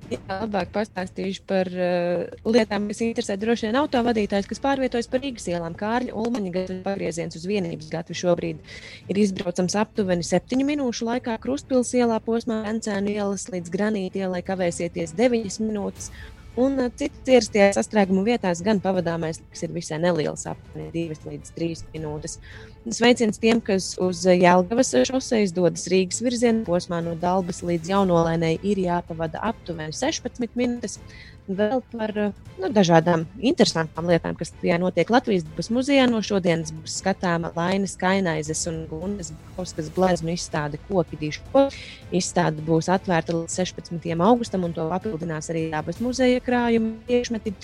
[0.05, 5.47] Jā, labāk pastāstīšu par uh, lietām, kas interesē droši vien autovadītājus, kas pārvietojas pa Rīgas
[5.49, 5.73] ielām.
[5.79, 8.61] Kārļa Ulmaņa gada pagrieziens uz vienības gatavu šobrīd
[9.09, 11.39] ir izbraucams aptuveni 7 minūšu laikā.
[11.41, 16.11] Krustpils ielā posmā Encēnu ielas līdz Granīta ielai kavēsieties 9 minūtes.
[16.61, 21.57] Un uh, citas ierastajās sastrēgumu vietās gan pavadāmais laiks ir visai neliels, aptuveni 2 līdz
[21.57, 22.37] 3 minūtes.
[22.85, 28.77] Sveiciens tiem, kas uz Jēlgavas šoseis dodas Rīgas virzienā, posmā no Dabas līdz Jaunolēnai ir
[28.83, 30.99] jāpavada aptuveni 16 minūtes.
[31.47, 36.07] Vēl par nu, dažādām interesantām lietām, kas tajā notiek Latvijas dabas muzejā.
[36.09, 41.67] No šodienas būs skatāma Lainas Kainaizes un Gundas Bauskas gleznu izstāde Koki Diško.
[42.15, 44.09] Izstāde būs atvērta līdz 16.
[44.15, 47.55] augustam, un to papildinās arī dabas muzeja krājuma priekšmeti.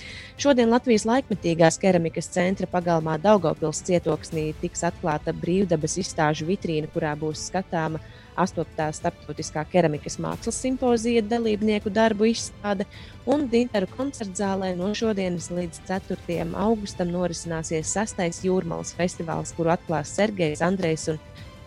[0.41, 7.49] Šodien Latvijas laikmetīgās keramikas centra pagalmā Daugavpils cietoksnī tiks atklāta brīvdabas izstāžu vitrīna, kurā būs
[7.49, 8.02] skatāma
[8.40, 8.88] 8.
[8.98, 12.88] starptautiskā keramikas mākslas simpozija dalībnieku darbu izstāde,
[13.26, 16.48] un Dinteru koncertzālē no šodienas līdz 4.
[16.66, 18.44] augustam norisināsies 6.
[18.48, 21.22] jūrmālas festivāls, kuru atklās Sergejs Andrejs un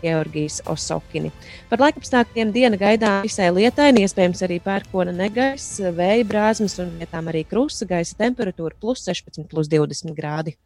[0.05, 1.33] Georgijas Osokini.
[1.71, 7.47] Par laikapstākļiem diena gaidām visai lietaini, iespējams arī pērkona negaiss, vēja brāzmas un vietām arī
[7.49, 10.59] krusta gaisa temperatūra plus 16, plus 20 grādi.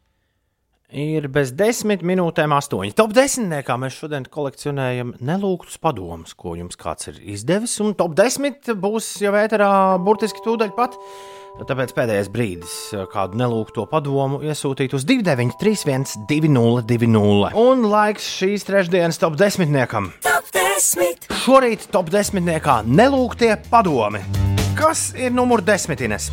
[0.89, 2.95] Ir bez desmit minūtēm astoņi.
[2.97, 7.75] Top desmitniekā mēs šodien kolekcionējam nelūgtus padomus, ko jums kāds ir izdevis.
[7.85, 9.69] Un top desmit būs jau vēterā
[10.01, 10.97] burtiski tūdaļ pat.
[11.59, 12.73] Tāpēc pēdējais brīdis
[13.13, 20.13] kādu nelūgto padomu iesūtīt uz 293, 202, un laiks šīs trešdienas top desmitniekam.
[20.25, 21.29] Top 10.
[21.43, 24.23] Šorīt top desmitniekā nelūgtie padomi.
[24.79, 26.31] Kas ir numur desmitines?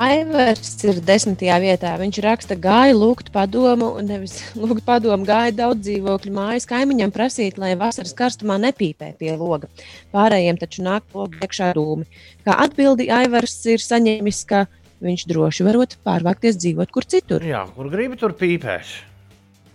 [0.00, 1.92] Aivars ir desmitajā vietā.
[2.00, 7.74] Viņš raksta, gāja lūgt padomu, nevis lūgt padomu, gāja daudz dzīvokļu mājas kaimiņam prasīt, lai
[7.78, 9.68] vasaras karstumā nepīpē pie loga.
[10.14, 12.08] Pārējiem taču nāk loga iekšā dūmi.
[12.46, 14.64] Kā atbildi Aivars ir saņēmis, ka
[15.04, 17.44] viņš droši varot pārvākties dzīvot kur citur.
[17.44, 18.96] Jā, kur gribi, tur pīpēs.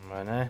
[0.10, 0.42] Vai ne?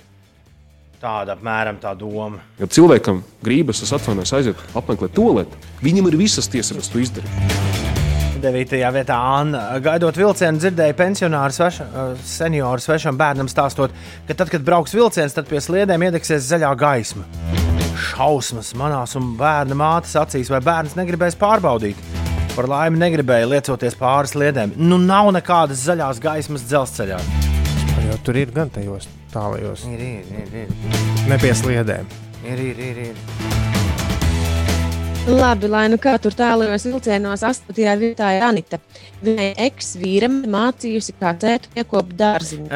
[0.98, 2.40] Tāda apmēram tā doma.
[2.58, 8.07] Ja cilvēkam gribas, es atvainojos, aiziet apmeklēt to lietu, viņam ir visas tiesības to izdarīt.
[8.48, 8.80] 9.
[8.96, 9.64] vietā Anna.
[9.84, 11.88] Gaidot vilcienu, dzirdēju pensionāru sveša,
[12.28, 13.94] senioru svešam bērnam stāstot,
[14.28, 17.26] ka tad, kad brauks vilciens, tad pie sliedēm iedegsies zaļā gaisma.
[17.98, 22.00] Šausmas manās un bērna mātes acīs, vai bērns negribēs pārbaudīt.
[22.58, 24.74] Par laimi negribēja liecoties pāri sliedēm.
[24.82, 27.20] Nu, nav nekādas zaļās gaismas dzelzceļā.
[28.08, 30.54] Jo tur ir gan tajos tālajos, Ir, ir, ir.
[30.64, 31.00] ir.
[31.30, 32.08] ne pie sliedēm.
[32.48, 33.67] ir, ir, ir, ir.
[35.28, 37.74] Labi, lai nu kā tur tālajos vilcienos, 8.
[38.00, 38.78] vietā ir Anita.
[39.20, 42.70] Viņai eks-vīram mācījusi, kā dzēt iekopu dārziņu.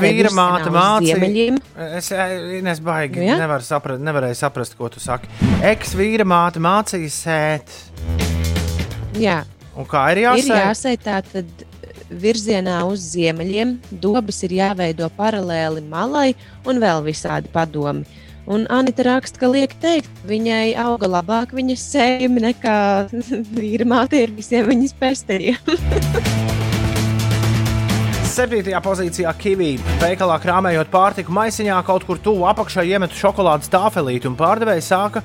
[0.00, 1.58] Virzienā māte mācīja.
[1.98, 3.36] Es, es baigi Nu, jā?
[3.42, 5.28] nevaru saprast, nevarēju saprast, ko tu saki.
[5.68, 7.76] Ex-vīra māte mācīja sēt.
[9.20, 9.42] Jā,
[9.76, 10.56] Un kā ir ir jāsēt?
[10.64, 11.66] jāsait tātad
[12.08, 13.76] virzienā uz ziemeļiem.
[14.00, 16.30] Dobas ir jāveido paralēli malai
[16.68, 18.04] un vēl visādi padomi.
[18.50, 22.78] Un Anita raksta, ka liek teikt, viņai auga labāk viņas sējumi nekā
[23.58, 25.60] vīra māte ir visiem viņas pēsteriem.
[28.32, 29.74] Septītajā pozīcijā Kivī.
[30.00, 35.20] Veikalā krāpējot pārtiku maisiņā, kaut kur tuvu apakšā iemetu šokolādes tāfelīti, un pārdevēja sāka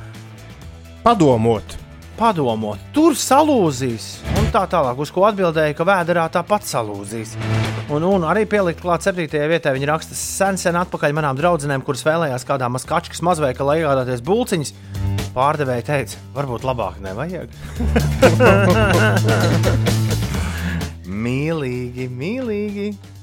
[1.06, 1.78] padomot.
[2.20, 4.37] Padomot, tur salūzīs.
[4.48, 7.34] Un tā tālāk, uz ko atbildēja, ka vēdā tāpat salūzīs.
[7.92, 9.74] Un, un arī pielikt klāt septītajai vietai.
[9.76, 14.72] Viņa raksta sen, sen atpakaļ manām draudzenēm, kuras vēlējās kādā maskačkas mazveikalā iegādāties bulciņas.
[15.36, 17.52] Pārdevēja teica, varbūt labāk nevajag.
[21.28, 23.17] mīlīgi, mīlīgi.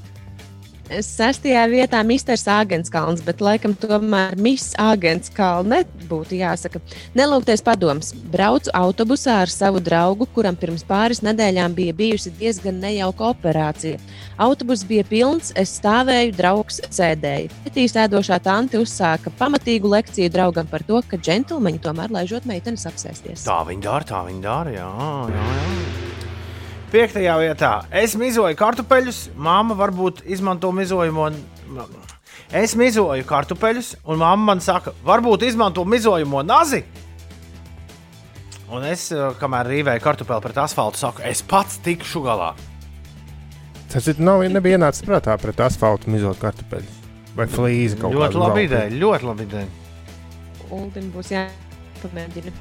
[1.02, 5.80] Sestajā vietā Misters Āgenskalns, bet laikam tomēr Miss Āgenskalne
[6.10, 6.82] būtu jāsaka.
[7.18, 8.12] Nelūgties padoms.
[8.30, 13.98] Braucu autobusā ar savu draugu, kuram pirms pāris nedēļām bija bijusi diezgan nejauka operācija.
[14.38, 17.50] Autobus bija pilns, es stāvēju, draugs sēdēja.
[17.64, 23.46] Pretī sēdošā tante uzsāka pamatīgu lekciju draugam par to, ka džentlmeņi tomēr laižot meitenes apsēsties.
[23.48, 24.74] Tā viņa dara, tā viņa dara.
[24.78, 24.90] Jā,
[25.34, 26.03] jā, jā.
[26.94, 29.16] Piektajā vietā es mizoju kartupeļus.
[29.34, 31.24] Māma varbūt izmanto mizojumu.
[32.54, 36.84] Es mizoju kartupeļus, un mamma man saka, varbūt izmanto mizojumu nazi.
[38.70, 42.52] Un es, eh, kamēr rīvēju kartupeli pret asfaltu, saku, es pats tikšu galā.
[43.90, 47.02] Tas ir, nav, nebija ienācis prātā pret asfaltu mizot kartupeļus
[47.34, 48.70] vai flīzi kaut Ļoti kādu labi veltīt.
[48.70, 49.66] ideja, ļoti labi ideja.
[50.70, 52.54] Uldim būs jāpamēģina.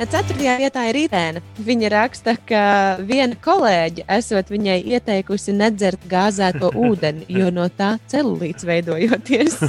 [0.00, 1.42] Ceturtajā vietā ir Irēna.
[1.60, 2.62] Viņa raksta, ka
[3.04, 9.60] viena kolēģe esot viņai ieteikusi nedzert gāzēto ūdeni, jo no tā celulīts veidojoties.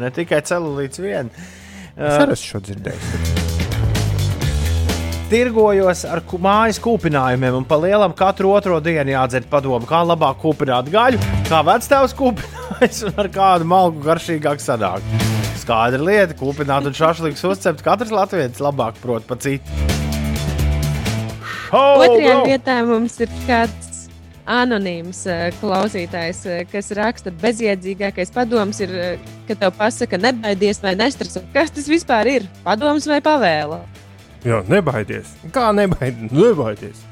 [0.00, 1.28] Ne tikai celulīts vien.
[1.98, 3.48] Es arī esmu šo dzirdējis.
[5.30, 10.88] Tirgojos ar mājas kūpinājumiem, un pa lielam katru otro dienu jādzer padomu, kā labāk kūpināt
[10.94, 11.20] gaļu,
[11.50, 15.39] kā vectēvs kūpinājis un ar kādu malku garšīgāk sadāk.
[15.60, 19.68] Skaidra lieta, kūpināt un šāφlīgs uzcept katrs latviečs labāk prot pa citu.
[21.70, 22.46] Šau, Otrajā bro!
[22.48, 23.90] vietā mums ir kāds
[24.50, 30.96] anonīms eh, klausītājs, eh, kas raksta, bezjēdzīgākais padoms ir, eh, ka tev pasaka, nebaidies vai
[30.98, 31.44] nestreso.
[31.54, 32.48] Kas tas vispār ir?
[32.64, 33.82] Padoms vai pavēle?
[34.46, 35.36] Jā, nebaidies.
[35.54, 36.32] Kā nebaidies?
[36.32, 37.06] nebaidies.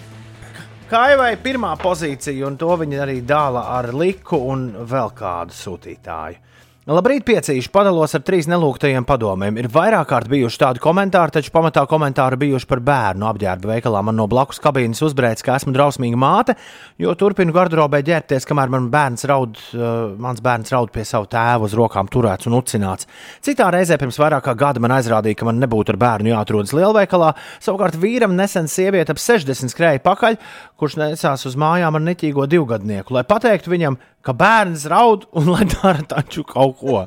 [0.89, 6.48] Kaivai pirmā pozīcija, un to viņa arī dāla ar Liku un vēl kādu sūtītāju.
[6.89, 9.59] Labrīt, piecīši padalos ar trīs nelūgtajiem padomiem.
[9.61, 14.01] Ir vairāk kārt bijuši tādi komentāri, taču pamatā komentāri bijuši par bērnu apģērbu veikalā.
[14.09, 16.57] Man no blakus kabīnes uzbrēca, ka esmu drausmīga māte,
[16.97, 21.69] jo turpinu garderobē ģērbties, kamēr man bērns raud, uh, mans bērns raud pie savu tēvu
[21.69, 23.05] uz rokām turēts un ucināts.
[23.45, 27.35] Citā reizē pirms vairāk kā gada man aizrādīja, ka man nebūtu ar bērnu jāatrodas lielveikalā.
[27.61, 30.41] Savukārt vīram nesen sieviete ap 60 skrēja pakaļ,
[30.81, 35.65] kurš nesās uz mājām ar netīgo divgadnieku, lai pateiktu viņam, ka bērns raud un lai
[35.73, 37.07] dara taču kaut ko.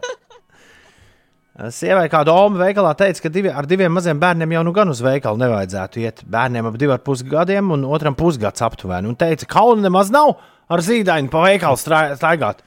[1.69, 5.02] Sievai kāda Oma veikalā teica, ka divi, ar diviem maziem bērniem jau nu gan uz
[5.03, 6.23] veikalu nevajadzētu iet.
[6.31, 9.11] Bērniem ap diviem pusgadiem un otram pusgads aptuveni.
[9.11, 10.39] Un teica, ka kauna nemaz nav
[10.72, 11.77] ar zīdaini pa veikalu
[12.18, 12.64] staigāt.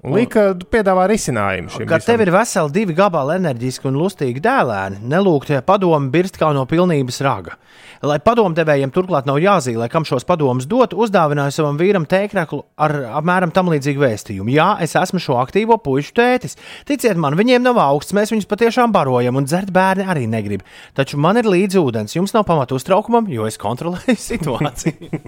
[0.00, 1.84] Un Lika piedāvā risinājumu šim.
[1.88, 6.62] Kad tev ir veseli divi gabali enerģiski un lustīgi dēlēni, nelūgtie padomi birst kā no
[6.68, 7.58] pilnības raga.
[8.00, 13.52] Lai padomdevējiem turklāt nav jāzīmē, kam šos padomus dot, uzdāvināju savam vīram tēkraklu ar apmēram
[13.52, 14.54] tam līdzīgu vēstījumu.
[14.56, 16.56] Jā, es esmu šo aktīvo pušu tētis.
[16.88, 20.64] Ticiet man, viņiem nav augsts, mēs viņus patiešām barojam, un dzert bērni arī negrib.
[20.96, 25.20] Taču man ir līdzi ūdens, jums nav pamata uztraukumam, jo es kontrolēju situāciju.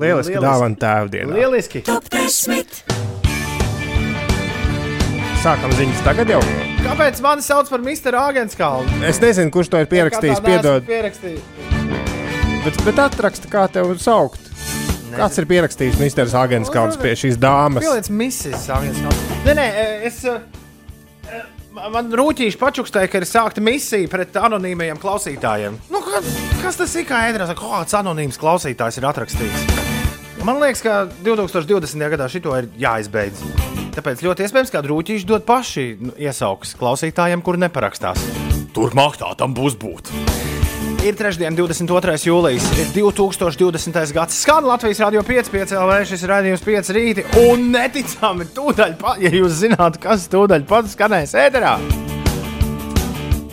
[0.00, 1.36] Lieliski dāvana tēvdienā.
[1.36, 1.84] Lieliski!
[1.84, 3.23] Top 10.
[5.44, 6.38] Sākam ziņas tagad jau.
[6.80, 8.16] Kāpēc mani sauc par Mr.
[8.16, 9.02] Agenskalnu?
[9.04, 10.40] Es nezinu, kurš to ir pierakstījis.
[10.44, 10.86] Piedod,
[12.64, 14.40] bet, bet atraksta, kā tev saukt.
[15.14, 16.32] Kāds ir pierakstījis Mr.
[16.40, 17.84] Agenskalns pie šīs dāmas?
[17.84, 19.40] Pieliec misijas Agenskalnu.
[19.44, 19.66] Nē, nē,
[20.08, 20.22] es.
[20.24, 21.42] eh,
[21.74, 25.76] Man rūtīši pačukstēja, ka ir sākta misija pret anonīmajiem klausītājiem.
[25.90, 26.20] Nu, ka,
[26.62, 27.04] kas tas ir?
[27.08, 29.93] Kā ēdrās, kāds anonīms klausītājs ir atrakstījis?
[30.44, 30.94] Man liekas, ka
[31.24, 32.02] 2020.
[32.12, 33.40] gadā šito ir jāizbeidz.
[33.94, 35.84] Tāpēc ļoti iespējams, ka rūtīši dod paši
[36.20, 38.20] iesaukus klausītājiem, kuri neparakstās.
[38.76, 40.10] Turpmāk tā tam būs būt.
[41.04, 42.16] Ir trešdiena, 22.
[42.28, 44.12] jūlijas, ir 2020.
[44.16, 44.36] gads.
[44.44, 47.24] Skan Latvijas radio 5, 5 LV, šis ir raidījums 5 rīti.
[47.46, 51.78] Un neticami, tūdaļ, pa, ja jūs zinātu, kas tūdaļ pat skanēs ēterā.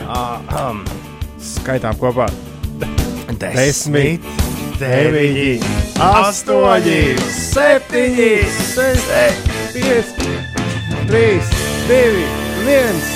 [0.04, 0.84] Uh, um,
[1.40, 2.28] Skaitām kopā.
[3.40, 4.28] Desmit,
[4.80, 8.30] deviņi, astoņi, septiņi,
[8.72, 9.26] seši,
[9.74, 10.32] pieci,
[11.06, 11.52] trīs,
[11.86, 12.24] divi,
[12.66, 13.12] viens.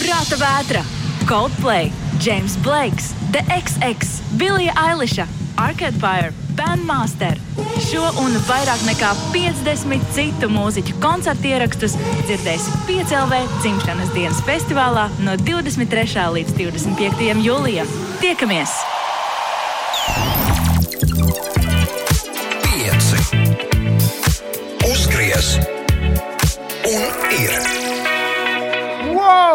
[0.00, 0.84] Prāta vētra,
[1.28, 1.92] Coldplay,
[2.22, 4.08] James Blakes, The XX,
[4.40, 5.20] Billie Eilish,
[5.60, 7.36] Arcade Fire, Bandmaster.
[7.84, 15.36] Šo un vairāk nekā 50 citu mūziķu koncertu ierakstus dzirdēsi Piecēlvē dzimšanas dienas festivālā no
[15.44, 16.28] 23.
[16.38, 17.42] līdz 25.
[17.44, 17.96] jūlijam.
[18.24, 18.95] Tiekamies!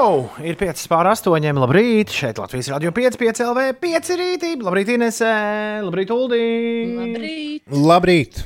[0.02, 0.24] Wow!
[0.42, 1.44] Ir 5 pār 8.
[1.62, 2.10] Labrīt!
[2.10, 4.50] Šeit Latvijas radio 5, 5 LV, 5 rītī.
[4.58, 5.34] Labrīt, Inesē!
[5.86, 6.40] Labrīt, Uldī!
[6.98, 7.68] Labrīt!
[7.70, 8.40] Labrīt!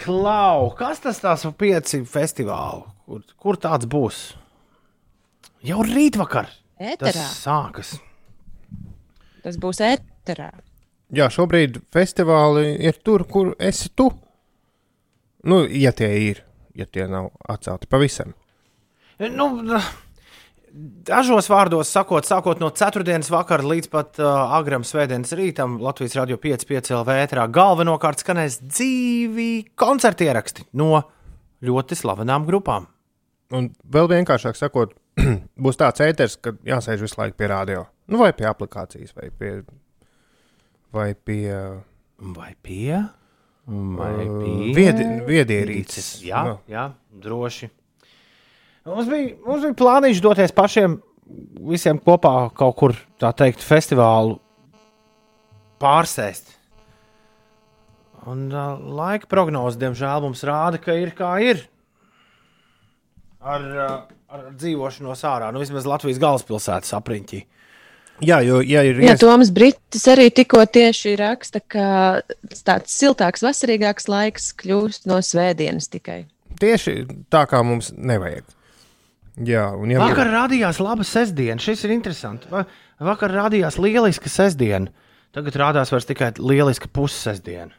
[0.00, 0.70] Klau!
[0.78, 2.86] Kas tas tās ir 5 festivāli?
[3.04, 4.20] Kur, kur tāds būs?
[5.68, 6.48] Jau rītvakar!
[6.80, 7.12] Ēterā.
[7.12, 7.90] Tas sākas.
[9.44, 10.48] Tas būs ēterā.
[11.12, 14.08] Jā, šobrīd festivāli ir tur, kur esi tu.
[15.44, 16.40] Nu, ja tie ir,
[16.72, 18.32] ja tie nav atcelti pavisam.
[19.20, 19.50] Nu,
[20.72, 23.04] dažos vārdos sakot, sākot no 4.
[23.30, 28.60] vakara līdz pat uh, agram svētdienas rītam, Latvijas radio 5, 5 LV ēterā galvenokārt skanēs
[28.64, 31.02] dzīvi koncertu ieraksti no
[31.62, 32.88] ļoti slavenām grupām.
[33.52, 34.94] Un vēl vienkāršāk sakot,
[35.64, 37.84] būs tāds ēters, ka jāsēž visu laiku pie radio.
[38.08, 39.52] Nu, vai pie aplikācijas, vai pie.
[40.92, 41.52] Vai pie.
[42.32, 43.02] Vai pie?
[43.66, 44.72] Vai Uh, pie?
[44.74, 46.06] viedi, viedierīces.
[46.26, 46.56] Jā, Nu.
[46.68, 46.88] jā,
[47.22, 47.68] droši.
[48.88, 50.96] Mums bija, mums bija plānīši doties pašiem
[51.70, 54.38] visiem kopā kaut kur, tā teikt, festivālu
[55.82, 56.56] pārsēst.
[58.30, 61.64] Un uh, laika prognoze, diemžēl, mums rāda, ka ir kā ir.
[63.42, 63.96] Ar, uh,
[64.30, 67.42] ar dzīvošanos ārā, nu vismaz Latvijas galvaspilsētas apriņķī.
[68.22, 71.86] Jā, jo, ja ir Jā, Toms Britis arī tikko tieši raksta, ka
[72.62, 76.20] tāds siltāks, vasarīgāks laiks kļūst no svētdienas tikai.
[76.62, 77.00] Tieši
[77.32, 78.46] tā kā mums nevajag.
[79.40, 81.56] Jā, un ja Vakar rādījās laba sestdiena.
[81.62, 82.50] Šis ir interesanti.
[82.52, 82.66] Va-
[83.00, 84.90] Vakar rādījās lieliska sestdiena.
[85.32, 87.72] Tagad rādās vairs tikai lieliska pussestdiena.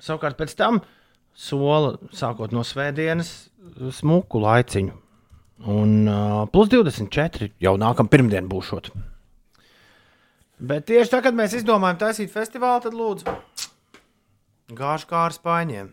[0.00, 0.80] Savukārt pēc tam
[1.36, 3.30] sola, sākot no svētdienas,
[3.94, 4.96] smuku laiciņu.
[5.70, 8.88] Un uh, plus 24 jau nākamā pirmdiena būšot.
[10.60, 13.34] Bet tieši tā, kad mēs izdomājām taisīt festivālu, tad lūdzu,
[14.76, 15.92] gāžu kā ar spaiņiem.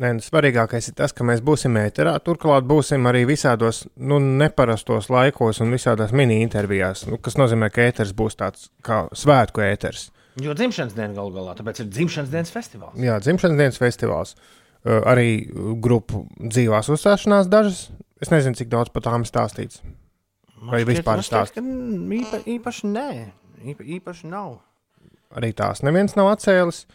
[0.00, 2.14] Nē, nu, svarīgākais ir tas, ka mēs būsim ēterā.
[2.24, 8.14] Turklāt būsim arī visādos nu, neparastos laikos un visādās mini-intervijās, nu, kas nozīmē, ka ēters
[8.16, 10.08] būs tāds kā svētku ēters.
[10.40, 12.96] Jo dzimšanas diena galu galā, tāpēc ir dzimšanas dienas festivāls.
[12.96, 14.32] Jā, dzimšanas dienas festivāls.
[14.82, 15.26] Uh, arī
[15.84, 17.90] grupu dzīvās uzstāšanās dažas.
[18.22, 19.82] Es nezinu, cik daudz par tām stāstīts.
[20.62, 21.54] Vai Man šķiet- vispār man šķiet, stāst?
[21.54, 23.08] ka, mm, Īpa, īpaši nē,
[23.74, 24.56] īpa, īpaši nav.
[25.36, 26.86] Arī tās neviens nav atcēlis.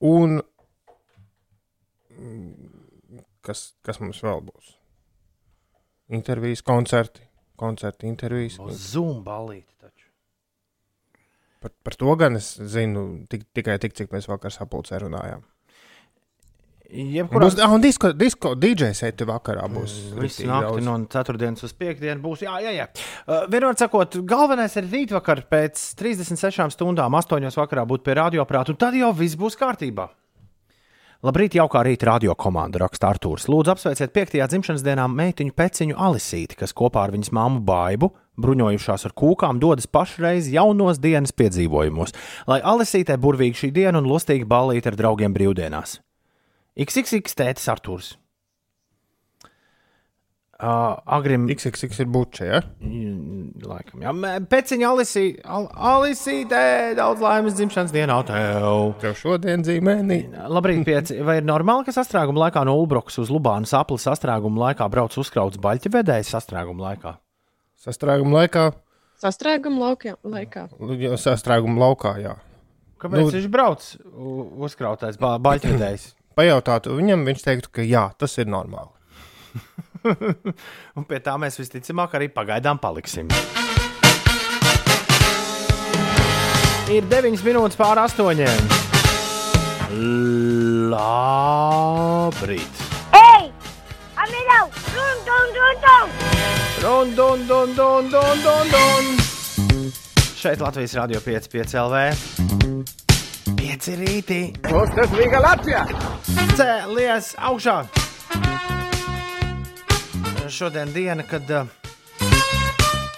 [0.00, 0.40] Un
[3.46, 4.74] kas, kas mums vēl būs?
[6.10, 7.22] Intervijas, koncerti,
[7.60, 8.58] koncerti, intervijas.
[8.74, 10.08] Zoom balīti taču.
[11.60, 15.44] Par, par to gan es zinu tik, tikai tik, cik mēs vakar sapulcē runājām.
[16.90, 19.92] Jebkurā Būs, ah, un disko, disko DJ seti vakarā būs.
[20.18, 20.82] Visu daudz.
[20.82, 22.42] no ceturtdienas uz piekdienu būs.
[22.42, 22.86] Jā, jā, jā.
[23.22, 28.80] Uh, Vienmēr sakot, galvenais ir rītvakar pēc 36 stundām, 8 vakarā būt pie radioaparāta, un
[28.80, 30.08] tad jau viss būs kārtībā.
[31.20, 33.44] Labrīt, jaukā rīta radio komanda, raksta Artūrs.
[33.52, 34.38] Lūdzu, apsveiciet 5.
[34.48, 38.08] dzimšanas dienā meitiņu peciņu Alisīti, kas kopā ar viņas māmu Baibu,
[38.40, 42.16] bruņojušās ar kūkām, dodas pašreiz jaunos dienas piedzīvojumos,
[42.48, 45.98] lai Alisītē burvīgi šī diena un lustīgi ballīt ar draugiem brīvdienās.
[46.80, 48.14] XXX tētis Artūrs.
[50.60, 51.46] Uh, Agrim.
[51.48, 52.58] XXX ir buča, ja?
[53.64, 54.10] Laikam, jā.
[54.12, 58.66] Mē, Peciņa Alisī, Al Alisītē, daudz laimes dzimšanas dienā tev.
[59.00, 60.18] Tev šodien dzīmēnī.
[60.52, 61.16] Labrīt, pieci.
[61.24, 65.56] Vai ir normāli, ka sastrēguma laikā no Ulbrokas uz Lubānu sapli sastrēguma laikā brauc uzkrauts
[65.64, 67.14] baļķa vedējs sastrēguma laikā?
[67.80, 68.66] Sastrēguma laikā,
[69.24, 69.94] Sastrēguma
[70.36, 70.66] laikā.
[71.24, 72.36] sastrēguma laukā, jā.
[73.00, 73.84] Kāpēc Nu- viņš brauc
[74.68, 76.10] uzkrautais ba baļķa vedējs?
[76.36, 78.92] Pajautātu viņam, viņš teiktu, ka jā, tas ir normāli.
[80.96, 83.28] Un pie tā mēs visticamāk arī pagaidām paliksim.
[86.90, 88.18] Ir 9 minūtes pār 8.
[90.90, 92.74] Labrīt!
[93.14, 93.44] Ei!
[94.18, 94.66] Amilau!
[94.90, 96.08] Dun, dun, dun, dun!
[96.80, 99.04] Dun, dun, dun, dun, dun, dun, dun.
[100.40, 101.96] Šeit Latvijas Rādio 5,5 LV.
[103.60, 104.40] 5 rītī.
[104.64, 105.82] Kostas Riga Latvijā!
[106.56, 108.09] Cēlies augšā!
[110.50, 111.68] Šodien diena, kad uh,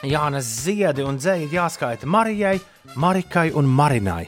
[0.05, 2.59] Jānis Ziedi un Dzēji jāskaita Marijai,
[3.01, 4.27] Marikai un Marinai.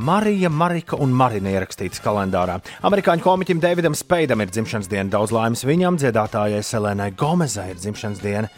[0.00, 2.56] Marija, Marika un Marina ierakstīts kalendārā.
[2.86, 5.10] Amerikāņu komiķim Davidam Speidam ir dzimšanas diena.
[5.12, 8.50] Daudz laimes viņam, dziedātājai Selēnai Gomezai ir dzimšanas diena.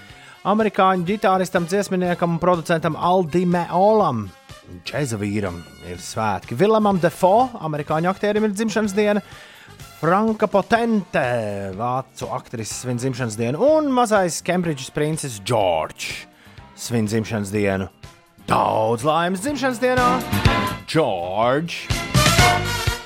[0.46, 4.28] Amerikāņu ģitāristam, dziesminiekam un producentam Aldime Olam,
[4.86, 6.59] džēza vīram, ir svētki.
[6.59, 9.24] Vilamam Defo, amerikāņu aktierim, ir dzimšanas diena.
[10.02, 11.20] Franka Potente,
[11.78, 16.24] vācu aktrises svin dzimšanas dienu, un mazais Kembridžas princis Džordžs
[16.74, 17.86] svin dzimšanas dienu.
[18.50, 20.08] Daudz laimes dzimšanas dienā!
[20.90, 21.86] Džordžs!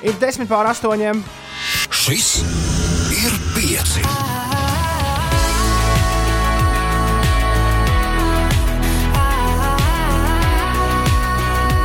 [0.01, 1.21] Ir desmit pār astoņiem.
[1.93, 2.41] Šis
[3.13, 4.01] ir pieci.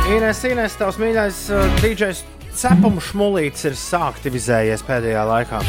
[0.09, 5.61] Ines, Ines, tavs mīļais uh, DJs Cepuma šmulīts ir sāktivizējies pēdējā laikā.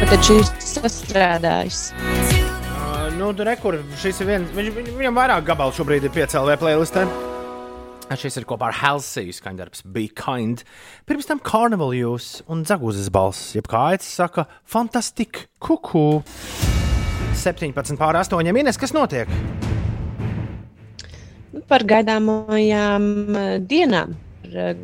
[0.00, 1.80] Tad šis sastrādājis.
[1.96, 7.06] Uh, nu, rekur, šis ir viens, viņ, viņ, viņam vairāk gabalu šobrīd ir piecēlē playlistē.
[8.20, 10.64] Šis ir kopā ar Helsiju skaņdarbs Be Kind.
[11.06, 16.24] Pirms tam Carnival jūs un Zagūzes balss, jeb kā aicis saka, fantastik, kuku.
[17.38, 19.30] 17 pār 8 minūtes, kas notiek?
[21.54, 23.06] Nu, Par gaidāmajām
[23.38, 24.18] eh, dienām,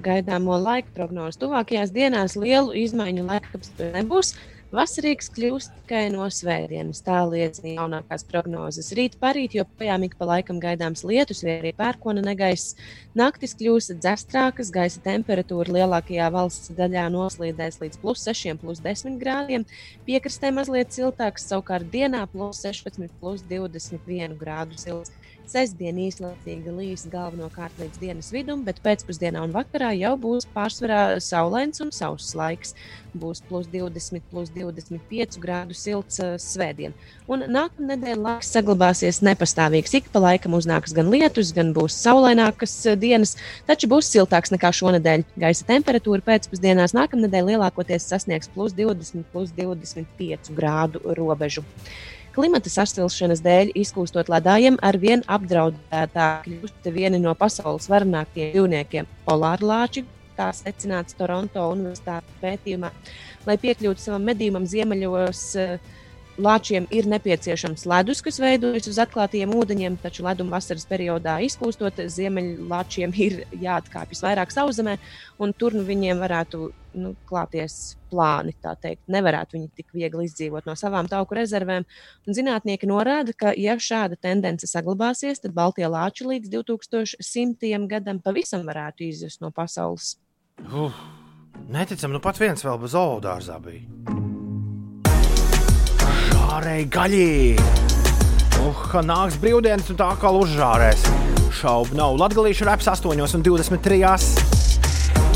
[0.04, 1.40] gaidāmo laika prognozi.
[1.42, 3.62] Tuvākajās dienās lielu izmaiņu laika
[3.94, 4.34] nebūs.
[4.74, 6.98] Vasarīgs kļūs tikai no svētdienas.
[7.06, 8.88] Tā liecina jaunākās prognozes.
[8.98, 12.74] Rīt parīt joprojām ik pa laikam gaidāms lietus, vai arī pērkona negaiss.
[13.16, 19.68] Naktis kļūs dzestrākas, gaisa temperatūra lielākajā valsts daļā noslīdēs līdz plus 6, plus 10 grādiem.
[20.08, 25.14] Piekrastē mazliet siltāks, savukārt dienā plus 16, plus 21 grādu silts.
[25.46, 31.78] Sestdien īslaicīga līs galvenokārt līdz dienas vidum, bet pēcpusdienā un vakarā jau būs pārsvarā saulains
[31.84, 32.74] un sauss laiks.
[33.16, 36.96] Būs plus 20, plus 25 grādu silts uh, svētdien.
[37.30, 39.94] Un nākamā nedēļa laiks saglabāsies nepastāvīgs.
[40.00, 43.36] Ik pa laikam uznāks gan lietus, gan būs saulainākas uh, dienas,
[43.70, 45.24] taču būs siltāks nekā šonadēļ.
[45.46, 51.62] Gaisa temperatūra pēcpusdienās nākamā nedēļa lielākoties sasniegs plus 20, plus 25 grādu robežu.
[52.36, 60.02] Klimata sasilšanas dēļ izkūstot ledājiem, ar vien apdraudētāk kļūst vieni no pasaules varenākajiem dzīvniekiem- polārlāči.
[60.36, 62.90] Tā secināts Toronto Universitātes pētījumā.
[63.46, 65.78] Lai piekļūtu savam medījumam ziemeļos, eh,
[66.42, 73.14] lāčiem ir nepieciešams ledus, kas veidojas uz atklātiem ūdeņiem, taču leduma vasaras periodā izkūstot, ziemeļlāčiem
[73.22, 74.96] ir jāatkāpjas vairāk sauszemē,
[75.42, 78.54] un tur nu, viņiem varētu nu, klāties plāni.
[79.12, 81.86] Nevarētu viņi tik viegli izdzīvot no savām tauku rezervēm.
[82.26, 87.84] Un zinātnieki norāda, ka, ja šāda tendence saglabāsies, tad Baltijas lāči līdz 2100.
[87.90, 90.16] gadam pavisam varētu izzust no pasaules.
[90.66, 90.94] Uh,
[91.68, 94.35] neticam, nu pat viens vēl bez zoodārzā bija.
[96.46, 97.62] Žārēji gaļīgi!
[98.62, 101.02] Uh, nāks brīvdienas, un tā kā uzžārēs.
[101.58, 102.14] Šaubu nav.
[102.20, 103.98] Latvijas reps 8,23.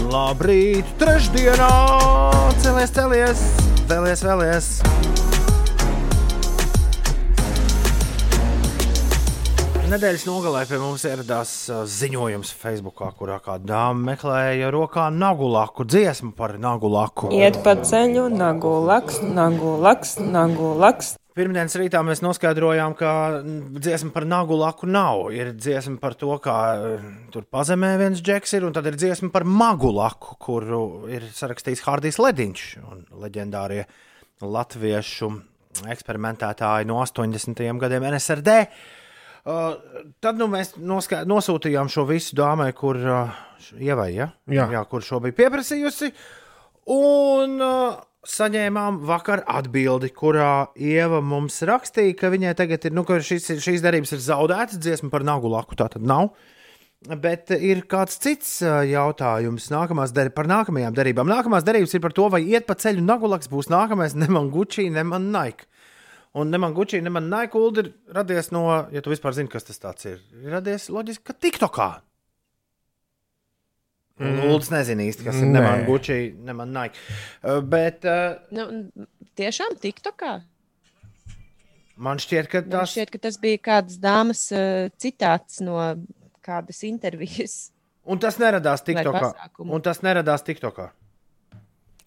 [0.06, 1.72] Labrīt, trešdienā!
[2.62, 3.42] Celies, celies,
[3.90, 4.70] vēlies, vēlies!
[9.90, 11.52] Nedēļas nogalē pie mums ieradās
[11.90, 17.32] ziņojums Facebook, kurā kāda dāma meklēja rokā nagu laku, dziesmu par nagu laku.
[17.34, 21.16] Iet pa ceļu, nagu laks, nagu laks, nagu laks.
[21.34, 23.10] Pirmdienas rītā mēs noskaidrojām, ka
[23.82, 25.24] dziesma par nagu laku nav.
[25.34, 26.60] Ir dziesma par to, kā
[27.34, 31.82] tur pazemē viens džeks ir, un tad ir dziesma par magu laku, kuru ir sarakstījis
[31.88, 33.88] Hārdijs Lediņš un leģendārie
[34.38, 35.34] latviešu
[35.90, 37.66] eksperimentētāji no 80.
[37.82, 38.58] gadiem NSRD.
[39.40, 39.72] Uh,
[40.20, 43.40] tad nu, mēs noskā, nosūtījām šo visu dāmai, kur uh,
[43.80, 44.30] ievai, ja?
[44.52, 44.68] Jā.
[44.74, 46.10] Jā, kur šo bija pieprasījusi.
[46.92, 53.20] Un uh, saņēmām vakar atbildi, kurā Ieva mums rakstīja, ka viņai tagad ir, nu, ka
[53.24, 56.34] šis, šīs derības ir zaudētas, dziesma par nagu laku tā tad nav.
[57.00, 61.30] Bet ir kāds cits ā, jautājums nākamās der, par nākamajām derībām.
[61.32, 64.90] Nākamās derības ir par to, vai iet pa ceļu Nagulaks būs nākamais, ne man Gucci,
[64.92, 65.69] ne man Nike.
[66.38, 69.50] Un ne man Gucci, ne man Nike Uld ir radies no, ja tu vispār zini,
[69.50, 71.88] kas tas ir, ir radies loģiski, ka TikTokā.
[74.20, 74.38] Mm.
[74.50, 77.02] Ulds nezina īsti, kas ir ne man Gucci, ne man Nike.
[77.42, 78.68] Uh, Bet uh, Nu,
[79.40, 80.36] tiešām TikTokā.
[81.96, 85.80] man šķiet, ka Man tas šķiet, ka tas bija kādas dāmas uh, citāts no
[86.46, 87.72] kādas intervijas.
[88.06, 89.32] Un tas neradās TikTokā.
[89.66, 90.90] Un tas neradās TikTokā.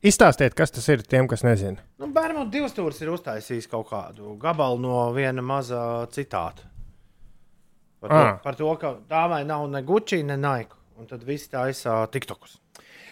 [0.03, 1.79] Izstāstiet, kas tas ir tiem, kas nezina.
[2.01, 5.79] Nu, Bērnu divas stūris ir uztaisījis kaut kādu gabalu no viena maza
[6.11, 6.65] citāta.
[8.03, 8.33] Par to, Ah.
[8.43, 10.75] par to ka dāmai nav ne Gucci, ne Nike.
[10.99, 12.57] Un tad viss taisa TikTokus.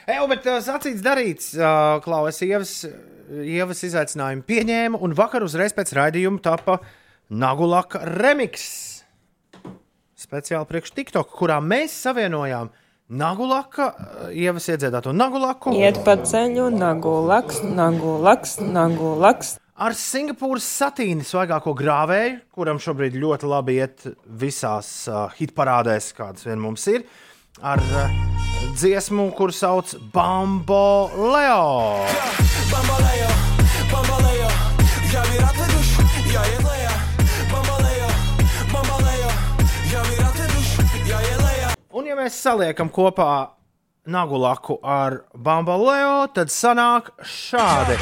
[0.08, 2.74] Eju, bet uh, sacīts darīts, uh, Klaus, ievas,
[3.32, 6.80] ievas izaicinājumu pieņēma, un vakar uzreiz pēc raidījuma tapa
[7.32, 8.68] Nagulaka remix.
[10.20, 12.70] Speciāli priekš TikTok, kurā mēs savienojām
[13.12, 15.74] Nagulaka, uh, ievas iedziedāto Nagulaku.
[15.76, 19.58] Iet pa ceļu, nagu laks, nagu laks, nagu laks.
[19.76, 26.62] ar Singapūras satīnu svaigāko grāvēju, kuram šobrīd ļoti labi iet visās uh, hitparādēs, kādas vien
[26.64, 27.04] mums ir,
[27.60, 28.16] ar uh,
[28.80, 32.08] dziesmu, kuru sauc Bambo Leo.
[32.72, 33.36] Bambaleo,
[33.92, 34.56] bambaleo,
[35.12, 35.71] ja mirate duš,
[42.22, 43.58] mēs saliekam kopā
[44.12, 47.98] Nagulaku ar Bambo Leo, tad sanāk šādi.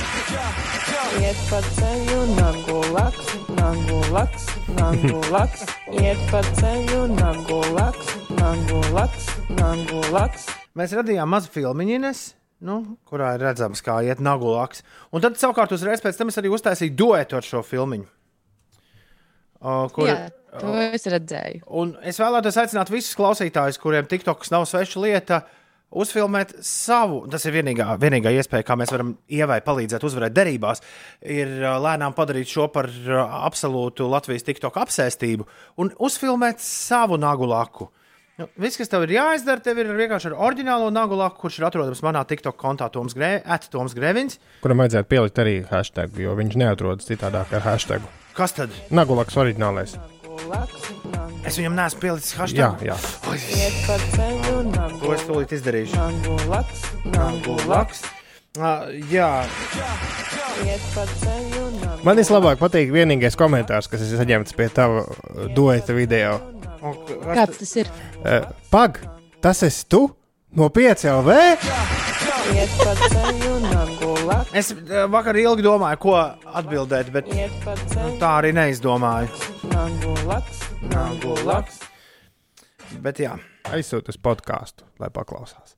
[1.20, 4.48] Iet pa ceļu, nagu laks, nagu laks,
[4.78, 5.66] nagu laks.
[6.00, 10.48] Iet pa ceļu, nagu laks, nagu laks, nagu laks.
[10.80, 12.14] Mēs radījām mazu filmiņu,
[12.68, 14.84] nu, kurā ir redzams, kā iet Nagulaks.
[15.16, 18.08] Un tad, savukārt, uzreiz pēc tam es arī uztaisīju duetu ar šo filmiņu.
[19.60, 21.66] Kur, Jā, to es redzēju.
[21.82, 25.42] Un es vēlētos aicināt visus klausītājus, kuriem TikToks nav sveša lieta,
[25.90, 27.26] uzfilmēt savu.
[27.32, 30.84] Tas ir vienīgā, vienīgā iespēja, kā mēs varam ievai palīdzēt uzvarēt derībās,
[31.26, 31.52] ir
[31.84, 32.88] lēnām padarīt šo par
[33.50, 35.48] absolūtu Latvijas TikTok apsēstību
[35.82, 37.90] un uzfilmēt savu nagu laku.
[38.40, 41.66] Nu, viss, kas tev ir jāizdara, tev ir vienkārši ar oriģinālo nagu laku, kurš ir
[41.68, 44.40] atrodams manā TikTok kontā Toms, Grē, Toms Grēvins.
[44.64, 48.08] Kuram vajadzētu pielikt arī hashtag, jo viņš neatrodas citādāk ar hashtag.
[48.38, 48.70] Kas tad?
[48.94, 49.96] Nagulaks oriģinālais.
[51.48, 52.84] Es viņam neesmu pielicis Jā, hashtag.
[52.86, 52.96] jā.
[54.70, 55.96] Nagu To es tūlīt izdarīšu.
[55.98, 56.84] Nagu laks,
[57.14, 58.04] nagu laks.
[58.60, 59.46] Uh, jā,
[62.04, 65.04] Man vislabāk patīk vienīgais komentārs, kas ir saņemts pie tava
[65.56, 66.40] dueta video.
[66.82, 67.92] Kāds tas ir?
[68.24, 69.00] Uh, Pag,
[69.44, 70.08] tas esi tu
[70.58, 71.30] no 5LV?
[72.56, 72.72] Iet
[74.60, 76.16] es ā, vakar ilgi domāju, ko
[76.60, 79.32] atbildēt, bet nu, tā arī neizdomāju.
[79.72, 81.80] nagu laks, nagu laks.
[83.04, 83.36] Bet jā,
[83.70, 85.76] Aizsūtu uz podkāstu, lai paklausās.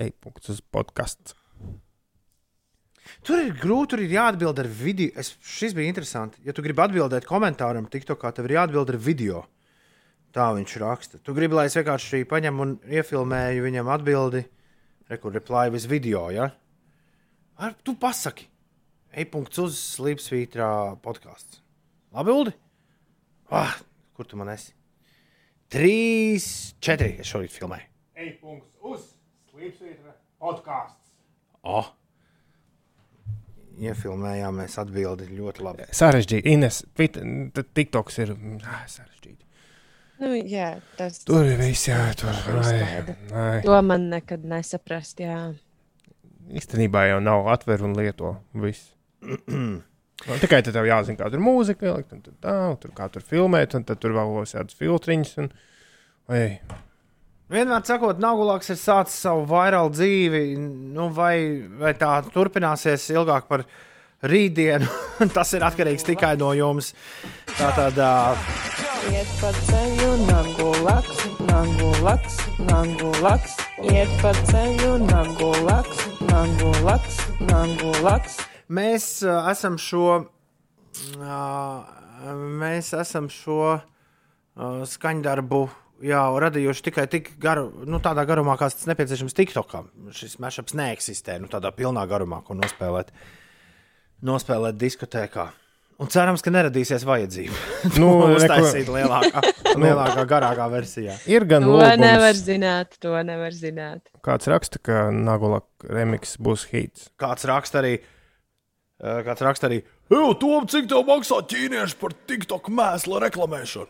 [0.00, 1.34] Ej, punkts uz podkāstu.
[3.22, 5.12] tur ir grūti, tur ir jāatbild ar video.
[5.20, 6.40] Es, šis bija interesanti.
[6.46, 9.44] Ja tu gribi atbildēt komentāram, TikTokā, tev ir jāatbild ar video.
[10.34, 11.20] Tā viņš raksta.
[11.22, 14.42] Tu gribi, lai es vienkārši paņemu un iefilmēju viņam atbildi,
[15.12, 16.30] rekur reply with video.
[16.34, 16.48] Ja?
[17.56, 18.48] Ar, tu pasaki.
[19.14, 20.68] E-punkts uz slīpsvītrā
[21.04, 21.60] podkāsts.
[22.14, 22.54] Labi, Uldi?
[23.54, 23.76] Ah,
[24.16, 24.72] kur tu man esi?
[25.70, 26.46] Trīs,
[26.82, 27.12] četri.
[27.22, 27.86] Es šorīt filmēju.
[28.24, 29.04] E-punkts uz
[29.52, 31.14] slīpsvītra podkāsts.
[31.62, 31.92] Oh.
[33.78, 35.86] Iefilmējām, mēs atbildējām ļoti labi.
[35.94, 36.50] Sarežģīti.
[36.50, 39.40] Ines, TikToks ir ā, sarežģīti.
[40.22, 43.62] Nu, jā, tas Tur ir viss, jā, tur ai.
[43.66, 45.22] To man nekad nesaprast.
[45.22, 45.38] Jā.
[46.52, 48.92] Īstenībā jau nav atver un lieto viss.
[50.24, 53.08] Nu, tikai tad tev jāzina, kāda ir mūzika, ielikt, un tad tā, un tur kā
[53.12, 55.32] tur filmēt, un tad tur vēl būs kādas filtriņas.
[55.42, 55.48] Un,
[56.38, 56.52] ej,
[57.52, 60.40] Vienmēr sakot, Nagulāks ir sācis savu vairāku dzīvi,
[60.96, 61.34] nu, vai,
[61.76, 63.66] vai tā turpināsies ilgāk par
[64.24, 64.88] rītdienu.
[65.36, 66.94] Tas ir atkarīgs tikai no jums.
[67.58, 68.50] Tā tad uh,
[69.12, 70.72] Iet pa ceļu, nagu
[71.54, 73.54] laks, nagu laks, nagu laks.
[73.86, 78.38] Iet pa ceļu, nagu laks, nagu laks, nagu laks.
[78.68, 80.26] mēs uh, esam šo,
[81.20, 81.92] uh,
[82.58, 85.62] mēs esam šo uh, skaņdarbu.
[86.04, 89.92] Jā, radījuši tikai tik garu, nu, tādā garumā, kāds tas nepieciešams TikTokam.
[90.12, 93.14] Šis mešaps neeksistē, nu, tādā pilnā garumā, ko nospēlēt,
[94.26, 95.52] nospēlēt diskotēkā.
[96.02, 97.54] Un cerams, ka neradīsies vajadzība.
[98.00, 99.42] Nu, Nu, uztaisīt lielākā,
[99.78, 99.84] Nu.
[99.86, 101.14] lielākā, garākā versijā.
[101.30, 104.10] ir gan To nevar lūgums, zināt, to nevar zināt.
[104.26, 107.08] kāds raksta, ka Nagulak remiks būs hīts.
[107.20, 112.66] Kāds raksta arī, eh, kāds raksta arī, Eju, Tom, cik tev maksā ķīnieši par TikTok
[112.68, 113.86] mēslu reklamēšanu?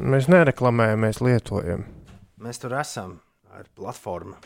[0.00, 1.82] Mēs nereklamējam, mēs lietojam.
[2.40, 3.18] Mēs tur esam
[3.52, 4.38] ar platformu.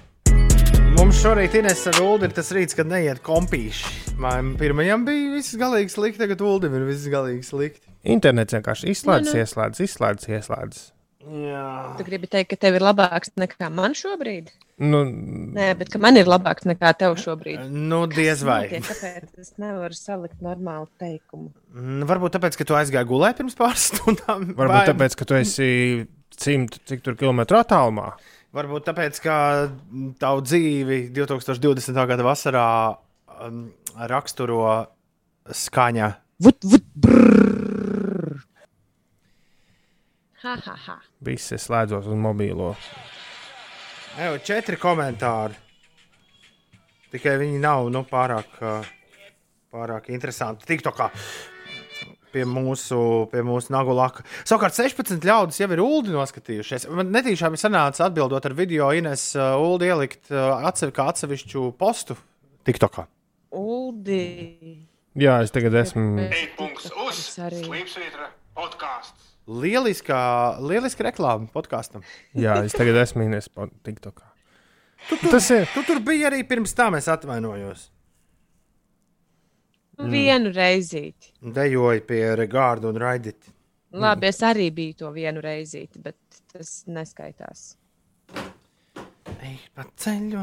[0.99, 4.15] Mums šorīt Ines ar Ulu ir tas rīts, kad neiet kompīši.
[4.21, 7.85] Man pirmajam bija viss galīgi slikti, tagad Ulim ir viss galīgi slikti.
[8.09, 9.43] Internets vienkārši izslēdz, Nu, nu.
[9.45, 10.81] ieslēdz, izslēdz, ieslēdz.
[11.29, 11.65] Jā.
[11.99, 14.51] Tu gribi teikt, ka tev ir labāks nekā man šobrīd?
[14.81, 15.03] Nu,
[15.59, 17.67] Nē, bet ka man ir labāks nekā tev šobrīd.
[17.71, 18.63] Nu, diez vai.
[18.71, 21.51] Notiek, Kāpēc es nevaru salikt normālu teikumu?
[21.75, 24.51] Mm, Varbūt tāpēc, ka tu aizgāji gulēt pirms pāris stundām.
[24.59, 25.71] varbūt tāpēc, ka tu esi
[26.39, 28.13] simt cik tur kilometru attālumā.
[28.57, 29.35] Varbūt tāpēc, ka
[30.21, 31.99] tavu dzīvi 2020.
[32.09, 32.69] gada vasarā
[33.45, 33.67] um,
[34.09, 34.63] raksturo
[35.53, 36.09] skaņa.
[36.41, 38.39] Vut, vut, brrr.
[40.45, 40.97] Ha, ha, ha.
[41.29, 42.73] Viss es slēdzos uz mobīlo.
[44.17, 45.59] Evo, četri komentāri.
[47.13, 48.57] Tikai viņi nav nu, pārāk,
[49.73, 50.69] pārāk interesanti.
[50.69, 51.11] TikTokā
[52.33, 52.99] pie mūsu,
[53.33, 54.25] pie mūsu nagulaka.
[54.49, 56.89] Savukārt 16 ļaudis jau ir ULDI noskatījušies.
[56.95, 61.69] Man netīšām ir sanācis atbildot ar video Ines uh, ULDI ielikt uh, atsevi, kā atsevišķu
[61.81, 62.17] postu
[62.69, 63.07] TikTokā.
[63.57, 64.23] Uldi.
[65.19, 66.29] Jā, es tagad esmu.
[69.49, 70.19] Lieliskā,
[70.61, 72.03] lieliska reklāma podkāstam.
[72.37, 73.49] Jā, es tagad esmu Ines
[73.87, 74.27] TikTokā.
[75.09, 75.65] Tu tur, Tas ir.
[75.73, 77.87] tu tur biji arī pirms tam, es atvainojos.
[79.99, 81.33] Nu, Vienu reizīti.
[81.43, 83.51] Dejoju pie Regārda un Raidita.
[83.99, 86.19] Labi, es arī biju to vienu reizīti, bet
[86.53, 87.71] tas neskaitās.
[89.39, 90.43] Ej pa ceļu,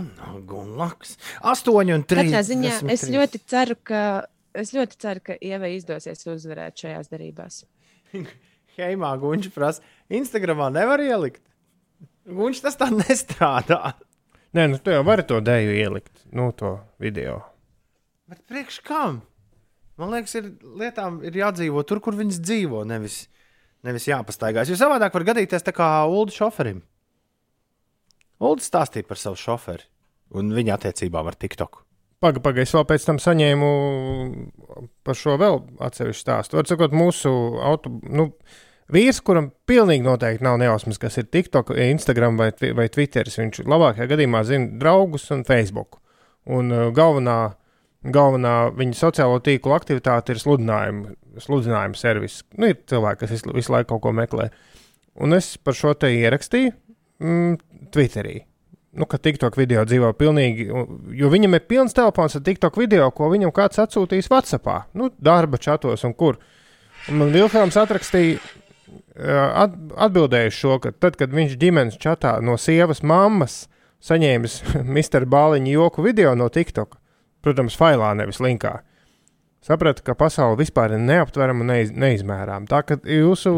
[0.57, 1.15] un laks.
[1.45, 2.25] 8 un 3.
[2.25, 4.01] Katrā ziņā es ļoti ceru, ka,
[4.57, 7.61] es ļoti ceru, ka Ievai izdosies uzvarēt šajās derībās.
[8.75, 11.43] Heimā Gunčs prasa, Instagramā nevar ielikt.
[12.25, 13.93] Gunčs tas tā nestrādā.
[14.55, 17.39] Nē, nu tu jau vari to dēļu ielikt, nu, to video.
[18.31, 19.21] Bet priekš kam?
[20.01, 23.25] Man liekas, ir lietām ir jādzīvo tur, kur viņas dzīvo, nevis,
[23.87, 24.67] nevis jāpastaigās.
[24.71, 26.83] Jo savādāk var gadīties tā kā Ulu šoferim.
[28.43, 29.87] Ulu stāstīja par savu šoferi
[30.35, 31.85] un viņa attiecībām ar TikTok.
[32.23, 33.71] Pagaidām, paga, es vēl pēc tam saņēmu
[35.05, 36.57] par šo vēl atsevišķu stāstu.
[36.59, 37.31] Var sakot, mūsu
[37.63, 38.29] auto, nu,
[38.91, 43.29] vīrs, kuram pilnīgi noteikti nav nejausmas, kas ir TikTok, Instagram vai, vai Twitter.
[43.29, 45.99] Viņš labākajā gadījumā zina draugus un Facebook.
[46.45, 47.39] Un uh, galvenā,
[48.13, 52.41] galvenā viņa sociālo tīklu aktivitāte ir sludinājuma, sludinājuma servis.
[52.57, 54.49] Nu, ir cilvēki, kas visu, laiku kaut ko meklē.
[55.23, 56.73] Un es par šo te ierakstīju
[57.23, 57.55] mm,
[57.95, 58.41] Twitterī
[58.95, 60.67] nu, ka TikTok video dzīvo pilnīgi,
[61.19, 65.59] jo viņam ir pilns telefons ar TikTok video, ko viņam kāds atsūtījis WhatsApp, nu, darba
[65.61, 66.39] čatos un kur.
[67.11, 68.39] Un man Vilhelms atrakstīja,
[69.15, 69.75] at,
[70.07, 73.65] atbildēja uz šo, ka tad, kad viņš ģimenes čatā no sievas mammas
[74.05, 74.61] saņēmis
[74.95, 75.27] Mr.
[75.29, 76.95] Bāliņa joku video no TikTok,
[77.45, 78.79] protams, failā, nevis linkā.
[79.65, 82.69] Sapratu, ka pasaule vispār ir neaptverama un neiz, neizmērāma.
[82.69, 83.53] Tā kā jūsu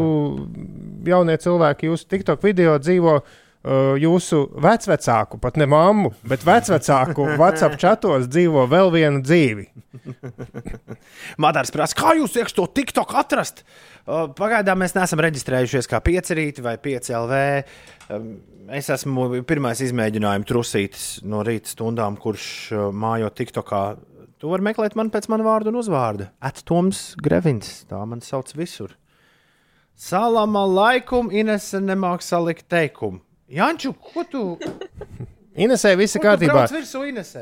[1.04, 7.76] jaunie cilvēki, jūsu TikTok video dzīvo uh, jūsu vecvecāku, pat ne mammu, bet vecvecāku WhatsApp
[7.82, 9.68] čatos dzīvo vēl vienu dzīvi.
[11.44, 13.64] Madars prasa, kā jūs iekšā to TikTok atrast?
[14.08, 17.40] Pagaidām mēs neesam reģistrējušies kā piecerīti vai piecēlv.
[18.10, 18.30] Um,
[18.68, 22.42] Es esmu pirmais izmēģinājums trusītis no rīta stundām, kurš
[22.92, 23.78] mājo TikTokā
[24.38, 26.28] Tu vari meklēt mani pēc mana vārda un uzvārda.
[26.46, 27.80] Atoms Grevins.
[27.90, 28.92] Tā man sauc visur.
[29.98, 33.18] Salama laikum, Inese nemāk salikt teikumu.
[33.50, 34.42] Janču, ko tu?
[35.64, 36.68] Inesē viss ir kārtībā.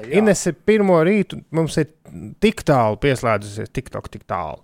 [0.07, 0.13] jā.
[0.23, 1.91] Inese pirmo rītu mums ir
[2.41, 4.63] tik tālu pieslēdzusies, tik tok, tik tālu.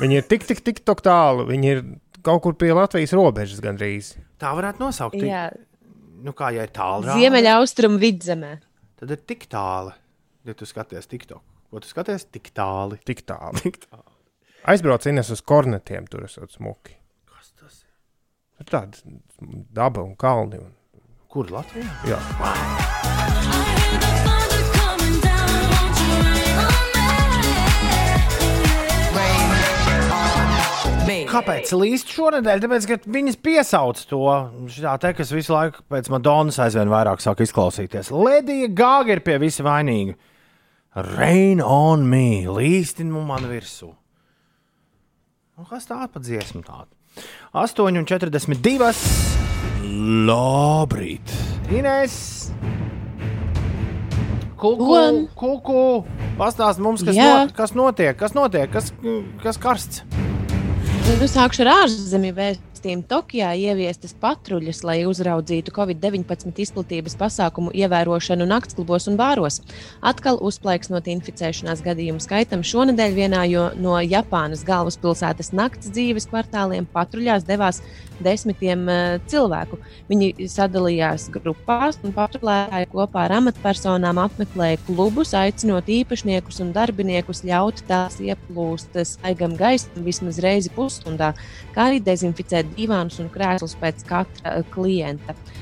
[0.00, 1.46] Viņi ir tik, tik, tik tālu.
[1.48, 1.82] Viņi ir
[2.24, 4.14] kaut kur pie Latvijas robežas gandrīz.
[4.40, 5.18] Tā varētu nosaukt.
[5.22, 5.48] Jā.
[6.22, 7.10] Nu, kā jau ir tālu.
[7.18, 8.54] Ziemeļaustrumu vidzemē.
[9.02, 9.94] Tad ir tik tālu.
[10.46, 12.26] Ja tu skaties TikTok, ko tu skaties?
[12.34, 12.98] Tik tālu.
[13.06, 13.58] Tik tālu.
[13.62, 14.08] Tik tālu.
[14.70, 16.94] Aizbrauc Ines uz kornetiem, tur esot smuki.
[17.30, 18.68] Kas tas ir?
[18.70, 19.18] Tāda
[19.74, 20.62] daba un kalni.
[20.62, 20.74] Un...
[21.30, 21.90] Kur Latvijā?
[22.10, 23.61] Jā.
[31.32, 32.60] Kāpēc līst šonadēļ?
[32.60, 34.20] Tāpēc, ka viņas piesauc to
[34.68, 38.10] šitā te, kas visu laiku pēc Madonas aizvien vairāk sāk izklausīties.
[38.12, 40.18] Ledija Gāga ir pie visa vainīga.
[41.16, 43.88] Rain on me, līstin man virsū.
[45.56, 46.90] Nu, kas tā pa dziesmu tāda?
[47.56, 48.92] 8,42.
[50.28, 51.32] Labrīt!
[51.72, 52.18] Ines!
[54.60, 55.00] Kuku,
[55.36, 55.80] kuku!
[56.36, 58.92] Pastāst mums, kas, not, kas notiek, kas notiek, kas,
[59.40, 60.04] kas karsts.
[61.20, 62.32] Nu, sākšu ar ārzemju
[62.82, 63.06] vēstījumu.
[63.08, 69.60] Tokijā ieviestas patruļas, lai uzraudzītu Covid-19 izplatības pasākumu ievērošanu naktsklubos un bāros.
[70.02, 73.42] Atkal uzplaiksnot inficēšanās gadījumu skaitam šonadēļ vienā
[73.78, 77.82] no Japānas galvaspilsētas nakts dzīves kvartāliem patruļās devās
[78.22, 79.78] desmitiem uh, cilvēku.
[80.10, 87.82] Viņi sadalījās grupās un patrulētāji kopā ar amatpersonām apmeklēja klubus, aicinot īpašniekus un darbiniekus ļaut
[87.88, 91.32] tās ieplūst svaigam gaisam vismaz reizi pusstundā,
[91.74, 95.36] kā arī dezinficēt divānus un krēslus pēc katra uh, klienta.
[95.36, 95.60] Uh,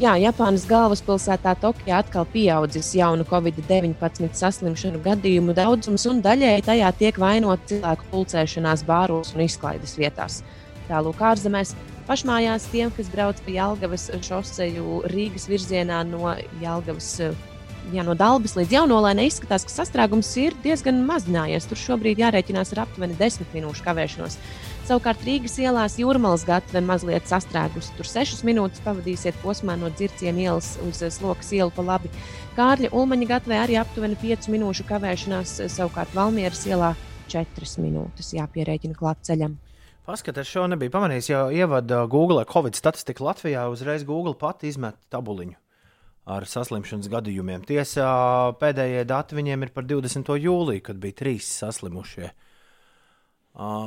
[0.00, 7.20] Jā, Japānas galvaspilsētā Tokijā atkal pieaudzis jaunu covid-19 saslimšanu gadījumu daudzums, un daļēji tajā tiek
[7.20, 10.40] vainot cilvēku pulcēšanās bāros un izklaides vietās.
[10.88, 11.74] Tālāk ārzemēs
[12.08, 16.32] pašmājās tiem, kas brauc pa Jālgavas šoseju Rīgas virzienā no
[16.64, 17.12] Jālgavas.
[17.28, 17.46] uh,
[17.90, 21.66] Jā, no Dabas līdz Jaunolēnai izskatās, ka sastrēgums ir diezgan mazinājies.
[21.66, 24.36] Tur šobrīd jārēķinās ar aptuveni 10 minūšu kavēšanos.
[24.88, 27.92] Savukārt Rīgas ielās jūrmālas gatave mazliet sastrēgusi.
[27.98, 32.10] Tur 6 minūtes pavadīsiet posmā no dzirciena ielas uz eh, slokas ielu pa labi.
[32.56, 36.94] Kārļa Ulmaņa gatavē arī aptuveni 5 minūšu kavēšanās, eh, savukārt Valmieras ielā
[37.30, 39.60] 4 minūtes jāpierēķina klāt ceļam.
[40.08, 43.68] Paskatās, šo nebija pamanījis, jo ievada Google Covid statistiku Latvijā.
[43.70, 45.58] Uzreiz Google pati izmet tabuliņu
[46.30, 47.62] ar saslimšanas gadījumiem.
[47.68, 48.10] Tiesā
[48.58, 50.34] pēdējie dati viņiem ir par 20.
[50.40, 52.30] jūliju, kad bija trīs saslimušie.
[52.30, 52.46] Uh,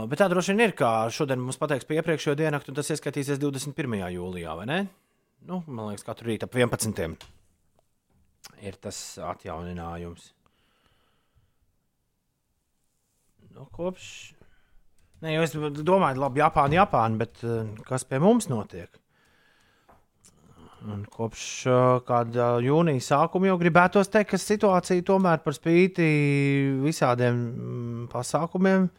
[0.10, 3.42] bet tā droši vien ir, kā šodien mums pateiks par iepriekšējo diennakti, un tas ieskatīsies
[3.42, 3.96] 21.
[4.14, 4.80] jūlijā, vai ne?
[5.50, 7.28] Nu, man liekas, katru rītu ap 11.
[8.64, 9.02] ir tas
[9.34, 10.30] atjauninājums.
[13.54, 14.08] Nu, kopš
[15.24, 18.90] Nē, es domāju, labi, Japāna, Japāna, bet uh, kas pie mums notiek?
[20.84, 26.10] Un kopš uh, kāda jūnija sākuma jau gribētos teikt, ka situācija tomēr par spīti
[26.84, 28.90] visādiem mm, pasākumiem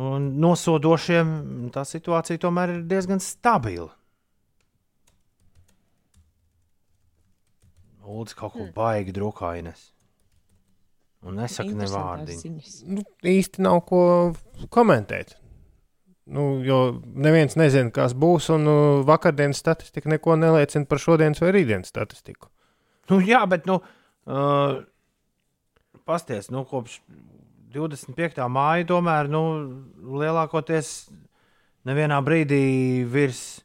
[0.00, 1.32] un nosodošiem,
[1.74, 3.90] tā situācija tomēr ir diezgan stabila.
[8.02, 9.90] Lūdzu, kaut ko baigi drukājnes.
[11.22, 12.64] Un nesaka ne vārdiņu.
[12.90, 14.02] Nu, īsti nav ko
[14.74, 15.36] komentēt.
[16.32, 16.78] Nu, jo
[17.18, 18.74] neviens nezina, kas būs, un nu,
[19.06, 22.50] vakardienas statistika neko neliecina par šodienas vai rītdienas statistiku.
[23.10, 23.80] Nu, jā, bet, nu,
[24.30, 24.82] uh,
[26.06, 27.00] pasties, nu, kopš
[27.72, 28.46] 25.
[28.52, 29.42] māja, tomēr, nu,
[30.22, 31.10] lielākoties
[31.88, 32.62] nevienā brīdī
[33.08, 33.60] virs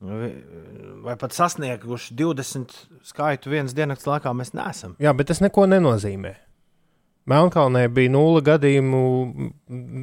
[0.00, 0.32] vi-
[1.04, 4.96] vai pat sasnieguši 20 skaitu vienas dienas laikā mēs neesam.
[5.00, 6.34] Jā, bet tas neko nenozīmē.
[7.26, 9.00] Melnkalnē bija nulle gadījumu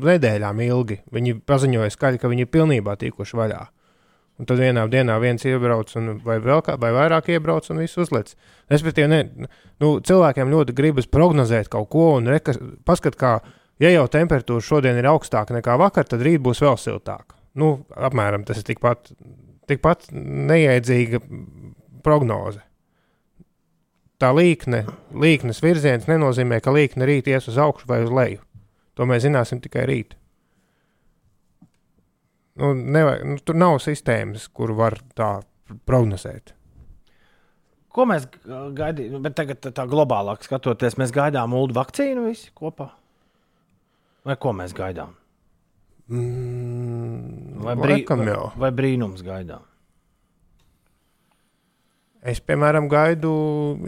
[0.03, 0.97] nedēļām ilgi.
[1.13, 3.61] Viņi paziņoja skaļi, ka viņi ir pilnībā tikuši vaļā.
[4.41, 7.99] Un tad vienā dienā viens iebrauc, un, vai vēl kā, vai vairāk iebrauc, un viss
[8.01, 8.31] uzliek.
[8.71, 9.49] Respektīvi, ne,
[9.83, 12.55] nu, cilvēkiem ļoti gribas prognozēt kaut ko, un reka,
[12.87, 13.35] paskat, kā,
[13.83, 17.37] ja jau temperatūra šodien ir augstāka nekā vakar, tad rīt būs vēl siltāka.
[17.61, 19.13] Nu, apmēram tas ir tikpat,
[19.69, 21.21] tikpat neiedzīga
[22.03, 22.63] prognoze.
[24.17, 28.41] Tā līkne, līknes virziens nenozīmē, ka līkne rīt ies uz augšu vai uz leju.
[28.97, 30.17] To mēs zināsim tikai rīt.
[32.59, 35.29] Nu, nevajag, nu, tur nav sistēmas, kur var tā
[35.89, 36.53] prognozēt.
[37.93, 38.27] Ko mēs
[38.77, 39.19] gaidām?
[39.25, 42.89] Bet tagad tā, globālāk skatoties, mēs gaidām ulu vakcīnu visi kopā.
[44.25, 45.13] Vai ko mēs gaidām?
[46.13, 49.63] Mm, Vai, brī, vai, vai brīnums gaidām?
[52.23, 53.31] Es, piemēram, gaidu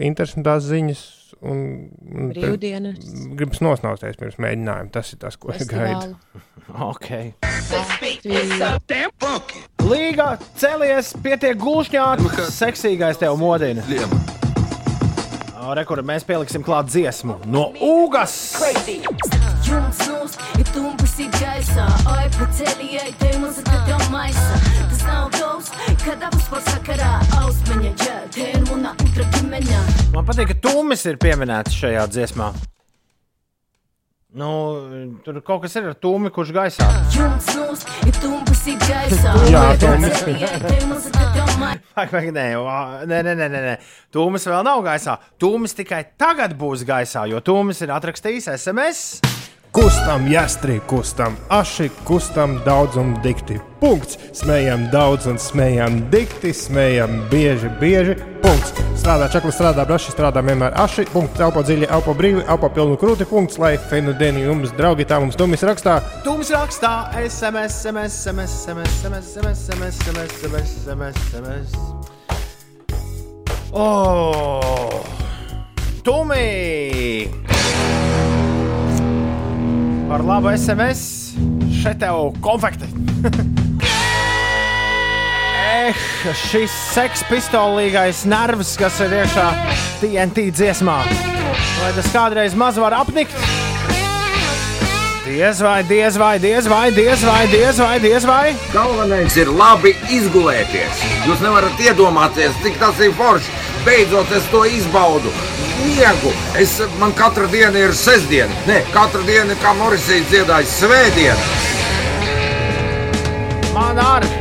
[0.04, 1.02] interesantās ziņas.
[1.44, 3.02] Un, un Brīvdienas.
[3.36, 4.92] Gribas nosnausties pirms mēģinājuma.
[4.94, 6.16] Tas ir tas, ko es gaidu.
[6.66, 7.34] Okay.
[9.86, 12.24] Līga celies, pietiek gulšņāt,
[12.56, 13.84] seksīgais tev modina.
[15.56, 18.34] Rekur, mēs pieliksim klāt dziesmu no Ugas.
[19.64, 24.60] Jums mums ir tumpas ir gaisā, oi paceliet, te muzika tev maisa.
[24.92, 25.72] Tas nav gaus,
[26.04, 29.82] kad abas pasakarā, ausmeņa, ir muna utra ģimeņa.
[30.12, 32.52] Man patīk, ka Tūmis ir pieminēts šajā dziesmā.
[34.36, 34.48] Nu,
[35.24, 36.84] tur kaut kas ir ar Tūmi, kurš gaisā.
[39.48, 40.18] Jā, Tūmis.
[41.96, 42.44] Vai, vai, nē,
[43.08, 43.72] nē, nē, nē, nē.
[44.12, 45.16] Tūmis vēl nav gaisā.
[45.40, 49.35] Tūmis tikai tagad būs gaisā, jo Tūmis ir atrakstījis SMS.
[49.76, 53.58] Kustam, jāstrī, kustam, aši, kustam, daudz un dikti.
[53.76, 54.16] Punkts.
[54.32, 58.14] Smējam daudz un smējam dikti, smējam bieži, bieži.
[58.40, 58.72] Punkts.
[58.96, 61.04] Strādā čakli, strādā braši, strādā vienmēr aši.
[61.12, 61.42] Punkts.
[61.44, 63.28] Elpo dziļi, elpo brīvi, elpo pilnu krūti.
[63.28, 63.60] Punkts.
[63.60, 65.98] Lai fenu dienu jums, draugi, tā mums tumis rakstā.
[66.24, 70.00] Tūmis rakstā SMS, SMS, SMS, SMS, SMS, SMS, SMS,
[70.40, 71.68] SMS, SMS, SMS.
[73.76, 75.04] Oh!
[76.00, 76.46] Tūmi!
[80.06, 81.34] Par labu SMS!
[81.82, 82.86] Šeit tev konfekti!
[85.86, 85.94] Eh,
[86.34, 89.44] šis sekspistolīgais nervs, kas ir iekšā
[90.00, 90.96] TNT dziesmā.
[91.78, 93.36] Vai tas kādreiz maz var apnikt?
[95.28, 98.56] Diez vai, diez vai, diez vai, diez vai, diez vai, diez vai.
[98.74, 101.06] Galvenais ir labi izgulēties.
[101.28, 103.54] Jūs nevarat iedomāties, cik tas ir forši.
[103.86, 105.30] Beidzot, es to izbaudu.
[105.84, 106.32] Miegu.
[106.58, 108.50] Es, man katra diena ir sestdiena.
[108.66, 111.38] Nē, katra diena, kā Morisija dziedāja, svētdiena.
[113.76, 114.32] Man arī.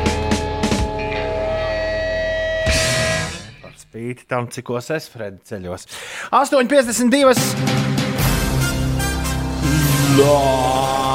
[3.62, 5.86] Par spīti tam, cikos es Fredi ceļos.
[6.34, 7.86] 8,52.
[10.16, 11.15] Labrīt,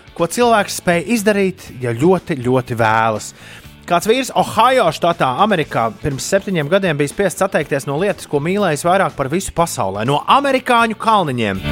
[0.17, 3.31] ko cilvēks spēj izdarīt, ja ļoti, ļoti vēlas.
[3.89, 8.85] Kāds vīrs Ohio štatā, Amerikā, pirms septiņiem gadiem bija spiests atteikties no lietas, ko mīlējis
[8.87, 11.63] vairāk par visu pasaulē, no amerikāņu kalniņiem.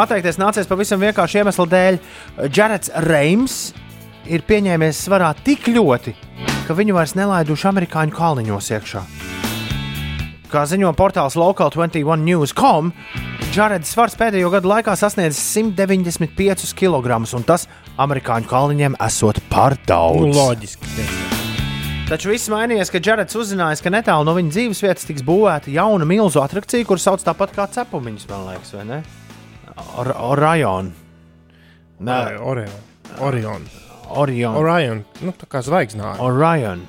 [0.00, 1.98] Atteikties nācies pavisam vienkārši iemesla dēļ.
[2.54, 3.58] Jareds Reims
[4.26, 6.14] ir pieņēmies svarā tik ļoti,
[6.66, 9.04] ka viņu vairs nelaiduši amerikāņu kalniņos iekšā.
[10.54, 12.92] Kā ziņo portāls Local21 News.com,
[13.56, 17.64] Jareds svars pēdējo gadu laikā sasniedzis 195 kg, un tas
[17.98, 20.22] amerikāņu kalniņiem esot par daudz.
[20.22, 21.08] Nu, loģiski.
[22.06, 26.06] Taču viss mainījies, kad Jareds uzzinājis, ka netālu no viņa dzīves vietas tiks būvēta jauna
[26.06, 29.02] milzu atrakcija, kuras sauc tāpat kā cepumiņus, man liekas, vai ne?
[29.98, 30.94] Or Orion.
[31.98, 32.82] Nē, Orion.
[33.18, 33.70] Orion.
[34.22, 34.62] Orion.
[34.62, 35.06] Orion.
[35.18, 36.20] Nu, tā kā zvaigznāja.
[36.22, 36.86] Orion.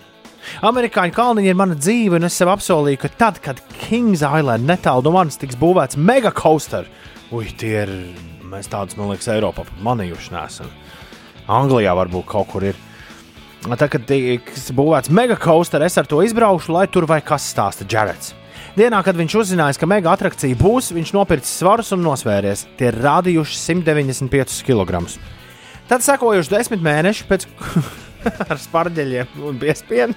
[0.66, 5.06] Amerikāņu kalniņi ir mana dzīve, un es sev apsolīju, ka tad, kad Kings Island netālu
[5.06, 6.88] no manis tiks būvēts mega coaster,
[7.36, 7.94] ui, tie ir,
[8.50, 10.72] mēs tādus, man liekas, Eiropā pat manījuši nesam.
[11.52, 12.80] Anglijā varbūt kaut kur ir.
[13.66, 17.88] Tad, kad tiks būvēts mega coaster, es ar to izbraukšu, lai tur vai kas stāsta
[17.90, 18.36] Jareds.
[18.76, 22.66] Dienā, kad viņš uzzinājis, ka mega attrakcija būs, viņš nopircis svarus un nosvēries.
[22.76, 25.00] Tie ir rādījuši 195 kg.
[25.88, 27.46] Tad sekojuši desmit mēneši pēc
[28.52, 30.16] ar spārģeļiem un piespieniem,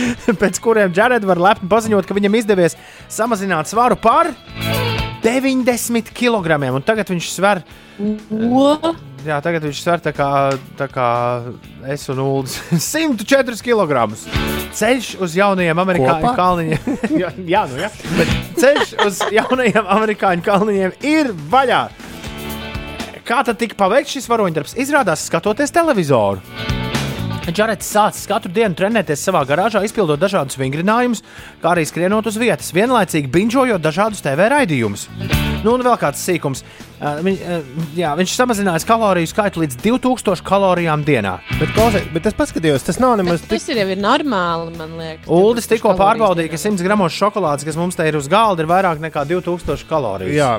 [0.42, 2.78] pēc kuriem Džareds var lepni paziņot, ka viņam izdevies
[3.12, 4.32] samazināt svaru par
[5.22, 6.58] 90 kg.
[6.72, 7.62] Un tagad viņš sver.
[9.26, 10.28] Jā, tagad viņš sver tā kā,
[10.78, 11.08] tā kā
[11.90, 14.04] es un Ulas 104 kg.
[14.78, 16.98] Ceļš uz jaunajiem amerikāņu kalniņiem.
[17.22, 17.90] jā, jā, nu jā.
[18.14, 21.82] Bet ceļš uz jaunajiem amerikāņu kalniņiem ir vaļā.
[23.28, 24.78] Kā tad tika paveikts šis varoņdarbs?
[24.80, 26.40] Izrādās, skatoties televizoru.
[27.48, 31.22] Džarets sācis katru dienu trenēties savā garāžā, izpildot dažādus vingrinājumus,
[31.62, 35.06] kā arī skrienot uz vietas, vienlaicīgi binžojot dažādus TV raidījumus.
[35.64, 36.62] Nu, un vēl kāds sīkums.
[36.98, 41.36] Uh, viņ, uh, jā, viņš samazinājis kaloriju skaitu līdz 2000 kalorijām dienā.
[41.60, 43.54] Bet, klausies, bet es paskatījos, tas nav nemaz tik.
[43.54, 45.30] Tas ir jau ir normāli, man liekas.
[45.30, 49.02] Uldis tikko pārbaudīja, ka 100 gramos šokolādes, kas mums te ir uz galda, ir vairāk
[49.02, 50.36] nekā 2000 kalorijas.
[50.36, 50.52] Jā,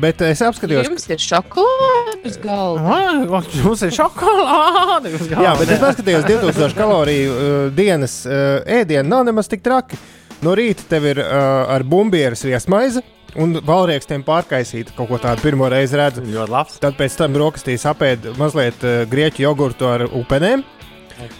[0.00, 2.07] bet es apskatījos, Jums ir šokolāde.
[2.26, 3.42] Uz galda.
[3.64, 5.12] Mums ir šokolāde.
[5.32, 9.08] Jā, bet es paskatījos 2000 kaloriju uh, dienas uh, ēdienu.
[9.10, 9.98] Nav nemaz tik traki.
[10.44, 13.04] No rīta tev ir uh, ar bumbieru viesmaize.
[13.38, 16.24] Un valriekstiem pārkaisīt kaut ko tādu pirmo reizi redzu.
[16.24, 16.78] Ļoti labs.
[16.82, 20.64] Tad pēc tam brokastīs apēd mazliet uh, grieķu jogurtu ar upenēm.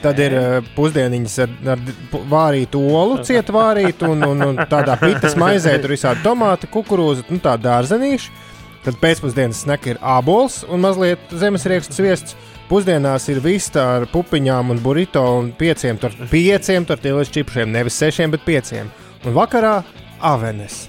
[0.02, 1.82] Tad ir uh, pusdieniņas ar, ar
[2.30, 7.38] vārītu olu, cieta vārītu, un, un, un tādā pitas maizē tur visādi tomāti, kukurūza, nu
[7.42, 8.47] tā dārzenīši.
[8.84, 12.36] Tad pēcpusdienas sneka ir ābols un mazliet zemesrieksts sviests.
[12.68, 18.34] Pusdienās ir vista ar pupiņām un burrito un pieciem, tur, pieciem tortillas čipšiem, nevis sešiem,
[18.34, 18.90] bet pieciem.
[19.24, 19.78] Un vakarā
[20.20, 20.86] avenes.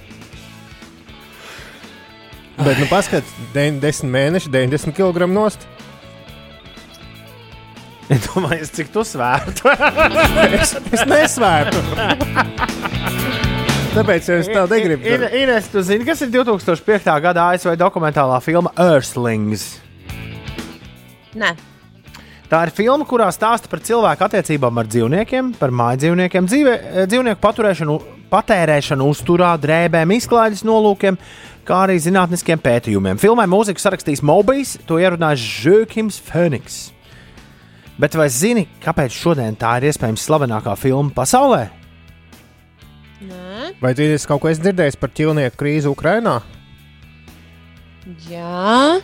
[2.60, 5.64] Bet, nu, paskatieties, 10 mēneši, 90 kg nost.
[8.26, 9.72] Domāju, cik tu svērtu?
[10.60, 11.80] es, es nesvērtu.
[13.90, 15.02] Tāpēc es tā negribu.
[15.10, 17.10] In, Ines, tu zini, kas ir 2005.
[17.24, 19.72] gada ASV dokumentālā filma Earthlings?
[21.34, 21.54] Nē,
[22.50, 26.72] Tā ir filma, kurā stāsta par cilvēku attiecībām ar dzīvniekiem, par māju dzīvniekiem, dzīve,
[27.06, 27.94] dzīvnieku paturēšanu,
[28.32, 31.18] patērēšanu uzturā, drēbēm, izklaides nolūkiem,
[31.62, 33.22] kā arī zinātniskiem pētījumiem.
[33.22, 36.80] Filmai mūziku sarakstījis Mobijs, to ierunājis Žēkims Feniks.
[38.02, 41.68] Bet vai zini, kāpēc šodien tā ir iespējams slavenākā filma pasaulē?
[43.80, 46.40] Vai esi kaut ko esi dzirdējis par ķīlnieku krīzi Ukrajinā?
[48.26, 48.98] Jā,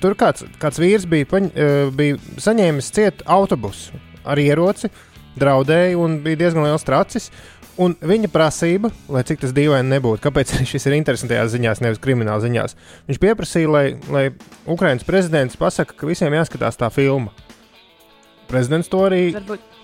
[0.00, 4.88] Tur kāds, kāds vīrs bija, paņ, eh, bija saņēmis ciet autobusu ar ieroci,
[5.36, 7.30] draudēja un bija diezgan liels tracis.
[7.76, 12.40] Un viņa prasība, lai cik tas dīvaini nebūtu, kāpēc šis ir interesantajās ziņās, nevis krimināla
[12.40, 12.72] ziņās,
[13.04, 14.24] viņš pieprasīja, lai, lai
[14.64, 17.34] Ukraiņas prezidents pasaka, ka visiem jāskatās tā filma.
[18.48, 19.34] Prezidents to arī.
[19.36, 19.75] varbūt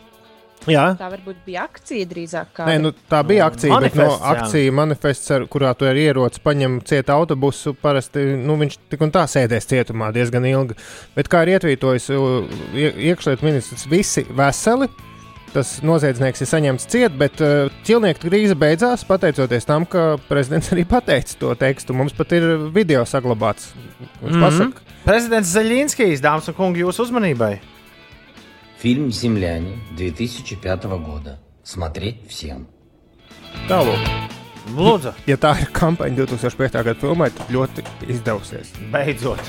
[0.71, 2.53] Jā, tā varbūt bija akcija drīzāk.
[2.55, 4.35] Kā Nē, nu, tā bija akcija, bet no Manifests, jā.
[4.45, 9.11] akcija manifests, ar, kurā tu ar ieroci paņem cieta autobusu, parasti nu, viņš tik un
[9.11, 10.77] tā sēdēs cietumā diezgan ilgi.
[11.17, 14.87] Bet kā ir ietvītojis ie- iekšlietu ministrs, visi veseli.
[15.53, 20.87] Tas noziedznieks ir saņemts ciet, bet uh, ķilnieku krīze beidzās pateicoties tam, ka prezidents arī
[20.89, 21.93] pateica to tekstu.
[21.93, 23.75] Mums pat ir video saglabāts.
[24.23, 24.41] Viņš Mhm.
[24.41, 27.59] pasaka, Prezidents Zaļinskijs, dāmas un kungi, jūsu uzmanībai!
[28.82, 31.40] Фильм «Земляне» 2005 года.
[31.64, 32.68] Смотреть всем.
[33.68, 33.98] tālāk.
[34.76, 36.74] Lūdzu, Ja tā ir kampaņa 2005.
[36.84, 38.74] gada filmai, tad ļoti izdevusies.
[38.92, 39.40] beidzot!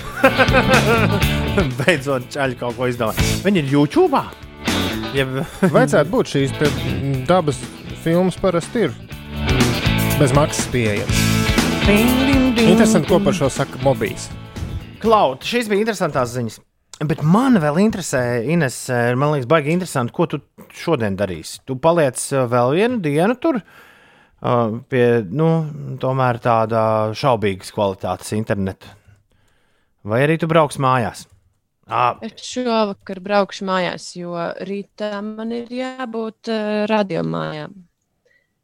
[1.81, 3.13] beidzot, čaļi kaut ko izdomā.
[3.45, 4.21] Viņi ir YouTube!
[5.17, 5.41] Jeb...
[5.75, 7.59] Vajadzētu būt šīs te, mm, dabas
[8.05, 8.95] filmas, parasti ir
[10.21, 11.25] bez maksas pieejamas.
[11.89, 14.29] Interesanti, ko par šo saka Mobijs.
[15.03, 16.59] Klaut, šīs bija interesantas ziņas.
[17.02, 20.40] Bet man vēl interesē, Ines, eh, man liekas, baigi interesanti, ko tu
[20.78, 21.64] šodien darīsi.
[21.66, 25.48] Tu paliec eh, vēl vienu dienu tur, uh, pie nu,
[26.00, 26.84] tomēr tāda
[27.18, 28.94] šaubīgas kvalitātes interneta.
[30.04, 31.26] Vai arī tu brauks mājās?
[31.88, 37.74] À, Es šovakar braukšu mājās, jo rītā man ir jābūt uh, radiomājām.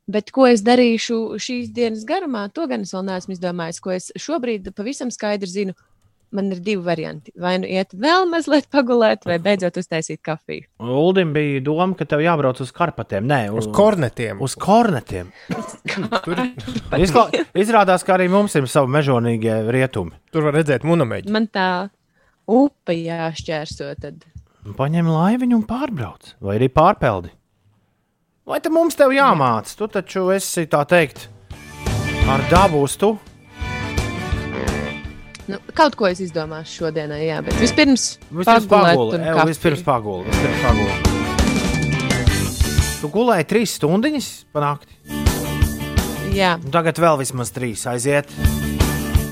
[0.10, 3.82] Bet ko es darīšu šīs dienas garumā, to gan es vēl neesmu izdomājis.
[3.84, 5.76] Ko es šobrīd pavisam skaidri zinu,
[6.36, 7.34] man ir divi varianti.
[7.40, 10.68] Vai nu iet vēl mazliet pagulēt, vai beidzot uztaisīt kafiju.
[10.80, 13.28] Uldim bija doma, ka tev jābrauc uz Karpatiem.
[13.30, 14.42] Nē, Uz kornetiem.
[14.44, 15.32] Uz kornetiem.
[17.00, 17.28] Izklā,
[17.58, 20.16] izrādās, ka arī mums ir savi mežonīgie rietumi.
[20.34, 21.32] Tur var redzēt monomeģi.
[21.34, 21.70] Man tā
[22.50, 23.90] upe jāšķērso.
[24.02, 24.24] Tad.
[24.78, 27.34] Paņem laiviņu un pārbrauc, vai arī pārpeldi.
[28.50, 29.76] Vai te mums te jāmācās?
[29.78, 31.28] Tu taču esi tā teikt,
[32.30, 33.14] ar dabu uz tu.
[35.50, 38.20] Nu, kaut ko es izdomāšu šodienai, jā, bet vispirms,
[39.34, 39.48] kafiju.
[39.50, 40.28] Vispirms paguli.
[43.00, 44.94] Tu gulēji trīs stundiņas panākt.
[46.36, 48.30] Jā, Tagad vēl vismaz trīs aiziet.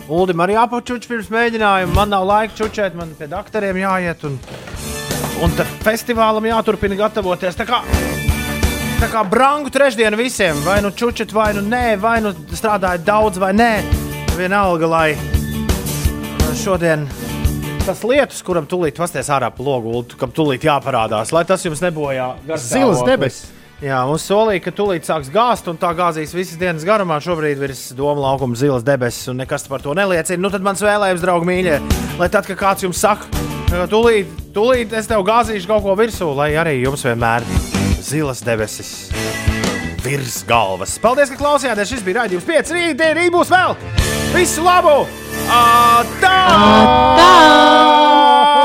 [0.09, 1.93] Uldim arī jāpačuč pirms mēģinājuma.
[1.93, 4.25] Man nav laika čučēt, man pie doktoriem jāiet.
[4.25, 4.39] Un,
[5.45, 7.59] un tad festivālam jāturpina gatavoties.
[7.59, 7.83] Tā kā,
[9.03, 10.65] tā kā brangu trešdienu visiem.
[10.65, 13.73] Vai nu čučet, vai nu nē, vai nu strādājat daudz, vai nē.
[14.37, 15.36] Vienalga, lai
[16.55, 17.03] šodien
[17.87, 23.03] tas lietus, kuram tūlīt vasties ārā logu, kam tūlīt jāparādās, lai tas jums nebojā Zilas
[23.07, 23.53] debesis.
[23.77, 27.19] Jā, mums solīja, ka tūlīt sāks gāzt, un tā gāzīs visas dienas garumā.
[27.21, 30.41] Šobrīd virs doma laukuma zilas debesis, un nekas par to neliecina.
[30.41, 31.75] Nu, tad mans vēlējums, draugi, mīļie,
[32.17, 33.29] lai tad, kad kāds jums saka,
[33.69, 37.45] ka tūlīt, tūlīt es tev gāzīšu kaut ko virsū, lai arī jums vienmēr
[38.01, 39.56] zilas debesis
[40.03, 40.97] virs galvas.
[41.01, 41.93] Paldies, ka klausījāties.
[41.93, 42.75] Šis bija raidījums 5.
[42.77, 43.77] Rītdien, rīt būs vēl!
[44.35, 44.99] Visu labu!
[45.47, 46.35] Atā!
[47.23, 48.56] Atā!